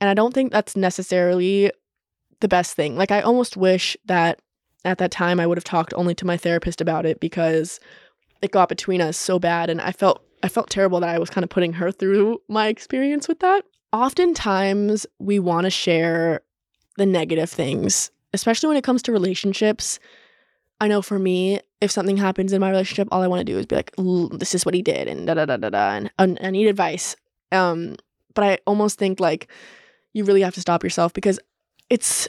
And 0.00 0.10
I 0.10 0.14
don't 0.14 0.34
think 0.34 0.52
that's 0.52 0.76
necessarily 0.76 1.70
the 2.44 2.48
best 2.48 2.76
thing. 2.76 2.94
Like, 2.94 3.10
I 3.10 3.22
almost 3.22 3.56
wish 3.56 3.96
that 4.04 4.38
at 4.84 4.98
that 4.98 5.10
time 5.10 5.40
I 5.40 5.46
would 5.46 5.56
have 5.56 5.64
talked 5.64 5.94
only 5.94 6.14
to 6.16 6.26
my 6.26 6.36
therapist 6.36 6.82
about 6.82 7.06
it 7.06 7.18
because 7.18 7.80
it 8.42 8.50
got 8.50 8.68
between 8.68 9.00
us 9.00 9.16
so 9.16 9.38
bad, 9.38 9.70
and 9.70 9.80
I 9.80 9.92
felt 9.92 10.22
I 10.42 10.48
felt 10.48 10.68
terrible 10.68 11.00
that 11.00 11.08
I 11.08 11.18
was 11.18 11.30
kind 11.30 11.42
of 11.42 11.48
putting 11.48 11.72
her 11.72 11.90
through 11.90 12.42
my 12.48 12.66
experience 12.68 13.28
with 13.28 13.40
that. 13.40 13.64
Oftentimes, 13.94 15.06
we 15.18 15.38
want 15.38 15.64
to 15.64 15.70
share 15.70 16.42
the 16.98 17.06
negative 17.06 17.48
things, 17.48 18.10
especially 18.34 18.68
when 18.68 18.76
it 18.76 18.84
comes 18.84 19.00
to 19.04 19.12
relationships. 19.12 19.98
I 20.82 20.88
know 20.88 21.00
for 21.00 21.18
me, 21.18 21.60
if 21.80 21.90
something 21.90 22.18
happens 22.18 22.52
in 22.52 22.60
my 22.60 22.68
relationship, 22.68 23.08
all 23.10 23.22
I 23.22 23.26
want 23.26 23.40
to 23.40 23.50
do 23.50 23.58
is 23.58 23.64
be 23.64 23.76
like, 23.76 23.94
"This 24.38 24.54
is 24.54 24.66
what 24.66 24.74
he 24.74 24.82
did," 24.82 25.08
and 25.08 25.26
da 25.26 25.32
da 25.32 25.46
da 25.46 25.56
da 25.56 25.70
da, 25.70 25.92
and, 25.94 26.10
and 26.18 26.38
I 26.42 26.50
need 26.50 26.66
advice. 26.66 27.16
Um, 27.52 27.96
but 28.34 28.44
I 28.44 28.58
almost 28.66 28.98
think 28.98 29.18
like 29.18 29.48
you 30.12 30.24
really 30.24 30.42
have 30.42 30.54
to 30.56 30.60
stop 30.60 30.84
yourself 30.84 31.14
because 31.14 31.40
it's 31.90 32.28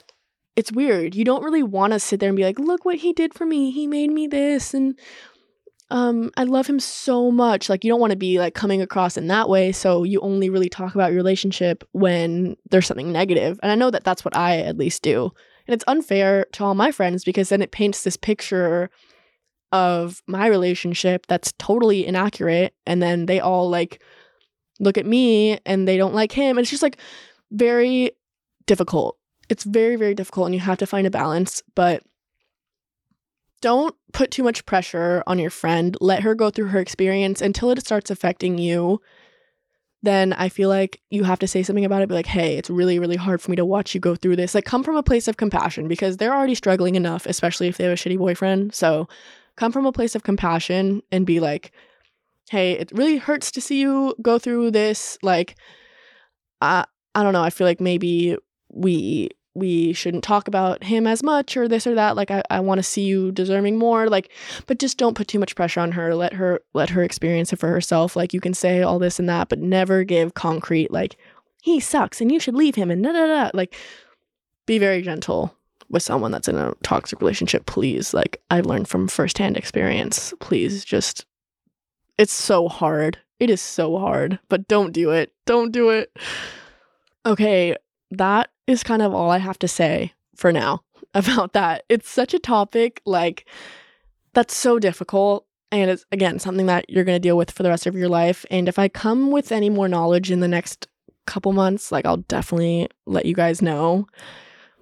it's 0.55 0.71
weird. 0.71 1.15
You 1.15 1.25
don't 1.25 1.43
really 1.43 1.63
want 1.63 1.93
to 1.93 1.99
sit 1.99 2.19
there 2.19 2.29
and 2.29 2.37
be 2.37 2.43
like, 2.43 2.59
"Look 2.59 2.85
what 2.85 2.97
he 2.97 3.13
did 3.13 3.33
for 3.33 3.45
me. 3.45 3.71
He 3.71 3.87
made 3.87 4.11
me 4.11 4.27
this," 4.27 4.73
and 4.73 4.97
um 5.91 6.31
I 6.37 6.43
love 6.43 6.67
him 6.67 6.79
so 6.79 7.31
much. 7.31 7.69
Like 7.69 7.83
you 7.83 7.91
don't 7.91 7.99
want 7.99 8.11
to 8.11 8.17
be 8.17 8.39
like 8.39 8.55
coming 8.55 8.81
across 8.81 9.17
in 9.17 9.27
that 9.27 9.49
way, 9.49 9.71
so 9.71 10.03
you 10.03 10.19
only 10.21 10.49
really 10.49 10.69
talk 10.69 10.95
about 10.95 11.11
your 11.11 11.17
relationship 11.17 11.83
when 11.91 12.55
there's 12.71 12.87
something 12.87 13.11
negative. 13.11 13.59
And 13.61 13.71
I 13.71 13.75
know 13.75 13.91
that 13.91 14.03
that's 14.03 14.25
what 14.25 14.35
I 14.35 14.59
at 14.59 14.77
least 14.77 15.03
do. 15.03 15.31
And 15.67 15.73
it's 15.73 15.83
unfair 15.87 16.45
to 16.53 16.63
all 16.63 16.75
my 16.75 16.91
friends 16.91 17.23
because 17.23 17.49
then 17.49 17.61
it 17.61 17.71
paints 17.71 18.03
this 18.03 18.17
picture 18.17 18.89
of 19.71 20.21
my 20.27 20.47
relationship 20.47 21.25
that's 21.27 21.53
totally 21.57 22.05
inaccurate 22.05 22.73
and 22.85 23.01
then 23.01 23.25
they 23.25 23.39
all 23.39 23.69
like 23.69 24.01
look 24.79 24.97
at 24.97 25.05
me 25.05 25.59
and 25.65 25.87
they 25.87 25.97
don't 25.97 26.13
like 26.13 26.31
him. 26.31 26.57
And 26.57 26.63
it's 26.63 26.69
just 26.69 26.83
like 26.83 26.97
very 27.51 28.11
difficult. 28.67 29.17
It's 29.49 29.63
very 29.63 29.95
very 29.95 30.15
difficult 30.15 30.47
and 30.47 30.55
you 30.55 30.61
have 30.61 30.77
to 30.79 30.87
find 30.87 31.05
a 31.05 31.11
balance, 31.11 31.63
but 31.75 32.03
don't 33.61 33.95
put 34.13 34.31
too 34.31 34.43
much 34.43 34.65
pressure 34.65 35.23
on 35.25 35.39
your 35.39 35.49
friend. 35.49 35.97
Let 35.99 36.21
her 36.21 36.35
go 36.35 36.49
through 36.49 36.67
her 36.67 36.79
experience 36.79 37.41
until 37.41 37.71
it 37.71 37.79
starts 37.79 38.11
affecting 38.11 38.57
you. 38.57 39.01
Then 40.03 40.33
I 40.33 40.49
feel 40.49 40.69
like 40.69 41.01
you 41.09 41.23
have 41.23 41.39
to 41.39 41.47
say 41.47 41.63
something 41.63 41.83
about 41.83 42.03
it. 42.03 42.07
Be 42.07 42.13
like, 42.13 42.27
hey, 42.27 42.57
it's 42.57 42.69
really, 42.69 42.99
really 42.99 43.15
hard 43.15 43.41
for 43.41 43.49
me 43.49 43.57
to 43.57 43.65
watch 43.65 43.95
you 43.95 43.99
go 43.99 44.15
through 44.15 44.35
this. 44.35 44.53
Like, 44.53 44.65
come 44.65 44.83
from 44.83 44.97
a 44.97 45.01
place 45.01 45.27
of 45.27 45.37
compassion 45.37 45.87
because 45.87 46.17
they're 46.17 46.35
already 46.35 46.53
struggling 46.53 46.93
enough, 46.93 47.25
especially 47.25 47.67
if 47.67 47.77
they 47.77 47.85
have 47.85 47.93
a 47.93 47.95
shitty 47.95 48.19
boyfriend. 48.19 48.75
So 48.75 49.07
come 49.55 49.71
from 49.71 49.87
a 49.87 49.91
place 49.91 50.13
of 50.13 50.21
compassion 50.21 51.01
and 51.11 51.25
be 51.25 51.39
like, 51.39 51.71
hey, 52.51 52.73
it 52.73 52.91
really 52.93 53.17
hurts 53.17 53.49
to 53.51 53.61
see 53.61 53.79
you 53.81 54.13
go 54.21 54.37
through 54.37 54.69
this. 54.71 55.17
Like, 55.23 55.55
I, 56.61 56.85
I 57.15 57.23
don't 57.23 57.33
know. 57.33 57.43
I 57.43 57.49
feel 57.49 57.65
like 57.65 57.81
maybe 57.81 58.37
we 58.75 59.29
we 59.55 59.93
shouldn't 59.93 60.23
talk 60.23 60.49
about 60.49 60.83
him 60.83 61.07
as 61.07 61.23
much 61.23 61.55
or 61.55 61.67
this 61.67 61.87
or 61.87 61.95
that. 61.95 62.15
Like 62.15 62.29
i, 62.29 62.43
I 62.49 62.59
want 62.59 62.79
to 62.79 62.83
see 62.83 63.03
you 63.03 63.31
deserving 63.31 63.77
more. 63.77 64.07
Like 64.09 64.29
but 64.67 64.77
just 64.77 64.97
don't 64.97 65.15
put 65.15 65.27
too 65.27 65.39
much 65.39 65.55
pressure 65.55 65.79
on 65.79 65.93
her. 65.93 66.13
Let 66.13 66.33
her 66.33 66.59
let 66.73 66.89
her 66.89 67.01
experience 67.01 67.51
it 67.51 67.59
for 67.59 67.69
herself. 67.69 68.15
Like 68.15 68.33
you 68.33 68.41
can 68.41 68.53
say 68.53 68.83
all 68.83 68.99
this 68.99 69.17
and 69.17 69.27
that 69.29 69.49
but 69.49 69.59
never 69.59 70.03
give 70.03 70.35
concrete 70.35 70.91
like 70.91 71.15
he 71.63 71.79
sucks 71.79 72.21
and 72.21 72.31
you 72.31 72.39
should 72.39 72.53
leave 72.53 72.75
him 72.75 72.91
and 72.91 73.01
da 73.01 73.13
da 73.13 73.25
da. 73.25 73.51
Like 73.53 73.75
be 74.65 74.77
very 74.77 75.01
gentle 75.01 75.55
with 75.89 76.03
someone 76.03 76.31
that's 76.31 76.47
in 76.47 76.57
a 76.57 76.73
toxic 76.83 77.21
relationship 77.21 77.65
please. 77.65 78.13
Like 78.13 78.41
i've 78.51 78.65
learned 78.65 78.89
from 78.89 79.07
firsthand 79.07 79.55
experience. 79.55 80.33
Please 80.41 80.83
just 80.83 81.25
it's 82.17 82.33
so 82.33 82.67
hard. 82.67 83.19
It 83.39 83.49
is 83.49 83.61
so 83.61 83.97
hard 83.97 84.37
but 84.49 84.67
don't 84.67 84.91
do 84.91 85.11
it. 85.11 85.31
Don't 85.45 85.71
do 85.71 85.91
it. 85.91 86.15
Okay 87.25 87.75
that 88.17 88.49
is 88.67 88.83
kind 88.83 89.01
of 89.01 89.13
all 89.13 89.29
I 89.29 89.37
have 89.37 89.59
to 89.59 89.67
say 89.67 90.13
for 90.35 90.51
now 90.51 90.81
about 91.13 91.53
that. 91.53 91.83
It's 91.89 92.09
such 92.09 92.33
a 92.33 92.39
topic 92.39 93.01
like 93.05 93.47
that's 94.33 94.55
so 94.55 94.79
difficult 94.79 95.45
and 95.71 95.89
it's 95.89 96.05
again 96.11 96.39
something 96.39 96.65
that 96.65 96.89
you're 96.89 97.03
going 97.03 97.15
to 97.15 97.27
deal 97.27 97.37
with 97.37 97.51
for 97.51 97.63
the 97.63 97.69
rest 97.69 97.85
of 97.87 97.95
your 97.95 98.09
life 98.09 98.45
and 98.51 98.67
if 98.67 98.77
I 98.77 98.87
come 98.87 99.31
with 99.31 99.51
any 99.51 99.69
more 99.69 99.87
knowledge 99.87 100.29
in 100.29 100.41
the 100.41 100.47
next 100.47 100.87
couple 101.25 101.53
months, 101.53 101.91
like 101.91 102.05
I'll 102.05 102.17
definitely 102.17 102.87
let 103.05 103.25
you 103.25 103.33
guys 103.33 103.61
know. 103.61 104.07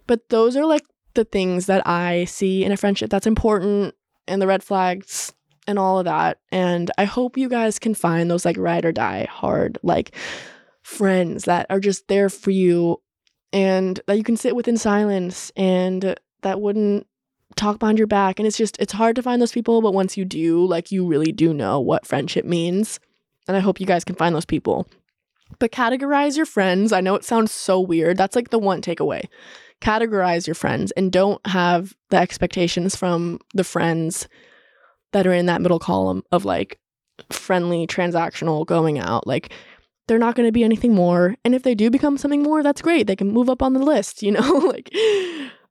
But 0.07 0.29
those 0.29 0.55
are 0.55 0.65
like 0.65 0.83
the 1.13 1.25
things 1.25 1.65
that 1.67 1.87
I 1.87 2.25
see 2.25 2.63
in 2.63 2.71
a 2.71 2.77
friendship 2.77 3.09
that's 3.09 3.27
important 3.27 3.95
and 4.27 4.41
the 4.41 4.47
red 4.47 4.63
flags 4.63 5.33
and 5.67 5.79
all 5.79 5.99
of 5.99 6.05
that. 6.05 6.39
And 6.51 6.91
I 6.97 7.05
hope 7.05 7.37
you 7.37 7.49
guys 7.49 7.79
can 7.79 7.93
find 7.93 8.29
those 8.29 8.45
like 8.45 8.57
ride 8.57 8.85
or 8.85 8.91
die 8.91 9.27
hard, 9.29 9.77
like 9.83 10.15
friends 10.81 11.45
that 11.45 11.65
are 11.69 11.79
just 11.79 12.07
there 12.07 12.29
for 12.29 12.51
you 12.51 13.01
and 13.53 14.01
that 14.07 14.17
you 14.17 14.23
can 14.23 14.35
sit 14.35 14.55
with 14.55 14.67
in 14.67 14.77
silence 14.77 15.51
and 15.55 16.15
that 16.41 16.59
wouldn't 16.59 17.07
talk 17.55 17.79
behind 17.79 17.99
your 17.99 18.07
back. 18.07 18.39
And 18.39 18.47
it's 18.47 18.57
just 18.57 18.77
it's 18.79 18.93
hard 18.93 19.15
to 19.15 19.23
find 19.23 19.41
those 19.41 19.51
people 19.51 19.81
but 19.81 19.93
once 19.93 20.17
you 20.17 20.25
do 20.25 20.65
like 20.65 20.91
you 20.91 21.05
really 21.05 21.31
do 21.31 21.53
know 21.53 21.79
what 21.79 22.05
friendship 22.05 22.43
means. 22.43 22.99
And 23.47 23.55
i 23.55 23.59
hope 23.59 23.79
you 23.79 23.85
guys 23.85 24.03
can 24.03 24.15
find 24.15 24.35
those 24.35 24.45
people. 24.45 24.87
But 25.59 25.71
categorize 25.71 26.35
your 26.35 26.47
friends. 26.47 26.91
I 26.91 27.01
know 27.01 27.15
it 27.15 27.23
sounds 27.23 27.51
so 27.51 27.79
weird. 27.79 28.17
That's 28.17 28.35
like 28.35 28.49
the 28.49 28.59
one 28.59 28.81
takeaway. 28.81 29.25
Categorize 29.81 30.47
your 30.47 30.55
friends 30.55 30.91
and 30.91 31.11
don't 31.11 31.45
have 31.45 31.93
the 32.09 32.17
expectations 32.17 32.95
from 32.95 33.39
the 33.53 33.63
friends 33.63 34.27
that 35.11 35.27
are 35.27 35.33
in 35.33 35.45
that 35.45 35.61
middle 35.61 35.79
column 35.79 36.23
of 36.31 36.43
like 36.43 36.79
friendly 37.29 37.85
transactional 37.85 38.65
going 38.65 38.97
out. 38.97 39.27
Like 39.27 39.53
they're 40.07 40.19
not 40.19 40.35
going 40.35 40.47
to 40.47 40.51
be 40.51 40.63
anything 40.63 40.93
more. 40.93 41.35
And 41.45 41.55
if 41.55 41.63
they 41.63 41.75
do 41.75 41.89
become 41.89 42.17
something 42.17 42.43
more, 42.43 42.63
that's 42.63 42.81
great. 42.81 43.07
They 43.07 43.15
can 43.15 43.31
move 43.31 43.49
up 43.49 43.61
on 43.61 43.73
the 43.73 43.79
list, 43.79 44.21
you 44.21 44.31
know, 44.33 44.57
like, 44.57 44.93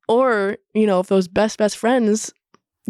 or, 0.09 0.57
you 0.75 0.87
know, 0.87 1.01
if 1.01 1.09
those 1.09 1.29
best, 1.29 1.59
best 1.59 1.77
friends 1.77 2.33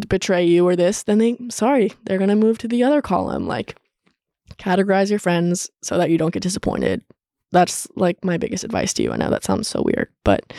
betray 0.09 0.45
you 0.45 0.67
or 0.67 0.77
this, 0.77 1.03
then 1.03 1.19
they, 1.19 1.37
sorry, 1.51 1.93
they're 2.05 2.19
going 2.19 2.31
to 2.31 2.37
move 2.37 2.59
to 2.59 2.69
the 2.69 2.83
other 2.83 3.03
column. 3.03 3.47
Like, 3.47 3.77
categorize 4.59 5.11
your 5.11 5.19
friends 5.19 5.71
so 5.83 5.99
that 5.99 6.11
you 6.11 6.19
don't 6.19 6.33
get 6.33 6.43
disappointed. 6.43 7.03
That's 7.51 7.87
like 7.97 8.25
my 8.25 8.39
biggest 8.39 8.65
advice 8.65 8.95
to 8.95 9.03
you. 9.03 9.13
I 9.13 9.17
know 9.17 9.31
that 9.31 9.45
sounds 9.45 9.69
so 9.69 9.83
weird, 9.83 10.09
but 10.25 10.53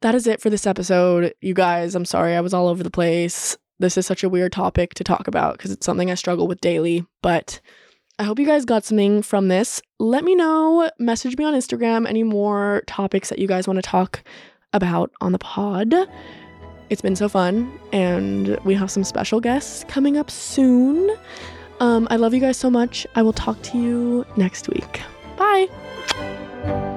that 0.00 0.14
is 0.14 0.26
it 0.26 0.40
for 0.40 0.50
this 0.50 0.66
episode. 0.66 1.32
You 1.40 1.54
guys, 1.54 1.94
I'm 1.94 2.04
sorry 2.04 2.34
I 2.34 2.40
was 2.40 2.54
all 2.54 2.68
over 2.68 2.82
the 2.82 2.90
place. 2.90 3.56
This 3.78 3.96
is 3.96 4.06
such 4.06 4.24
a 4.24 4.28
weird 4.28 4.52
topic 4.52 4.94
to 4.94 5.04
talk 5.04 5.28
about 5.28 5.56
because 5.56 5.70
it's 5.70 5.86
something 5.86 6.10
I 6.10 6.14
struggle 6.14 6.48
with 6.48 6.60
daily, 6.60 7.06
but 7.22 7.60
I 8.20 8.24
hope 8.24 8.40
you 8.40 8.46
guys 8.46 8.64
got 8.64 8.84
something 8.84 9.22
from 9.22 9.46
this. 9.46 9.80
Let 10.00 10.24
me 10.24 10.34
know, 10.34 10.90
message 10.98 11.36
me 11.36 11.44
on 11.44 11.54
Instagram 11.54 12.08
any 12.08 12.24
more 12.24 12.82
topics 12.88 13.28
that 13.28 13.38
you 13.38 13.46
guys 13.46 13.68
want 13.68 13.76
to 13.76 13.82
talk 13.82 14.24
about 14.72 15.12
on 15.20 15.30
the 15.30 15.38
pod. 15.38 15.94
It's 16.90 17.00
been 17.00 17.14
so 17.14 17.28
fun, 17.28 17.78
and 17.92 18.58
we 18.64 18.74
have 18.74 18.90
some 18.90 19.04
special 19.04 19.40
guests 19.40 19.84
coming 19.88 20.16
up 20.16 20.30
soon. 20.32 21.16
Um, 21.78 22.08
I 22.10 22.16
love 22.16 22.34
you 22.34 22.40
guys 22.40 22.56
so 22.56 22.70
much. 22.70 23.06
I 23.14 23.22
will 23.22 23.32
talk 23.32 23.62
to 23.62 23.78
you 23.78 24.26
next 24.36 24.68
week. 24.68 25.00
Bye. 25.36 26.96